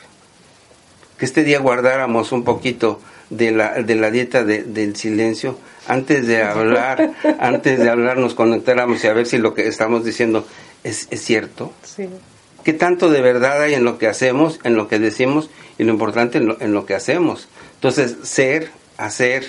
Que 1.18 1.26
este 1.26 1.44
día 1.44 1.60
guardáramos 1.60 2.32
un 2.32 2.44
poquito 2.44 3.00
de 3.30 3.52
la, 3.52 3.82
de 3.82 3.96
la 3.96 4.12
dieta 4.12 4.44
del 4.44 4.96
silencio 4.96 5.58
antes 5.88 6.28
de 6.28 6.44
hablar, 6.44 7.14
antes 7.40 7.80
de 7.80 7.90
hablar 7.90 8.18
nos 8.18 8.34
conectáramos 8.34 9.04
y 9.04 9.08
a 9.08 9.14
ver 9.14 9.26
si 9.26 9.38
lo 9.38 9.54
que 9.54 9.68
estamos 9.68 10.04
diciendo 10.04 10.46
es, 10.84 11.08
es 11.12 11.22
cierto. 11.22 11.74
Sí. 11.84 12.08
¿Qué 12.64 12.74
tanto 12.74 13.10
de 13.10 13.22
verdad 13.22 13.62
hay 13.62 13.74
en 13.74 13.86
lo 13.86 13.98
que 13.98 14.08
hacemos, 14.08 14.60
en 14.64 14.76
lo 14.76 14.88
que 14.88 15.00
decimos 15.00 15.50
y 15.78 15.84
lo 15.84 15.94
importante 15.94 16.38
en 16.38 16.48
lo, 16.48 16.62
en 16.62 16.74
lo 16.74 16.86
que 16.86 16.96
hacemos? 16.96 17.48
Entonces, 17.76 18.18
ser, 18.24 18.72
hacer 18.98 19.46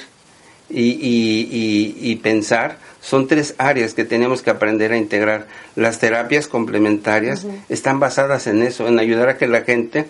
y, 0.71 0.83
y, 0.83 1.97
y, 2.01 2.17
pensar 2.17 2.79
son 3.01 3.27
tres 3.27 3.55
áreas 3.59 3.95
que 3.95 4.05
tenemos 4.05 4.43
que 4.43 4.51
aprender 4.51 4.93
a 4.93 4.99
integrar. 4.99 5.47
Las 5.77 5.99
terapias 5.99 6.47
complementarias 6.47 7.47
están 7.69 8.01
basadas 8.01 8.47
en 8.47 8.63
eso, 8.63 8.87
en 8.87 8.99
ayudar 8.99 9.31
a 9.31 9.39
que 9.39 9.47
la 9.47 9.63
gente 9.63 10.07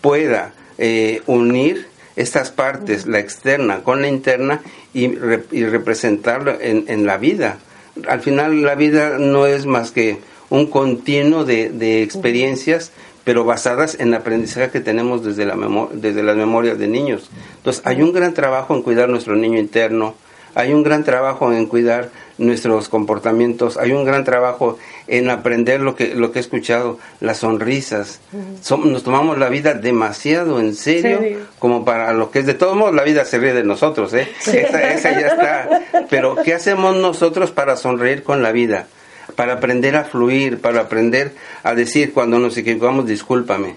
pueda 0.00 0.52
eh, 0.78 1.22
unir 1.26 1.86
estas 2.16 2.50
partes, 2.50 3.06
la 3.06 3.20
externa 3.20 3.82
con 3.82 4.02
la 4.02 4.08
interna 4.08 4.60
y, 4.92 5.04
y 5.50 5.64
representarlo 5.64 6.60
en, 6.60 6.84
en, 6.88 7.06
la 7.06 7.16
vida. 7.16 7.58
Al 8.06 8.20
final 8.20 8.62
la 8.62 8.74
vida 8.74 9.18
no 9.18 9.46
es 9.46 9.64
más 9.64 9.92
que 9.92 10.18
un 10.50 10.66
continuo 10.66 11.44
de, 11.44 11.70
de 11.70 12.02
experiencias 12.02 12.92
pero 13.24 13.44
basadas 13.44 13.96
en 14.00 14.08
el 14.08 14.14
aprendizaje 14.14 14.70
que 14.70 14.80
tenemos 14.80 15.24
desde, 15.24 15.46
la 15.46 15.56
desde 15.92 16.22
las 16.22 16.36
memorias 16.36 16.78
de 16.78 16.88
niños. 16.88 17.30
Entonces, 17.56 17.82
hay 17.84 18.02
un 18.02 18.12
gran 18.12 18.34
trabajo 18.34 18.74
en 18.74 18.82
cuidar 18.82 19.08
nuestro 19.08 19.36
niño 19.36 19.58
interno, 19.58 20.14
hay 20.54 20.72
un 20.72 20.82
gran 20.82 21.04
trabajo 21.04 21.52
en 21.52 21.66
cuidar 21.66 22.10
nuestros 22.36 22.88
comportamientos, 22.88 23.76
hay 23.76 23.92
un 23.92 24.04
gran 24.04 24.24
trabajo 24.24 24.78
en 25.06 25.30
aprender 25.30 25.80
lo 25.80 25.96
que, 25.96 26.14
lo 26.14 26.32
que 26.32 26.40
he 26.40 26.42
escuchado, 26.42 26.98
las 27.20 27.38
sonrisas. 27.38 28.20
nos 28.32 29.02
tomamos 29.02 29.38
la 29.38 29.48
vida 29.48 29.74
demasiado 29.74 30.60
en 30.60 30.74
serio, 30.74 31.20
como 31.58 31.84
para 31.84 32.12
lo 32.12 32.30
que 32.30 32.40
es 32.40 32.46
de 32.46 32.54
todos 32.54 32.76
modos, 32.76 32.94
la 32.94 33.04
vida 33.04 33.24
se 33.24 33.38
ríe 33.38 33.54
de 33.54 33.64
nosotros, 33.64 34.12
¿eh? 34.14 34.28
Esa, 34.40 34.92
esa 34.92 35.20
ya 35.20 35.26
está. 35.28 36.06
Pero, 36.10 36.36
¿qué 36.36 36.54
hacemos 36.54 36.96
nosotros 36.96 37.50
para 37.50 37.76
sonreír 37.76 38.22
con 38.22 38.42
la 38.42 38.52
vida? 38.52 38.88
Para 39.32 39.54
aprender 39.54 39.96
a 39.96 40.04
fluir, 40.04 40.60
para 40.60 40.82
aprender 40.82 41.32
a 41.62 41.74
decir 41.74 42.12
cuando 42.12 42.38
nos 42.38 42.56
equivocamos, 42.56 43.06
discúlpame. 43.06 43.76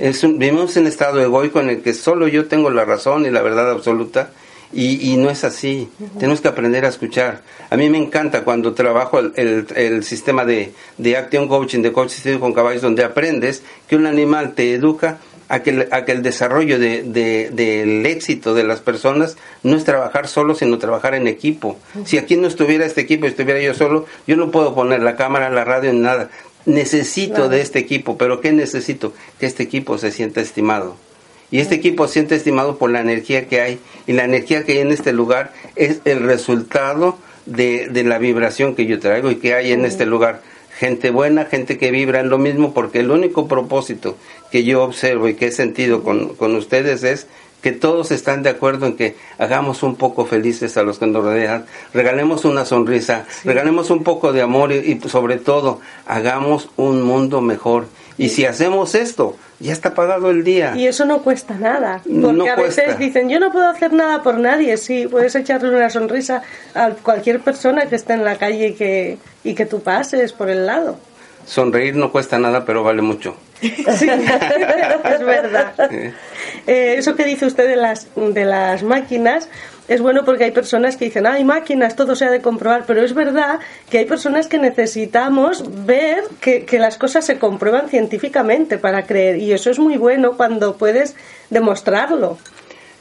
es 0.00 0.22
vivimos 0.22 0.76
en 0.76 0.82
un 0.82 0.88
estado 0.88 1.20
egoico 1.20 1.60
en 1.60 1.70
el 1.70 1.82
que 1.82 1.94
solo 1.94 2.28
yo 2.28 2.46
tengo 2.46 2.70
la 2.70 2.84
razón 2.84 3.24
y 3.26 3.30
la 3.30 3.42
verdad 3.42 3.70
absoluta 3.70 4.30
y, 4.72 5.12
y 5.12 5.16
no 5.16 5.30
es 5.30 5.44
así. 5.44 5.88
Tenemos 6.18 6.40
que 6.40 6.48
aprender 6.48 6.84
a 6.84 6.88
escuchar. 6.88 7.42
A 7.70 7.76
mí 7.76 7.90
me 7.90 7.98
encanta 7.98 8.42
cuando 8.42 8.72
trabajo 8.72 9.18
el, 9.18 9.32
el, 9.36 9.66
el 9.76 10.04
sistema 10.04 10.44
de, 10.44 10.72
de 10.98 11.16
Action 11.16 11.46
Coaching, 11.46 11.80
de 11.82 11.92
coaching 11.92 12.38
con 12.38 12.52
caballos, 12.52 12.82
donde 12.82 13.04
aprendes 13.04 13.62
que 13.86 13.96
un 13.96 14.06
animal 14.06 14.54
te 14.54 14.74
educa 14.74 15.18
a 15.52 15.62
que, 15.62 15.86
a 15.90 16.06
que 16.06 16.12
el 16.12 16.22
desarrollo 16.22 16.78
de, 16.78 17.02
del 17.02 18.06
éxito 18.06 18.54
de 18.54 18.64
las 18.64 18.80
personas 18.80 19.36
no 19.62 19.76
es 19.76 19.84
trabajar 19.84 20.26
solo, 20.26 20.54
sino 20.54 20.78
trabajar 20.78 21.14
en 21.14 21.28
equipo. 21.28 21.78
Si 22.06 22.16
aquí 22.16 22.36
no 22.36 22.48
estuviera 22.48 22.86
este 22.86 23.02
equipo, 23.02 23.26
estuviera 23.26 23.60
yo 23.60 23.74
solo, 23.74 24.06
yo 24.26 24.36
no 24.36 24.50
puedo 24.50 24.74
poner 24.74 25.02
la 25.02 25.14
cámara, 25.14 25.50
la 25.50 25.64
radio, 25.64 25.92
ni 25.92 25.98
nada. 25.98 26.30
Necesito 26.64 27.50
de 27.50 27.60
este 27.60 27.80
equipo, 27.80 28.16
pero 28.16 28.40
¿qué 28.40 28.50
necesito? 28.50 29.12
Que 29.38 29.44
este 29.44 29.62
equipo 29.62 29.98
se 29.98 30.10
sienta 30.10 30.40
estimado. 30.40 30.96
Y 31.50 31.58
este 31.58 31.74
equipo 31.74 32.06
se 32.06 32.14
siente 32.14 32.34
estimado 32.34 32.78
por 32.78 32.90
la 32.90 33.02
energía 33.02 33.46
que 33.46 33.60
hay. 33.60 33.78
Y 34.06 34.14
la 34.14 34.24
energía 34.24 34.64
que 34.64 34.72
hay 34.72 34.78
en 34.78 34.90
este 34.90 35.12
lugar 35.12 35.52
es 35.76 36.00
el 36.06 36.20
resultado 36.20 37.18
de, 37.44 37.88
de 37.90 38.04
la 38.04 38.16
vibración 38.16 38.74
que 38.74 38.86
yo 38.86 38.98
traigo 39.00 39.30
y 39.30 39.36
que 39.36 39.52
hay 39.52 39.72
en 39.72 39.84
este 39.84 40.06
lugar 40.06 40.40
gente 40.82 41.12
buena, 41.12 41.44
gente 41.44 41.78
que 41.78 41.92
vibra 41.92 42.18
en 42.18 42.28
lo 42.28 42.38
mismo, 42.38 42.74
porque 42.74 42.98
el 42.98 43.12
único 43.12 43.46
propósito 43.46 44.16
que 44.50 44.64
yo 44.64 44.82
observo 44.82 45.28
y 45.28 45.34
que 45.34 45.46
he 45.46 45.52
sentido 45.52 46.02
con, 46.02 46.34
con 46.34 46.56
ustedes 46.56 47.04
es 47.04 47.28
que 47.62 47.70
todos 47.70 48.10
están 48.10 48.42
de 48.42 48.50
acuerdo 48.50 48.86
en 48.86 48.96
que 48.96 49.14
hagamos 49.38 49.84
un 49.84 49.94
poco 49.94 50.26
felices 50.26 50.76
a 50.76 50.82
los 50.82 50.98
que 50.98 51.06
nos 51.06 51.22
rodean, 51.22 51.66
regalemos 51.94 52.44
una 52.44 52.64
sonrisa, 52.64 53.26
regalemos 53.44 53.90
un 53.90 54.02
poco 54.02 54.32
de 54.32 54.42
amor 54.42 54.72
y, 54.72 55.00
sobre 55.08 55.36
todo 55.36 55.78
hagamos 56.04 56.68
un 56.76 57.02
mundo 57.02 57.40
mejor. 57.40 57.86
Y 58.18 58.28
si 58.28 58.44
hacemos 58.44 58.94
esto, 58.94 59.36
ya 59.60 59.72
está 59.72 59.94
pagado 59.94 60.30
el 60.30 60.44
día. 60.44 60.74
Y 60.76 60.86
eso 60.86 61.04
no 61.04 61.22
cuesta 61.22 61.54
nada. 61.54 62.02
Porque 62.04 62.50
a 62.50 62.56
veces 62.56 62.98
dicen, 62.98 63.28
yo 63.28 63.40
no 63.40 63.52
puedo 63.52 63.68
hacer 63.68 63.92
nada 63.92 64.22
por 64.22 64.38
nadie. 64.38 64.76
Sí, 64.76 65.06
puedes 65.06 65.34
echarle 65.34 65.74
una 65.74 65.90
sonrisa 65.90 66.42
a 66.74 66.90
cualquier 66.90 67.40
persona 67.40 67.86
que 67.86 67.96
esté 67.96 68.14
en 68.14 68.24
la 68.24 68.36
calle 68.36 68.68
y 68.68 68.74
que, 68.74 69.18
y 69.44 69.54
que 69.54 69.66
tú 69.66 69.80
pases 69.82 70.32
por 70.32 70.50
el 70.50 70.66
lado. 70.66 70.98
Sonreír 71.46 71.96
no 71.96 72.12
cuesta 72.12 72.38
nada, 72.38 72.64
pero 72.64 72.82
vale 72.82 73.02
mucho. 73.02 73.36
Sí, 73.62 74.08
es 74.08 75.24
verdad. 75.24 75.74
Eh, 76.66 76.94
eso 76.98 77.14
que 77.14 77.24
dice 77.24 77.46
usted 77.46 77.68
de 77.68 77.76
las, 77.76 78.08
de 78.16 78.44
las 78.44 78.82
máquinas 78.82 79.48
es 79.88 80.00
bueno 80.00 80.24
porque 80.24 80.44
hay 80.44 80.50
personas 80.52 80.96
que 80.96 81.06
dicen, 81.06 81.26
hay 81.26 81.44
máquinas, 81.44 81.96
todo 81.96 82.14
se 82.14 82.24
ha 82.24 82.30
de 82.30 82.40
comprobar, 82.40 82.84
pero 82.86 83.02
es 83.02 83.14
verdad 83.14 83.60
que 83.90 83.98
hay 83.98 84.04
personas 84.04 84.46
que 84.46 84.58
necesitamos 84.58 85.64
ver 85.84 86.24
que, 86.40 86.64
que 86.64 86.78
las 86.78 86.98
cosas 86.98 87.24
se 87.26 87.38
comprueban 87.38 87.88
científicamente 87.88 88.78
para 88.78 89.04
creer 89.04 89.38
y 89.38 89.52
eso 89.52 89.70
es 89.70 89.78
muy 89.78 89.96
bueno 89.96 90.36
cuando 90.36 90.76
puedes 90.76 91.14
demostrarlo. 91.50 92.38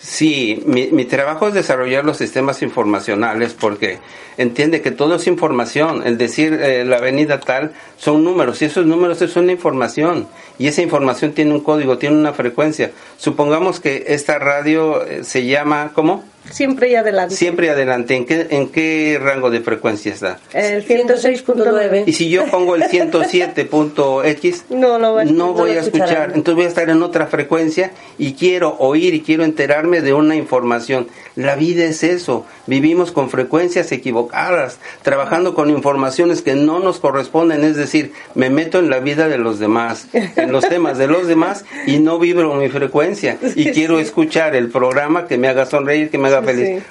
Sí, 0.03 0.63
mi, 0.65 1.05
trabajo 1.05 1.47
es 1.47 1.53
desarrollar 1.53 2.03
los 2.03 2.17
sistemas 2.17 2.63
informacionales 2.63 3.53
porque 3.53 3.99
entiende 4.35 4.81
que 4.81 4.89
todo 4.89 5.15
es 5.15 5.27
información. 5.27 6.01
El 6.07 6.17
decir 6.17 6.53
eh, 6.53 6.83
la 6.85 6.97
avenida 6.97 7.39
tal 7.39 7.73
son 7.97 8.23
números 8.23 8.63
y 8.63 8.65
esos 8.65 8.87
números 8.87 9.21
es 9.21 9.35
una 9.35 9.51
información 9.51 10.27
y 10.57 10.65
esa 10.65 10.81
información 10.81 11.33
tiene 11.33 11.51
un 11.51 11.59
código, 11.59 11.99
tiene 11.99 12.17
una 12.17 12.33
frecuencia. 12.33 12.89
Supongamos 13.17 13.79
que 13.79 14.05
esta 14.07 14.39
radio 14.39 15.05
eh, 15.05 15.23
se 15.23 15.45
llama, 15.45 15.91
¿cómo? 15.93 16.23
Siempre 16.49 16.89
y 16.89 16.95
adelante. 16.95 17.35
Siempre 17.35 17.67
y 17.67 17.69
adelante. 17.69 18.15
¿En 18.15 18.25
qué, 18.25 18.47
en 18.49 18.69
qué 18.69 19.19
rango 19.21 19.49
de 19.49 19.61
frecuencia 19.61 20.13
está? 20.13 20.39
El 20.53 20.85
106.9. 20.85 22.03
Y 22.07 22.13
si 22.13 22.29
yo 22.29 22.45
pongo 22.47 22.75
el 22.75 22.83
107.x, 22.83 24.65
no, 24.69 24.99
lo 24.99 25.13
va, 25.13 25.25
no 25.25 25.53
voy 25.53 25.71
a 25.71 25.79
escuchar. 25.81 26.07
escuchar. 26.07 26.31
Entonces 26.35 26.55
voy 26.55 26.65
a 26.65 26.67
estar 26.67 26.89
en 26.89 27.03
otra 27.03 27.27
frecuencia 27.27 27.91
y 28.17 28.33
quiero 28.33 28.75
oír 28.79 29.13
y 29.13 29.21
quiero 29.21 29.43
enterarme 29.43 30.01
de 30.01 30.13
una 30.13 30.35
información. 30.35 31.07
La 31.35 31.55
vida 31.55 31.85
es 31.85 32.03
eso. 32.03 32.45
Vivimos 32.67 33.11
con 33.11 33.29
frecuencias 33.29 33.91
equivocadas, 33.91 34.79
trabajando 35.01 35.53
con 35.53 35.69
informaciones 35.69 36.41
que 36.41 36.55
no 36.55 36.79
nos 36.79 36.99
corresponden. 36.99 37.63
Es 37.63 37.75
decir, 37.75 38.13
me 38.35 38.49
meto 38.49 38.79
en 38.79 38.89
la 38.89 38.99
vida 38.99 39.27
de 39.27 39.37
los 39.37 39.59
demás, 39.59 40.07
en 40.13 40.51
los 40.51 40.67
temas 40.67 40.97
de 40.97 41.07
los 41.07 41.27
demás 41.27 41.65
y 41.87 41.99
no 41.99 42.19
vibro 42.19 42.53
mi 42.55 42.69
frecuencia. 42.69 43.37
Y 43.55 43.71
quiero 43.71 43.99
escuchar 43.99 44.55
el 44.55 44.69
programa 44.69 45.27
que 45.27 45.37
me 45.37 45.47
haga 45.47 45.65
sonreír, 45.65 46.09
que 46.09 46.17
me 46.17 46.27
haga 46.27 46.41
feliz. 46.43 46.83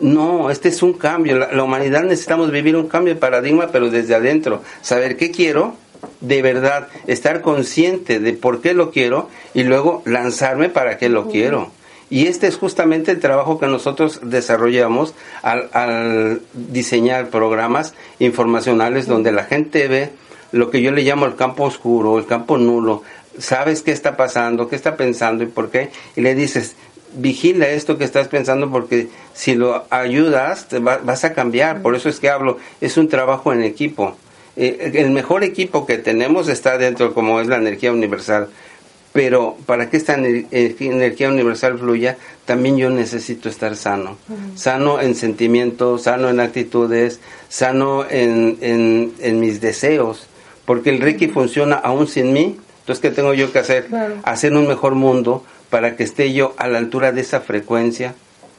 No, 0.00 0.50
este 0.50 0.68
es 0.68 0.82
un 0.82 0.94
cambio. 0.94 1.38
La, 1.38 1.52
la, 1.52 1.62
humanidad 1.62 2.02
necesitamos 2.02 2.50
vivir 2.50 2.76
un 2.76 2.88
cambio 2.88 3.14
de 3.14 3.20
paradigma, 3.20 3.68
pero 3.70 3.90
desde 3.90 4.14
adentro. 4.14 4.62
Saber 4.82 5.16
qué 5.16 5.30
quiero, 5.30 5.76
de 6.20 6.42
verdad, 6.42 6.88
estar 7.06 7.40
consciente 7.42 8.18
de 8.18 8.32
por 8.32 8.60
qué 8.60 8.74
lo 8.74 8.90
quiero 8.90 9.28
y 9.54 9.62
luego 9.62 10.02
lanzarme 10.04 10.68
para 10.68 10.98
qué 10.98 11.08
lo 11.08 11.28
quiero. 11.28 11.70
Y 12.14 12.28
este 12.28 12.46
es 12.46 12.56
justamente 12.56 13.10
el 13.10 13.18
trabajo 13.18 13.58
que 13.58 13.66
nosotros 13.66 14.20
desarrollamos 14.22 15.14
al, 15.42 15.68
al 15.72 16.42
diseñar 16.52 17.28
programas 17.28 17.92
informacionales 18.20 19.08
donde 19.08 19.32
la 19.32 19.42
gente 19.42 19.88
ve 19.88 20.10
lo 20.52 20.70
que 20.70 20.80
yo 20.80 20.92
le 20.92 21.02
llamo 21.02 21.26
el 21.26 21.34
campo 21.34 21.64
oscuro, 21.64 22.16
el 22.16 22.26
campo 22.26 22.56
nulo, 22.56 23.02
sabes 23.36 23.82
qué 23.82 23.90
está 23.90 24.16
pasando, 24.16 24.68
qué 24.68 24.76
está 24.76 24.96
pensando 24.96 25.42
y 25.42 25.48
por 25.48 25.72
qué, 25.72 25.90
y 26.14 26.20
le 26.20 26.36
dices, 26.36 26.76
vigila 27.16 27.66
esto 27.66 27.98
que 27.98 28.04
estás 28.04 28.28
pensando 28.28 28.70
porque 28.70 29.08
si 29.32 29.56
lo 29.56 29.84
ayudas 29.90 30.68
te 30.68 30.78
vas 30.78 31.24
a 31.24 31.32
cambiar. 31.32 31.82
Por 31.82 31.96
eso 31.96 32.08
es 32.08 32.20
que 32.20 32.30
hablo, 32.30 32.58
es 32.80 32.96
un 32.96 33.08
trabajo 33.08 33.52
en 33.52 33.64
equipo. 33.64 34.16
Eh, 34.54 34.92
el 34.94 35.10
mejor 35.10 35.42
equipo 35.42 35.84
que 35.84 35.98
tenemos 35.98 36.46
está 36.46 36.78
dentro 36.78 37.12
como 37.12 37.40
es 37.40 37.48
la 37.48 37.56
energía 37.56 37.90
universal. 37.90 38.50
Pero 39.14 39.56
para 39.64 39.88
que 39.90 39.96
esta 39.96 40.18
eh, 40.18 40.76
energía 40.80 41.28
universal 41.28 41.78
fluya, 41.78 42.18
también 42.46 42.76
yo 42.76 42.90
necesito 42.90 43.48
estar 43.48 43.76
sano. 43.76 44.16
Sano 44.56 45.00
en 45.00 45.14
sentimientos, 45.14 46.02
sano 46.02 46.28
en 46.28 46.40
actitudes, 46.40 47.20
sano 47.48 48.04
en, 48.10 48.58
en, 48.60 49.40
mis 49.40 49.60
deseos. 49.60 50.26
Porque 50.64 50.90
el 50.90 51.00
Reiki 51.00 51.28
funciona 51.28 51.76
aún 51.76 52.08
sin 52.08 52.32
mí. 52.32 52.58
Entonces, 52.80 53.00
¿qué 53.00 53.12
tengo 53.12 53.34
yo 53.34 53.52
que 53.52 53.60
hacer? 53.60 53.86
Hacer 54.24 54.52
un 54.52 54.66
mejor 54.66 54.96
mundo 54.96 55.44
para 55.70 55.94
que 55.94 56.02
esté 56.02 56.32
yo 56.32 56.52
a 56.56 56.66
la 56.66 56.78
altura 56.78 57.12
de 57.12 57.20
esa 57.20 57.40
frecuencia. 57.40 58.16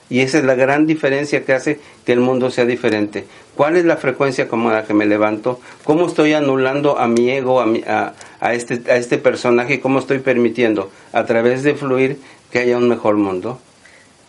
Y 0.09 0.21
esa 0.21 0.37
es 0.37 0.45
la 0.45 0.55
gran 0.55 0.85
diferencia 0.85 1.43
que 1.43 1.51
hace 1.51 1.79
que 2.05 2.13
el 2.13 2.21
mundo 2.21 2.49
sea 2.49 2.63
diferente. 2.65 3.25
¿Cuál 3.55 3.75
es 3.75 3.85
la 3.85 3.97
frecuencia 3.97 4.47
como 4.47 4.71
la 4.71 4.83
que 4.83 4.93
me 4.93 5.05
levanto? 5.05 5.59
¿Cómo 5.83 6.07
estoy 6.07 6.33
anulando 6.33 6.99
a 6.99 7.07
mi 7.07 7.29
ego, 7.29 7.59
a, 7.59 7.65
mi, 7.65 7.81
a, 7.87 8.13
a, 8.45 8.53
este, 8.53 8.91
a 8.91 8.97
este 8.97 9.17
personaje? 9.17 9.79
¿Cómo 9.79 9.99
estoy 9.99 10.19
permitiendo 10.19 10.91
a 11.11 11.25
través 11.25 11.63
de 11.63 11.75
fluir 11.75 12.19
que 12.51 12.59
haya 12.59 12.77
un 12.77 12.87
mejor 12.87 13.15
mundo? 13.15 13.59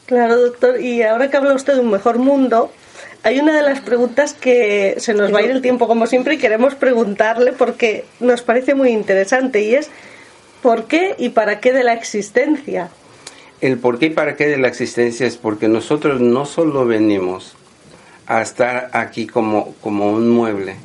Claro, 0.07 0.41
doctor. 0.41 0.81
Y 0.81 1.03
ahora 1.03 1.31
que 1.31 1.37
habla 1.37 1.55
usted 1.55 1.75
de 1.75 1.81
un 1.81 1.91
mejor 1.91 2.19
mundo, 2.19 2.71
hay 3.23 3.41
una 3.41 3.55
de 3.55 3.63
las 3.63 3.81
preguntas 3.81 4.33
que 4.35 4.95
se 4.99 5.15
nos 5.15 5.35
va 5.35 5.41
a 5.41 5.43
ir 5.43 5.51
el 5.51 5.61
tiempo 5.61 5.87
como 5.87 6.07
siempre 6.07 6.35
y 6.35 6.39
queremos 6.39 6.75
preguntarle 6.75 7.53
porque 7.53 8.05
nos 8.21 8.43
parece 8.43 8.75
muy 8.75 8.91
interesante 8.91 9.63
y 9.63 9.75
es 9.75 9.91
¿por 10.63 10.85
qué 10.85 11.15
y 11.19 11.31
para 11.31 11.61
qué 11.61 11.73
de 11.73 11.85
la 11.85 11.93
existencia? 11.93 12.91
El 13.61 13.79
por 13.79 13.99
qué 13.99 14.07
y 14.07 14.11
para 14.11 14.37
qué 14.37 14.47
de 14.47 14.59
la 14.59 14.69
existencia 14.69 15.27
es 15.27 15.37
porque 15.37 15.67
nosotros 15.69 16.21
no 16.21 16.47
solo 16.47 16.87
venimos 16.87 17.55
a 18.27 18.43
estar 18.43 18.91
aquí 18.93 19.27
como, 19.27 19.75
como 19.81 20.11
un 20.11 20.29
mueble 20.29 20.77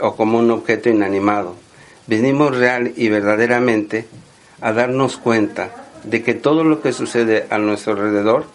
o 0.00 0.14
como 0.14 0.38
un 0.38 0.50
objeto 0.50 0.88
inanimado. 0.88 1.56
Venimos 2.06 2.56
real 2.56 2.92
y 2.96 3.08
verdaderamente 3.08 4.06
a 4.60 4.72
darnos 4.72 5.16
cuenta 5.16 5.70
de 6.04 6.22
que 6.22 6.34
todo 6.34 6.64
lo 6.64 6.80
que 6.80 6.92
sucede 6.92 7.46
a 7.50 7.58
nuestro 7.58 7.92
alrededor 7.92 8.46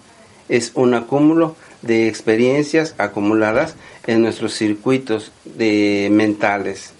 es 0.49 0.71
un 0.75 0.93
acúmulo 0.93 1.55
de 1.81 2.07
experiencias 2.07 2.95
acumuladas 2.97 3.75
en 4.05 4.21
nuestros 4.21 4.53
circuitos 4.53 5.31
de 5.45 6.09
mentales. 6.11 6.93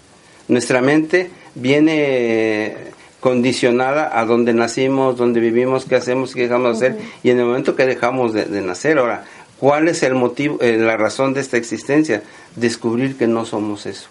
Nuestra 0.47 0.81
mente 0.81 1.29
viene 1.55 2.75
condicionada 3.19 4.17
a 4.17 4.25
donde 4.25 4.53
nacimos, 4.53 5.17
donde 5.17 5.39
vivimos, 5.39 5.85
qué 5.85 5.95
hacemos, 5.95 6.33
qué 6.33 6.43
dejamos 6.43 6.79
de 6.79 6.87
hacer, 6.87 7.01
y 7.23 7.31
en 7.31 7.39
el 7.39 7.45
momento 7.45 7.75
que 7.75 7.85
dejamos 7.85 8.33
de, 8.33 8.45
de 8.45 8.61
nacer, 8.61 8.99
ahora, 8.99 9.25
¿Cuál 9.59 9.87
es 9.87 10.03
el 10.03 10.13
motivo, 10.13 10.59
eh, 10.61 10.77
la 10.77 10.97
razón 10.97 11.33
de 11.33 11.41
esta 11.41 11.57
existencia? 11.57 12.21
Descubrir 12.55 13.17
que 13.17 13.25
no 13.25 13.43
somos 13.45 13.87
eso. 13.87 14.07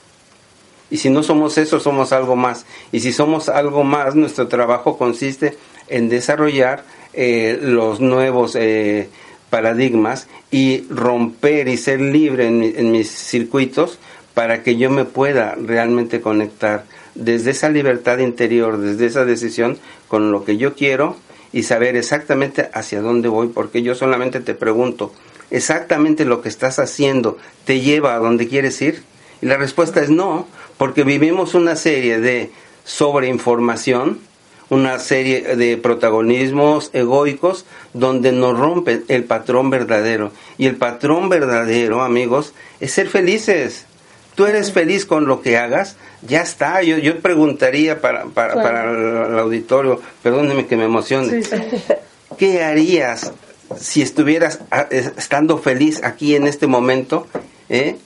Y 0.90 0.98
si 0.98 1.10
no 1.10 1.22
somos 1.22 1.58
eso, 1.58 1.80
somos 1.80 2.12
algo 2.12 2.36
más. 2.36 2.64
Y 2.92 3.00
si 3.00 3.12
somos 3.12 3.48
algo 3.48 3.84
más, 3.84 4.14
nuestro 4.14 4.48
trabajo 4.48 4.96
consiste 4.96 5.56
en 5.88 6.08
desarrollar 6.08 6.84
eh, 7.12 7.58
los 7.60 8.00
nuevos 8.00 8.54
eh, 8.56 9.08
paradigmas 9.50 10.28
y 10.50 10.84
romper 10.90 11.68
y 11.68 11.76
ser 11.76 12.00
libre 12.00 12.46
en, 12.46 12.62
en 12.62 12.90
mis 12.90 13.10
circuitos 13.10 13.98
para 14.34 14.62
que 14.62 14.76
yo 14.76 14.90
me 14.90 15.04
pueda 15.04 15.54
realmente 15.54 16.20
conectar 16.20 16.84
desde 17.14 17.52
esa 17.52 17.70
libertad 17.70 18.18
interior, 18.18 18.78
desde 18.78 19.06
esa 19.06 19.24
decisión 19.24 19.78
con 20.08 20.30
lo 20.30 20.44
que 20.44 20.56
yo 20.56 20.74
quiero 20.74 21.16
y 21.52 21.62
saber 21.62 21.96
exactamente 21.96 22.68
hacia 22.74 23.00
dónde 23.00 23.28
voy, 23.28 23.48
porque 23.48 23.82
yo 23.82 23.94
solamente 23.94 24.40
te 24.40 24.54
pregunto, 24.54 25.12
exactamente 25.50 26.24
lo 26.24 26.42
que 26.42 26.48
estás 26.48 26.78
haciendo 26.78 27.38
te 27.64 27.80
lleva 27.80 28.14
a 28.14 28.18
donde 28.18 28.48
quieres 28.48 28.80
ir? 28.82 29.02
Y 29.40 29.46
la 29.46 29.56
respuesta 29.56 30.00
es 30.00 30.10
no, 30.10 30.46
porque 30.78 31.04
vivimos 31.04 31.54
una 31.54 31.76
serie 31.76 32.20
de 32.20 32.50
sobreinformación, 32.84 34.20
una 34.68 34.98
serie 34.98 35.56
de 35.56 35.76
protagonismos 35.76 36.90
egoicos 36.92 37.64
donde 37.92 38.32
nos 38.32 38.58
rompen 38.58 39.04
el 39.08 39.24
patrón 39.24 39.70
verdadero. 39.70 40.32
Y 40.58 40.66
el 40.66 40.76
patrón 40.76 41.28
verdadero, 41.28 42.02
amigos, 42.02 42.52
es 42.80 42.92
ser 42.92 43.08
felices. 43.08 43.86
Tú 44.34 44.44
eres 44.46 44.72
feliz 44.72 45.06
con 45.06 45.26
lo 45.26 45.40
que 45.40 45.56
hagas, 45.56 45.96
ya 46.26 46.42
está. 46.42 46.82
Yo, 46.82 46.98
yo 46.98 47.20
preguntaría 47.20 48.00
para, 48.00 48.26
para, 48.26 48.90
el 48.90 49.38
auditorio, 49.38 50.00
perdóneme 50.22 50.66
que 50.66 50.76
me 50.76 50.84
emocione, 50.84 51.42
¿qué 52.38 52.62
harías 52.62 53.32
si 53.78 54.02
estuvieras 54.02 54.60
ah, 54.70 54.86
estando 54.90 55.58
feliz 55.58 56.02
aquí 56.04 56.36
en 56.36 56.46
este 56.46 56.66
momento 56.66 57.26
¿eh? 57.68 57.96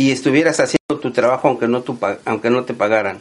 Y 0.00 0.12
estuvieras 0.12 0.60
haciendo 0.60 0.98
tu 0.98 1.10
trabajo 1.10 1.46
aunque 1.46 1.68
no, 1.68 1.82
tu, 1.82 1.98
aunque 2.24 2.48
no 2.48 2.64
te 2.64 2.72
pagaran, 2.72 3.20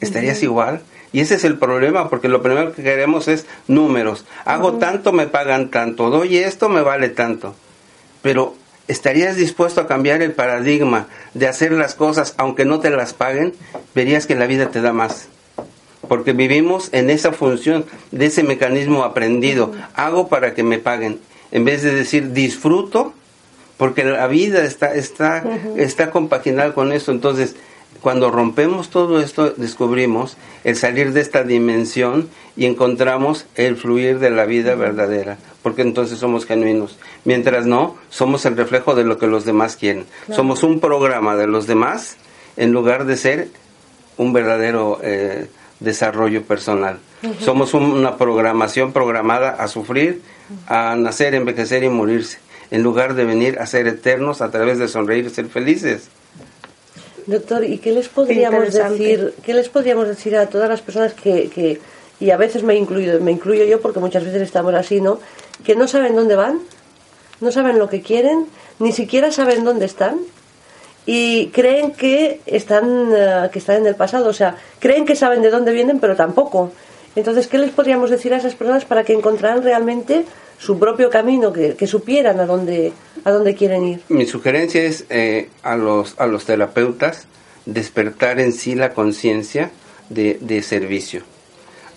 ¿estarías 0.00 0.40
igual? 0.44 0.80
Y 1.12 1.18
ese 1.18 1.34
es 1.34 1.42
el 1.42 1.58
problema, 1.58 2.08
porque 2.08 2.28
lo 2.28 2.42
primero 2.42 2.72
que 2.72 2.84
queremos 2.84 3.26
es 3.26 3.44
números. 3.66 4.24
Hago 4.44 4.74
tanto, 4.74 5.12
me 5.12 5.26
pagan 5.26 5.72
tanto, 5.72 6.08
doy 6.08 6.36
esto, 6.36 6.68
me 6.68 6.82
vale 6.82 7.08
tanto. 7.08 7.56
Pero 8.22 8.54
¿estarías 8.86 9.34
dispuesto 9.34 9.80
a 9.80 9.88
cambiar 9.88 10.22
el 10.22 10.30
paradigma 10.30 11.08
de 11.34 11.48
hacer 11.48 11.72
las 11.72 11.96
cosas 11.96 12.34
aunque 12.38 12.64
no 12.64 12.78
te 12.78 12.90
las 12.90 13.12
paguen? 13.12 13.54
Verías 13.92 14.26
que 14.26 14.36
la 14.36 14.46
vida 14.46 14.70
te 14.70 14.82
da 14.82 14.92
más 14.92 15.26
porque 16.06 16.34
vivimos 16.34 16.88
en 16.92 17.10
esa 17.10 17.32
función 17.32 17.84
de 18.12 18.26
ese 18.26 18.44
mecanismo 18.44 19.02
aprendido. 19.02 19.72
Hago 19.96 20.28
para 20.28 20.54
que 20.54 20.62
me 20.62 20.78
paguen, 20.78 21.18
en 21.50 21.64
vez 21.64 21.82
de 21.82 21.92
decir 21.92 22.30
disfruto, 22.30 23.12
porque 23.76 24.04
la 24.04 24.26
vida 24.26 24.64
está, 24.64 24.94
está, 24.94 25.44
está 25.76 26.10
compaginada 26.10 26.72
con 26.74 26.92
eso. 26.92 27.12
Entonces, 27.12 27.56
cuando 28.00 28.30
rompemos 28.30 28.90
todo 28.90 29.20
esto, 29.20 29.50
descubrimos 29.50 30.36
el 30.64 30.76
salir 30.76 31.12
de 31.12 31.20
esta 31.20 31.42
dimensión 31.42 32.28
y 32.56 32.66
encontramos 32.66 33.46
el 33.54 33.76
fluir 33.76 34.18
de 34.18 34.30
la 34.30 34.44
vida 34.44 34.74
verdadera, 34.74 35.38
porque 35.62 35.82
entonces 35.82 36.18
somos 36.18 36.46
genuinos. 36.46 36.98
Mientras 37.24 37.66
no, 37.66 37.96
somos 38.08 38.44
el 38.46 38.56
reflejo 38.56 38.94
de 38.94 39.04
lo 39.04 39.18
que 39.18 39.26
los 39.26 39.44
demás 39.44 39.76
quieren. 39.76 40.06
Somos 40.30 40.62
un 40.62 40.80
programa 40.80 41.36
de 41.36 41.46
los 41.46 41.66
demás 41.66 42.16
en 42.56 42.72
lugar 42.72 43.06
de 43.06 43.16
ser 43.16 43.48
un 44.16 44.32
verdadero 44.32 45.00
eh, 45.02 45.48
desarrollo 45.80 46.42
personal. 46.42 46.98
Somos 47.40 47.74
una 47.74 48.16
programación 48.16 48.92
programada 48.92 49.50
a 49.50 49.68
sufrir, 49.68 50.22
a 50.68 50.94
nacer, 50.96 51.34
envejecer 51.34 51.82
y 51.82 51.88
morirse, 51.88 52.38
en 52.70 52.82
lugar 52.82 53.14
de 53.14 53.24
venir 53.24 53.58
a 53.58 53.66
ser 53.66 53.86
eternos 53.86 54.40
a 54.40 54.50
través 54.50 54.78
de 54.78 54.88
sonreír 54.88 55.26
y 55.26 55.30
ser 55.30 55.46
felices. 55.46 56.08
Doctor, 57.26 57.64
¿y 57.64 57.78
qué 57.78 57.92
les 57.92 58.08
podríamos 58.08 58.72
decir? 58.72 59.34
¿Qué 59.44 59.52
les 59.54 59.68
podríamos 59.68 60.06
decir 60.06 60.36
a 60.36 60.46
todas 60.46 60.68
las 60.68 60.80
personas 60.80 61.12
que, 61.12 61.48
que 61.48 61.80
y 62.20 62.30
a 62.30 62.36
veces 62.36 62.62
me 62.62 62.76
incluyo, 62.76 63.20
me 63.20 63.32
incluyo 63.32 63.64
yo 63.64 63.80
porque 63.80 64.00
muchas 64.00 64.24
veces 64.24 64.42
estamos 64.42 64.74
así, 64.74 65.00
¿no? 65.00 65.18
Que 65.64 65.74
no 65.74 65.88
saben 65.88 66.14
dónde 66.14 66.36
van, 66.36 66.60
no 67.40 67.52
saben 67.52 67.78
lo 67.78 67.88
que 67.88 68.00
quieren, 68.00 68.46
ni 68.78 68.92
siquiera 68.92 69.32
saben 69.32 69.64
dónde 69.64 69.86
están 69.86 70.18
y 71.04 71.48
creen 71.48 71.92
que 71.92 72.40
están, 72.46 73.12
eh, 73.14 73.48
que 73.52 73.58
están 73.58 73.76
en 73.76 73.86
el 73.86 73.94
pasado, 73.94 74.28
o 74.28 74.32
sea, 74.32 74.56
creen 74.78 75.04
que 75.04 75.14
saben 75.14 75.42
de 75.42 75.50
dónde 75.50 75.72
vienen, 75.72 76.00
pero 76.00 76.16
tampoco. 76.16 76.72
Entonces, 77.14 77.46
¿qué 77.46 77.58
les 77.58 77.70
podríamos 77.70 78.10
decir 78.10 78.34
a 78.34 78.38
esas 78.38 78.54
personas 78.54 78.84
para 78.84 79.04
que 79.04 79.12
encontraran 79.12 79.62
realmente 79.62 80.24
su 80.58 80.78
propio 80.78 81.10
camino, 81.10 81.52
que, 81.52 81.86
supieran 81.86 82.40
a 82.40 82.46
dónde, 82.46 82.92
a 83.24 83.30
dónde 83.30 83.54
quieren 83.54 83.84
ir? 83.84 84.00
Mi 84.08 84.26
sugerencia 84.26 84.82
es 84.82 85.04
eh, 85.10 85.50
a, 85.62 85.76
los, 85.76 86.14
a 86.18 86.26
los 86.26 86.44
terapeutas 86.44 87.26
despertar 87.66 88.40
en 88.40 88.52
sí 88.52 88.74
la 88.74 88.94
conciencia 88.94 89.70
de, 90.08 90.38
de, 90.40 90.62
servicio. 90.62 91.22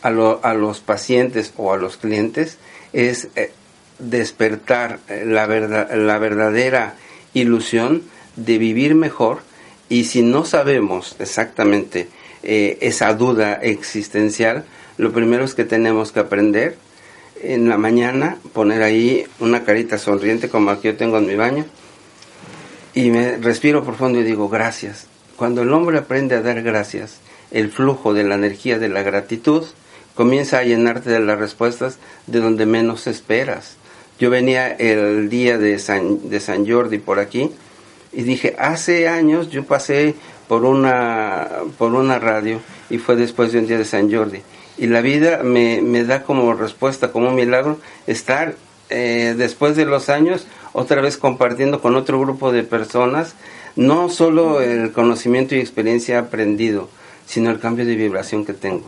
A, 0.01 0.09
a, 0.09 0.53
los 0.53 0.79
pacientes 0.79 1.53
o 1.57 1.73
a 1.73 1.77
los 1.77 1.97
clientes 1.97 2.57
es 2.93 3.29
eh, 3.35 3.51
despertar 3.99 4.99
la, 5.25 5.45
verdad, 5.45 5.91
la 5.93 6.17
verdadera 6.17 6.95
ilusión 7.33 8.03
de 8.35 8.57
vivir 8.57 8.95
mejor 8.95 9.39
y 9.89 10.05
si 10.05 10.21
no 10.21 10.45
sabemos 10.45 11.15
exactamente 11.19 12.07
eh, 12.43 12.77
esa 12.81 13.13
duda 13.13 13.53
existencial, 13.53 14.63
lo 14.97 15.11
primero 15.11 15.43
es 15.43 15.55
que 15.55 15.65
tenemos 15.65 16.11
que 16.11 16.21
aprender 16.21 16.77
en 17.41 17.69
la 17.69 17.77
mañana, 17.77 18.37
poner 18.53 18.83
ahí 18.83 19.25
una 19.39 19.63
carita 19.63 19.97
sonriente 19.97 20.49
como 20.49 20.71
la 20.71 20.79
que 20.79 20.89
yo 20.89 20.97
tengo 20.97 21.17
en 21.17 21.27
mi 21.27 21.35
baño 21.35 21.65
y 22.93 23.11
me 23.11 23.37
respiro 23.37 23.83
profundo 23.83 24.19
y 24.19 24.23
digo 24.23 24.49
gracias. 24.49 25.07
Cuando 25.35 25.61
el 25.61 25.71
hombre 25.71 25.97
aprende 25.97 26.35
a 26.35 26.41
dar 26.41 26.61
gracias, 26.61 27.19
el 27.51 27.71
flujo 27.71 28.13
de 28.13 28.23
la 28.23 28.35
energía 28.35 28.77
de 28.77 28.89
la 28.89 29.03
gratitud 29.03 29.63
comienza 30.15 30.59
a 30.59 30.63
llenarte 30.63 31.09
de 31.09 31.19
las 31.19 31.39
respuestas 31.39 31.97
de 32.27 32.39
donde 32.39 32.65
menos 32.65 33.07
esperas. 33.07 33.77
Yo 34.19 34.29
venía 34.29 34.71
el 34.71 35.29
día 35.29 35.57
de 35.57 35.79
San, 35.79 36.29
de 36.29 36.39
San 36.41 36.69
Jordi 36.69 36.97
por 36.97 37.19
aquí 37.19 37.51
y 38.11 38.23
dije, 38.23 38.55
hace 38.59 39.07
años 39.07 39.49
yo 39.49 39.63
pasé 39.63 40.15
por 40.47 40.65
una, 40.65 41.47
por 41.77 41.93
una 41.93 42.19
radio 42.19 42.59
y 42.89 42.97
fue 42.97 43.15
después 43.15 43.53
de 43.53 43.59
un 43.59 43.67
día 43.67 43.77
de 43.77 43.85
San 43.85 44.11
Jordi. 44.11 44.41
Y 44.79 44.87
la 44.87 45.01
vida 45.01 45.43
me, 45.43 45.81
me 45.81 46.03
da 46.03 46.23
como 46.23 46.53
respuesta, 46.53 47.11
como 47.11 47.29
un 47.29 47.35
milagro, 47.35 47.79
estar 48.07 48.55
eh, 48.89 49.35
después 49.37 49.75
de 49.75 49.85
los 49.85 50.09
años 50.09 50.47
otra 50.73 51.01
vez 51.01 51.17
compartiendo 51.17 51.81
con 51.81 51.95
otro 51.95 52.19
grupo 52.19 52.51
de 52.51 52.63
personas, 52.63 53.35
no 53.75 54.09
solo 54.09 54.61
el 54.61 54.91
conocimiento 54.91 55.53
y 55.55 55.59
experiencia 55.59 56.19
aprendido, 56.19 56.89
sino 57.25 57.51
el 57.51 57.59
cambio 57.59 57.85
de 57.85 57.95
vibración 57.95 58.45
que 58.45 58.53
tengo. 58.53 58.85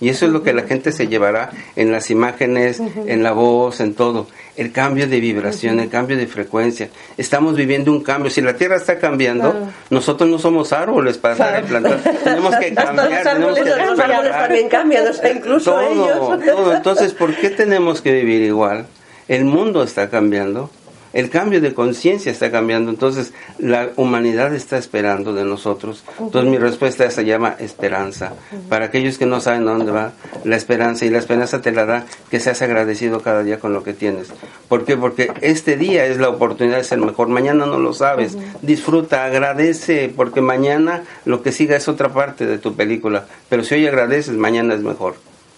Y 0.00 0.08
eso 0.08 0.26
es 0.26 0.32
lo 0.32 0.42
que 0.42 0.52
la 0.52 0.62
gente 0.62 0.92
se 0.92 1.08
llevará 1.08 1.50
en 1.76 1.92
las 1.92 2.10
imágenes, 2.10 2.80
en 3.06 3.22
la 3.22 3.32
voz, 3.32 3.80
en 3.80 3.94
todo. 3.94 4.26
El 4.56 4.70
cambio 4.70 5.08
de 5.08 5.18
vibración, 5.18 5.80
el 5.80 5.88
cambio 5.88 6.16
de 6.16 6.26
frecuencia. 6.26 6.88
Estamos 7.16 7.56
viviendo 7.56 7.90
un 7.90 8.02
cambio. 8.02 8.30
Si 8.30 8.40
la 8.40 8.54
Tierra 8.54 8.76
está 8.76 8.98
cambiando, 8.98 9.68
nosotros 9.90 10.30
no 10.30 10.38
somos 10.38 10.72
árboles 10.72 11.18
para 11.18 11.62
plantar. 11.62 12.00
Tenemos 12.22 12.54
que 12.56 12.74
cambiar, 12.74 13.22
tenemos 13.22 13.58
que 13.58 13.64
Los 13.64 13.98
árboles 13.98 14.32
también 14.32 14.68
cambian, 14.68 15.14
sea, 15.14 15.32
incluso 15.32 15.72
todo, 15.72 15.82
ellos. 15.82 16.44
todo. 16.46 16.74
Entonces, 16.74 17.12
¿por 17.12 17.34
qué 17.34 17.50
tenemos 17.50 18.00
que 18.00 18.12
vivir 18.12 18.42
igual? 18.42 18.86
El 19.26 19.44
mundo 19.44 19.82
está 19.82 20.08
cambiando 20.10 20.70
el 21.14 21.30
cambio 21.30 21.60
de 21.60 21.72
conciencia 21.72 22.30
está 22.30 22.50
cambiando, 22.50 22.90
entonces 22.90 23.32
la 23.58 23.90
humanidad 23.96 24.54
está 24.54 24.76
esperando 24.76 25.32
de 25.32 25.44
nosotros. 25.44 26.04
Entonces 26.18 26.50
mi 26.50 26.58
respuesta 26.58 27.08
se 27.10 27.24
llama 27.24 27.54
esperanza. 27.60 28.32
Para 28.68 28.86
aquellos 28.86 29.16
que 29.16 29.24
no 29.24 29.40
saben 29.40 29.64
dónde 29.64 29.92
va, 29.92 30.12
la 30.44 30.56
esperanza 30.56 31.06
y 31.06 31.10
la 31.10 31.18
esperanza 31.18 31.62
te 31.62 31.72
la 31.72 31.86
da 31.86 32.04
que 32.30 32.40
seas 32.40 32.60
agradecido 32.62 33.20
cada 33.20 33.44
día 33.44 33.60
con 33.60 33.72
lo 33.72 33.84
que 33.84 33.94
tienes. 33.94 34.28
¿Por 34.68 34.84
qué? 34.84 34.96
Porque 34.96 35.32
este 35.40 35.76
día 35.76 36.04
es 36.06 36.18
la 36.18 36.28
oportunidad 36.28 36.78
de 36.78 36.84
ser 36.84 36.98
mejor, 36.98 37.28
mañana 37.28 37.64
no 37.64 37.78
lo 37.78 37.92
sabes. 37.92 38.36
Disfruta, 38.62 39.24
agradece, 39.24 40.12
porque 40.14 40.40
mañana 40.40 41.04
lo 41.24 41.42
que 41.42 41.52
siga 41.52 41.76
es 41.76 41.86
otra 41.86 42.08
parte 42.08 42.44
de 42.44 42.58
tu 42.58 42.74
película, 42.74 43.26
pero 43.48 43.62
si 43.62 43.76
hoy 43.76 43.86
agradeces, 43.86 44.34
mañana 44.34 44.74
es 44.74 44.80
mejor. 44.80 45.14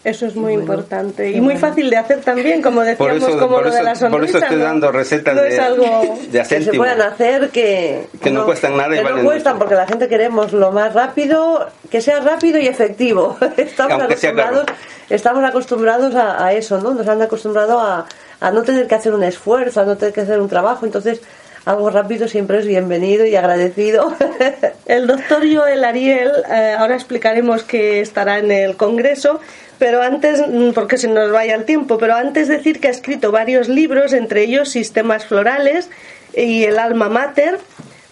Eso 0.06 0.24
es 0.26 0.36
muy 0.36 0.52
importante 0.52 1.30
y 1.32 1.40
muy 1.40 1.56
fácil 1.56 1.90
de 1.90 1.96
hacer 1.96 2.20
también, 2.20 2.62
como 2.62 2.82
decíamos, 2.82 3.18
Por 3.20 3.28
eso- 3.30 3.38
como 3.40 3.56
por 3.56 3.66
lo 3.66 3.74
de 3.74 3.82
la 3.82 3.94
sonrisa. 3.96 4.10
por 4.10 4.24
eso 4.24 4.38
estoy 4.38 4.56
¿no? 4.58 4.62
dando 4.64 4.92
recetas 4.92 5.34
No 5.34 5.42
de- 5.42 5.48
es 5.48 5.58
algo... 5.58 6.18
De 6.30 6.42
que 6.44 6.62
se 6.62 6.72
puedan 6.74 7.02
hacer 7.02 7.50
que, 7.50 8.06
Que 8.22 8.30
no 8.30 8.44
cuestan 8.44 8.76
nada 8.76 8.94
y 8.94 8.98
que 9.02 9.10
no 9.10 9.24
cuestan 9.24 9.54
mucho. 9.54 9.58
porque 9.58 9.74
la 9.74 9.86
gente 9.88 10.06
queremos 10.08 10.52
lo 10.52 10.70
más 10.70 10.94
rápido 10.94 11.66
que 11.90 12.00
sea 12.00 12.20
rápido 12.20 12.58
y 12.60 12.68
efectivo 12.68 13.36
estamos 13.56 13.98
Aunque 14.00 14.16
sea 14.16 14.32
caro. 14.32 14.42
acostumbrados 14.60 14.78
estamos 15.10 15.44
acostumbrados 15.44 16.14
a, 16.14 16.44
a 16.46 16.52
eso 16.52 16.80
no 16.80 16.94
nos 16.94 17.08
han 17.08 17.20
acostumbrado 17.22 17.80
a, 17.80 18.06
a 18.40 18.50
no 18.52 18.62
tener 18.62 18.86
que 18.86 18.94
hacer 18.94 19.12
un 19.12 19.24
esfuerzo 19.24 19.80
a 19.80 19.84
no 19.84 19.96
tener 19.96 20.14
que 20.14 20.20
hacer 20.20 20.40
un 20.40 20.48
trabajo 20.48 20.86
entonces 20.86 21.20
algo 21.66 21.90
rápido 21.90 22.28
siempre 22.28 22.60
es 22.60 22.66
bienvenido 22.66 23.26
y 23.26 23.34
agradecido 23.34 24.14
El 24.86 25.08
doctor 25.08 25.42
Joel 25.52 25.84
Ariel, 25.84 26.30
eh, 26.48 26.76
ahora 26.78 26.94
explicaremos 26.94 27.64
que 27.64 28.00
estará 28.00 28.38
en 28.38 28.52
el 28.52 28.76
Congreso, 28.76 29.40
pero 29.78 30.00
antes, 30.00 30.40
mm, 30.46 30.70
porque 30.70 30.96
se 30.96 31.08
nos 31.08 31.32
vaya 31.32 31.56
el 31.56 31.64
tiempo, 31.64 31.98
pero 31.98 32.14
antes 32.14 32.46
decir 32.46 32.80
que 32.80 32.86
ha 32.86 32.92
escrito 32.92 33.32
varios 33.32 33.68
libros, 33.68 34.12
entre 34.12 34.44
ellos 34.44 34.68
Sistemas 34.68 35.26
Florales 35.26 35.90
y 36.34 36.62
El 36.64 36.78
Alma 36.78 37.08
Mater, 37.08 37.58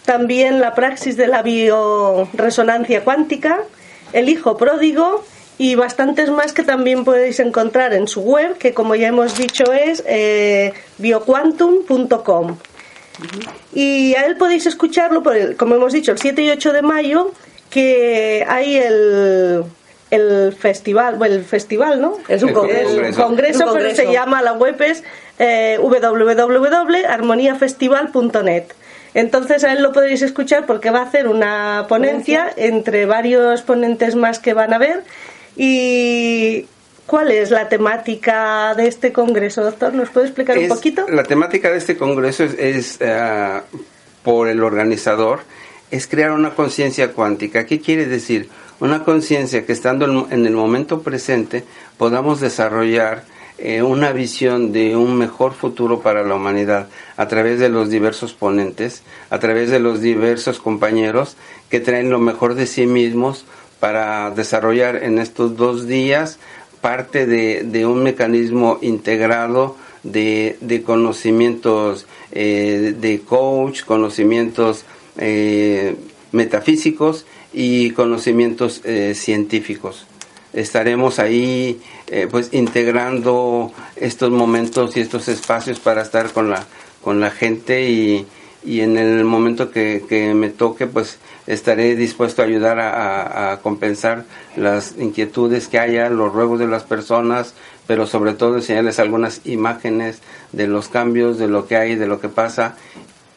también 0.05 0.61
La 0.61 0.75
Praxis 0.75 1.17
de 1.17 1.29
la 1.29 1.43
Bioresonancia 1.43 3.05
Cuántica, 3.05 3.61
El 4.13 4.29
Hijo 4.29 4.57
Pródigo 4.57 5.25
y 5.59 5.77
bastantes 5.77 6.29
más 6.29 6.53
que 6.53 6.65
también 6.65 7.05
podéis 7.05 7.39
encontrar 7.39 7.95
en 7.95 8.09
su 8.09 8.23
web, 8.23 8.59
que 8.59 8.75
como 8.75 8.97
ya 8.97 9.07
hemos 9.07 9.39
dicho 9.39 9.73
es 9.73 10.03
eh, 10.09 10.73
bioquantum.com. 10.99 12.57
Y 13.73 14.15
a 14.15 14.27
él 14.27 14.37
podéis 14.37 14.67
escucharlo, 14.67 15.23
por 15.23 15.37
el, 15.37 15.57
como 15.57 15.75
hemos 15.77 15.93
dicho, 15.93 16.12
el 16.12 16.19
7 16.19 16.43
y 16.43 16.51
8 16.51 16.73
de 16.73 16.83
mayo, 16.83 17.33
que 17.71 18.45
hay 18.49 18.77
el, 18.77 19.65
el 20.11 20.53
festival, 20.53 21.17
bueno, 21.17 21.35
el 21.35 21.45
festival, 21.45 22.01
¿no? 22.01 22.19
Es 22.29 22.43
un 22.43 22.51
El 22.51 22.55
congreso. 22.55 22.89
congreso. 22.89 23.23
congreso, 23.23 23.59
pero 23.59 23.71
congreso. 23.73 24.03
se 24.03 24.12
llama, 24.12 24.43
la 24.43 24.53
web 24.53 24.81
es 24.83 25.03
eh, 25.39 25.79
www.armoniafestival.net. 25.81 28.65
Entonces 29.15 29.65
a 29.65 29.73
él 29.73 29.83
lo 29.83 29.93
podéis 29.93 30.23
escuchar 30.23 30.67
porque 30.67 30.91
va 30.91 31.01
a 31.01 31.05
hacer 31.05 31.29
una 31.29 31.87
ponencia 31.89 32.53
entre 32.57 33.07
varios 33.07 33.62
ponentes 33.62 34.17
más 34.17 34.39
que 34.41 34.53
van 34.55 34.73
a 34.75 34.79
ver. 34.79 35.03
¿Y 35.57 36.67
cuál 37.07 37.31
es 37.31 37.51
la 37.51 37.69
temática 37.69 38.75
de 38.75 38.89
este 38.89 39.13
congreso, 39.13 39.63
doctor? 39.63 39.95
¿Nos 39.95 40.11
puede 40.11 40.27
explicar 40.27 40.59
un 40.59 40.69
poquito? 40.69 41.07
La 41.09 41.25
temática 41.25 41.71
de 41.71 41.79
este 41.79 41.97
congreso 41.97 42.45
es, 42.45 42.55
es, 42.59 42.99
ah, 43.03 43.63
por 44.23 44.49
el 44.49 44.63
organizador, 44.63 45.41
es 45.91 46.07
crear 46.07 46.33
una 46.33 46.55
conciencia 46.55 47.13
cuántica. 47.13 47.67
¿Qué 47.67 47.81
quiere 47.81 48.07
decir? 48.07 48.49
Una 48.81 49.05
conciencia 49.05 49.65
que 49.65 49.73
estando 49.73 50.05
en, 50.07 50.33
en 50.33 50.47
el 50.47 50.55
momento 50.55 51.03
presente 51.03 51.65
podamos 51.97 52.41
desarrollar 52.41 53.25
eh, 53.57 53.83
una 53.83 54.11
visión 54.11 54.73
de 54.73 54.97
un 54.97 55.17
mejor 55.17 55.53
futuro 55.53 56.01
para 56.01 56.25
la 56.25 56.35
humanidad 56.35 56.89
a 57.17 57.29
través 57.29 57.61
de 57.61 57.69
los 57.69 57.89
diversos 57.89 58.35
ponentes, 58.35 59.05
a 59.31 59.39
través 59.39 59.71
de 59.71 59.79
los 59.79 60.01
diversos 60.01 60.59
compañeros 60.59 61.37
que 61.71 61.79
traen 61.79 62.11
lo 62.11 62.19
mejor 62.19 62.57
de 62.57 62.67
sí 62.67 62.89
mismos 62.89 63.45
para 63.79 64.33
desarrollar 64.33 65.05
en 65.05 65.21
estos 65.21 65.57
dos 65.57 65.87
días 65.87 66.41
parte 66.85 67.24
de, 67.24 67.62
de 67.62 67.87
un 67.87 68.03
mecanismo 68.03 68.78
integrado 68.82 69.74
de, 70.03 70.59
de 70.61 70.82
conocimientos 70.82 72.07
eh, 72.30 72.95
de 73.01 73.20
coach, 73.20 73.85
conocimientos 73.85 74.85
eh, 75.16 75.97
metafísicos 76.32 77.24
y 77.55 77.93
conocimientos 77.93 78.82
eh, 78.85 79.14
científicos. 79.16 80.07
Estaremos 80.53 81.18
ahí 81.18 81.80
pues 82.30 82.51
integrando 82.53 83.72
estos 83.97 84.30
momentos 84.30 84.95
y 84.99 85.01
estos 85.01 85.28
espacios 85.28 85.80
para 85.80 86.03
estar 86.03 86.32
con 86.32 86.51
la, 86.51 86.66
con 87.01 87.18
la 87.18 87.30
gente 87.30 87.89
y, 87.89 88.26
y 88.65 88.81
en 88.81 88.97
el 88.97 89.25
momento 89.25 89.71
que, 89.71 90.05
que 90.09 90.33
me 90.35 90.49
toque 90.51 90.87
pues 90.87 91.19
estaré 91.47 91.97
dispuesto 91.97 92.43
a 92.43 92.47
ayudar 92.47 92.79
a, 92.81 93.53
a- 93.53 93.61
compensar 93.61 94.25
las 94.57 94.95
inquietudes 94.99 95.69
que 95.69 95.79
haya, 95.79 96.09
los 96.09 96.33
ruegos 96.33 96.59
de 96.59 96.67
las 96.67 96.83
personas, 96.85 97.55
pero 97.87 98.07
sobre 98.07 98.33
todo 98.33 98.57
enseñarles 98.57 98.99
algunas 98.99 99.43
imágenes 99.45 100.21
de 100.53 100.67
los 100.67 100.89
cambios, 100.89 101.39
de 101.39 101.49
lo 101.49 101.67
que 101.67 101.77
hay, 101.77 101.97
de 101.97 102.07
lo 102.07 102.21
que 102.21 102.29
pasa 102.31 102.77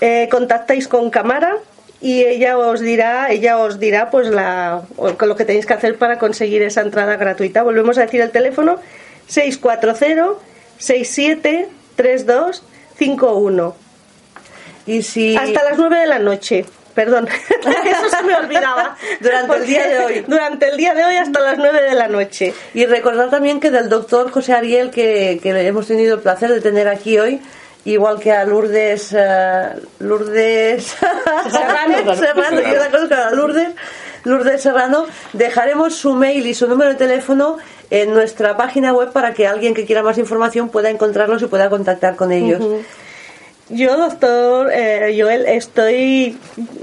Eh, 0.00 0.28
contactáis 0.30 0.88
con 0.88 1.10
Camara 1.10 1.58
y 2.00 2.22
ella 2.24 2.56
os 2.58 2.80
dirá, 2.80 3.30
ella 3.30 3.58
os 3.58 3.78
dirá 3.78 4.10
pues 4.10 4.26
la 4.26 4.82
lo 4.98 5.36
que 5.36 5.44
tenéis 5.44 5.64
que 5.64 5.74
hacer 5.74 5.98
para 5.98 6.18
conseguir 6.18 6.62
esa 6.62 6.80
entrada 6.80 7.14
gratuita. 7.16 7.62
Volvemos 7.62 7.98
a 7.98 8.00
decir 8.02 8.20
el 8.20 8.32
teléfono 8.32 8.80
640 9.28 10.40
673251. 10.78 13.76
y 14.86 15.02
si 15.02 15.36
Hasta 15.36 15.62
las 15.62 15.78
9 15.78 16.00
de 16.00 16.06
la 16.08 16.18
noche. 16.18 16.64
Perdón, 16.94 17.28
eso 17.86 18.16
se 18.16 18.22
me 18.22 18.34
olvidaba. 18.34 18.96
Durante 19.20 19.56
el 19.56 19.66
día 19.66 19.86
de 19.88 19.98
hoy. 19.98 20.24
Durante 20.26 20.68
el 20.68 20.76
día 20.76 20.94
de 20.94 21.04
hoy 21.04 21.16
hasta 21.16 21.40
las 21.40 21.58
9 21.58 21.82
de 21.82 21.94
la 21.94 22.08
noche. 22.08 22.54
Y 22.74 22.86
recordar 22.86 23.30
también 23.30 23.60
que 23.60 23.70
del 23.70 23.88
doctor 23.88 24.30
José 24.30 24.52
Ariel, 24.52 24.90
que, 24.90 25.40
que 25.42 25.66
hemos 25.66 25.86
tenido 25.86 26.16
el 26.16 26.20
placer 26.20 26.50
de 26.50 26.60
tener 26.60 26.88
aquí 26.88 27.18
hoy, 27.18 27.40
igual 27.84 28.20
que 28.20 28.32
a 28.32 28.44
Lourdes, 28.44 29.14
eh, 29.16 29.70
Lourdes 30.00 30.84
Serrano. 31.50 32.16
Serrano, 32.16 32.60
yo 32.60 32.76
la 32.76 32.90
conozco 32.90 33.14
a 33.14 33.30
Lourdes, 33.30 33.68
Lourdes 34.24 34.62
Serrano, 34.62 35.06
dejaremos 35.32 35.94
su 35.94 36.14
mail 36.14 36.46
y 36.46 36.54
su 36.54 36.68
número 36.68 36.90
de 36.90 36.96
teléfono 36.96 37.58
en 37.90 38.14
nuestra 38.14 38.56
página 38.56 38.92
web 38.92 39.12
para 39.12 39.34
que 39.34 39.46
alguien 39.46 39.74
que 39.74 39.84
quiera 39.84 40.02
más 40.02 40.18
información 40.18 40.68
pueda 40.68 40.90
encontrarlos 40.90 41.42
y 41.42 41.46
pueda 41.46 41.68
contactar 41.68 42.16
con 42.16 42.32
ellos. 42.32 42.62
Yo, 43.72 43.96
doctor 43.96 44.70
eh, 44.70 45.16
Joel, 45.18 45.46
estoy 45.46 46.38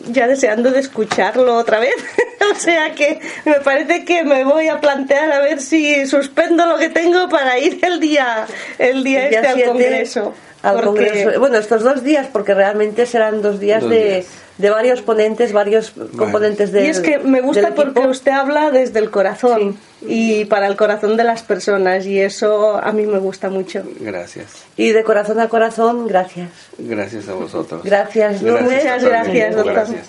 ya 0.07 0.27
deseando 0.27 0.71
de 0.71 0.79
escucharlo 0.79 1.55
otra 1.55 1.79
vez. 1.79 1.93
o 2.51 2.55
sea 2.55 2.95
que 2.95 3.19
me 3.45 3.59
parece 3.59 4.05
que 4.05 4.23
me 4.23 4.43
voy 4.43 4.69
a 4.69 4.81
plantear 4.81 5.31
a 5.31 5.39
ver 5.39 5.61
si 5.61 6.07
suspendo 6.07 6.65
lo 6.65 6.77
que 6.77 6.89
tengo 6.89 7.29
para 7.29 7.59
ir 7.59 7.79
el 7.83 7.99
día, 7.99 8.47
el 8.79 9.03
día, 9.03 9.29
este 9.29 9.47
al 9.47 9.63
congreso. 9.65 10.33
Bueno, 10.62 11.57
estos 11.57 11.84
dos 11.84 12.03
días, 12.03 12.28
porque 12.32 12.53
realmente 12.53 13.05
serán 13.05 13.41
dos 13.41 13.60
días 13.60 13.88
de 13.88 14.26
de 14.60 14.70
varios 14.70 15.01
ponentes, 15.01 15.53
varios 15.53 15.93
componentes 16.18 16.74
de 16.74 16.86
Y 16.86 16.89
es 16.89 16.99
que 16.99 17.18
me 17.18 17.39
gusta 17.41 17.74
porque 17.74 18.01
usted 18.01 18.32
habla 18.32 18.72
desde 18.72 18.99
el 18.99 19.10
corazón 19.10 19.78
y 20.01 20.45
para 20.45 20.68
el 20.68 20.76
corazón 20.76 21.16
de 21.16 21.24
las 21.24 21.43
personas 21.43 22.05
y 22.05 22.20
eso 22.20 22.76
a 22.76 22.91
mí 22.91 23.05
me 23.05 23.20
gusta 23.20 23.49
mucho. 23.49 23.84
Gracias. 24.01 24.66
Y 24.76 24.91
de 24.91 25.03
corazón 25.03 25.39
a 25.39 25.47
corazón, 25.47 26.07
gracias. 26.07 26.49
Gracias 26.78 27.30
a 27.30 27.34
vosotros. 27.34 27.84
Gracias, 27.84 28.41
Lourdes. 28.41 28.84
Muchas 28.84 29.03
gracias, 29.03 29.55
doctor. 29.55 29.74
Gracias. 29.74 30.07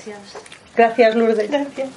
gracias, 0.76 1.14
Lourdes. 1.14 1.50
Gracias. 1.50 1.88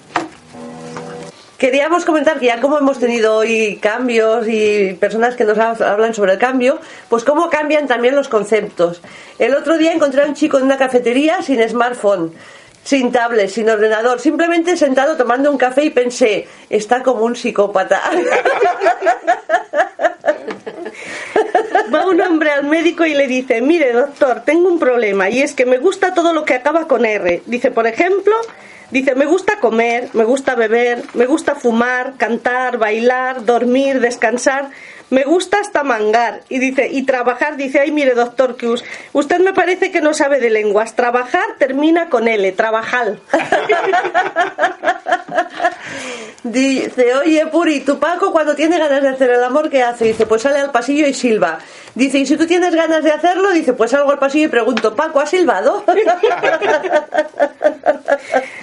Queríamos 1.58 2.04
comentar 2.04 2.40
que 2.40 2.48
ya 2.48 2.60
como 2.60 2.78
hemos 2.78 3.00
tenido 3.00 3.38
hoy 3.38 3.78
cambios 3.82 4.48
y 4.48 4.94
personas 5.00 5.36
que 5.36 5.46
nos 5.46 5.58
hablan 5.58 6.14
sobre 6.14 6.34
el 6.34 6.40
cambio, 6.40 6.80
pues 7.10 7.24
cómo 7.24 7.50
cambian 7.50 7.88
también 7.88 8.16
los 8.16 8.28
conceptos. 8.28 9.02
El 9.40 9.56
otro 9.56 9.78
día 9.78 9.94
encontré 9.94 10.24
a 10.24 10.26
un 10.26 10.34
chico 10.34 10.58
en 10.58 10.64
una 10.64 10.78
cafetería 10.78 11.42
sin 11.42 11.68
smartphone, 11.68 12.34
sin 12.84 13.12
tablet, 13.12 13.50
sin 13.50 13.70
ordenador, 13.70 14.20
simplemente 14.20 14.76
sentado 14.76 15.16
tomando 15.16 15.50
un 15.52 15.58
café 15.58 15.86
y 15.86 15.90
pensé, 15.90 16.48
está 16.70 17.02
como 17.02 17.24
un 17.24 17.36
psicópata. 17.36 18.02
Va 21.94 22.08
un 22.08 22.20
hombre 22.22 22.52
al 22.52 22.66
médico 22.66 23.06
y 23.06 23.14
le 23.14 23.28
dice, 23.28 23.62
mire 23.62 23.94
doctor, 23.94 24.42
tengo 24.44 24.68
un 24.68 24.80
problema 24.80 25.30
y 25.30 25.42
es 25.42 25.54
que 25.54 25.66
me 25.66 25.78
gusta 25.78 26.14
todo 26.14 26.34
lo 26.34 26.44
que 26.44 26.56
acaba 26.56 26.88
con 26.88 27.06
R. 27.06 27.44
Dice, 27.46 27.72
por 27.72 27.88
ejemplo, 27.88 28.36
Dice, 28.92 29.16
me 29.16 29.26
gusta 29.26 29.60
comer, 29.60 30.10
me 30.14 30.24
gusta 30.24 30.56
beber, 30.56 31.04
me 31.14 31.26
gusta 31.26 31.56
fumar, 31.56 32.14
cantar, 32.18 32.78
bailar, 32.78 33.46
dormir, 33.46 34.00
descansar, 34.00 34.70
me 35.10 35.24
gusta 35.24 35.60
hasta 35.60 35.84
mangar. 35.84 36.42
Y 36.50 36.60
dice, 36.60 36.88
y 36.92 37.04
trabajar, 37.04 37.58
dice, 37.58 37.80
ay, 37.80 37.92
mire, 37.92 38.14
doctor 38.16 38.56
que 38.56 38.74
usted 39.14 39.40
me 39.40 39.54
parece 39.54 39.92
que 39.92 40.02
no 40.02 40.14
sabe 40.14 40.40
de 40.40 40.50
lenguas. 40.50 40.96
Trabajar 40.96 41.46
termina 41.60 42.10
con 42.10 42.28
L, 42.28 42.52
trabajar. 42.54 43.18
Dice, 46.44 47.16
oye, 47.16 47.48
Puri, 47.48 47.80
tu 47.80 48.00
Paco 48.00 48.34
cuando 48.34 48.54
tiene 48.54 48.78
ganas 48.78 49.02
de 49.02 49.10
hacer 49.10 49.30
el 49.30 49.44
amor, 49.44 49.70
¿qué 49.70 49.82
hace? 49.82 50.06
Dice, 50.06 50.26
pues 50.26 50.42
sale 50.42 50.60
al 50.60 50.72
pasillo 50.72 51.08
y 51.08 51.14
silba. 51.14 51.60
Dice, 51.96 52.20
y 52.20 52.26
si 52.26 52.38
tú 52.38 52.48
tienes 52.48 52.74
ganas 52.74 53.04
de 53.04 53.12
hacerlo, 53.12 53.52
dice, 53.52 53.74
pues 53.74 53.92
salgo 53.92 54.12
al 54.12 54.18
pasillo 54.18 54.46
y 54.46 54.50
pregunto, 54.50 54.96
Paco, 54.96 55.20
¿has 55.20 55.30
silbado? 55.30 55.84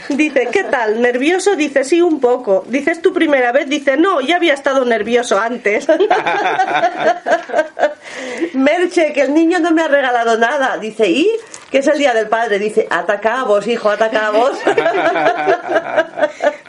Dice, 0.09 0.49
¿qué 0.51 0.65
tal? 0.65 1.01
¿Nervioso? 1.01 1.55
Dice, 1.55 1.85
sí, 1.85 2.03
un 2.03 2.19
poco. 2.21 2.65
Dice, 2.67 2.91
¿es 2.91 3.01
tu 3.01 3.13
primera 3.13 3.53
vez? 3.53 3.69
Dice, 3.69 3.97
no, 3.97 4.21
ya 4.21 4.35
había 4.37 4.55
estado 4.55 4.85
nervioso 4.85 5.39
antes. 5.39 5.87
Merche, 8.55 9.13
que 9.13 9.21
el 9.23 9.33
niño 9.33 9.61
no 9.61 9.71
me 9.71 9.83
ha 9.83 9.89
regalado 9.89 10.37
nada. 10.37 10.77
Dice, 10.79 11.09
¿y? 11.09 11.31
¿Qué 11.71 11.79
es 11.79 11.87
el 11.87 11.99
día 11.99 12.13
del 12.13 12.29
padre? 12.29 12.59
Dice, 12.59 12.89
atacabos, 12.91 13.69
hijo, 13.69 13.91
atacabos. 13.91 14.53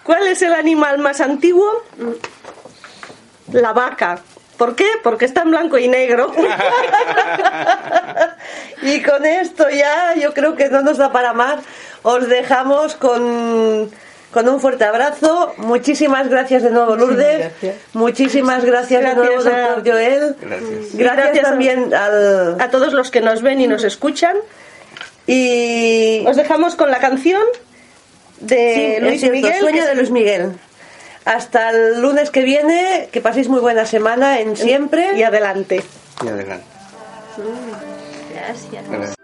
¿Cuál 0.03 0.27
es 0.27 0.43
el 0.43 0.53
animal 0.53 0.99
más 0.99 1.21
antiguo? 1.21 1.67
La 3.51 3.73
vaca. 3.73 4.21
¿Por 4.61 4.75
qué? 4.75 4.85
Porque 5.01 5.25
está 5.25 5.41
en 5.41 5.49
blanco 5.49 5.79
y 5.79 5.87
negro. 5.87 6.31
y 8.83 9.01
con 9.01 9.25
esto 9.25 9.67
ya 9.71 10.13
yo 10.13 10.35
creo 10.35 10.55
que 10.55 10.69
no 10.69 10.83
nos 10.83 10.99
da 10.99 11.11
para 11.11 11.33
más. 11.33 11.63
Os 12.03 12.29
dejamos 12.29 12.93
con, 12.93 13.15
un 13.15 14.59
fuerte 14.59 14.83
abrazo. 14.83 15.55
Muchísimas 15.57 16.29
gracias 16.29 16.61
de 16.61 16.69
nuevo, 16.69 16.95
Lourdes. 16.95 17.51
Muchísimas 17.93 18.63
gracias, 18.63 19.03
de 19.03 19.15
nuevo, 19.15 19.41
doctor 19.41 19.81
Joel. 19.83 20.35
Gracias. 20.39 20.95
Gracias, 20.95 21.43
también 21.43 21.91
a 21.95 22.69
todos 22.69 22.93
los 22.93 23.09
que 23.09 23.21
nos 23.21 23.41
ven 23.41 23.61
y 23.61 23.67
nos 23.67 23.83
escuchan. 23.83 24.37
Y 25.25 26.23
os 26.27 26.35
dejamos 26.35 26.75
con 26.75 26.91
la 26.91 26.99
canción 26.99 27.41
de 28.41 28.99
Luis 29.01 29.23
Miguel. 29.23 29.59
Sueño 29.59 29.87
de 29.87 29.95
Luis 29.95 30.11
Miguel. 30.11 30.51
Hasta 31.25 31.69
el 31.69 32.01
lunes 32.01 32.31
que 32.31 32.43
viene, 32.43 33.09
que 33.11 33.21
paséis 33.21 33.47
muy 33.47 33.59
buena 33.59 33.85
semana 33.85 34.39
en 34.39 34.57
siempre 34.57 35.17
y 35.17 35.23
adelante. 35.23 35.83
Y 36.23 36.27
adelante. 36.27 36.65
Gracias. 38.33 39.20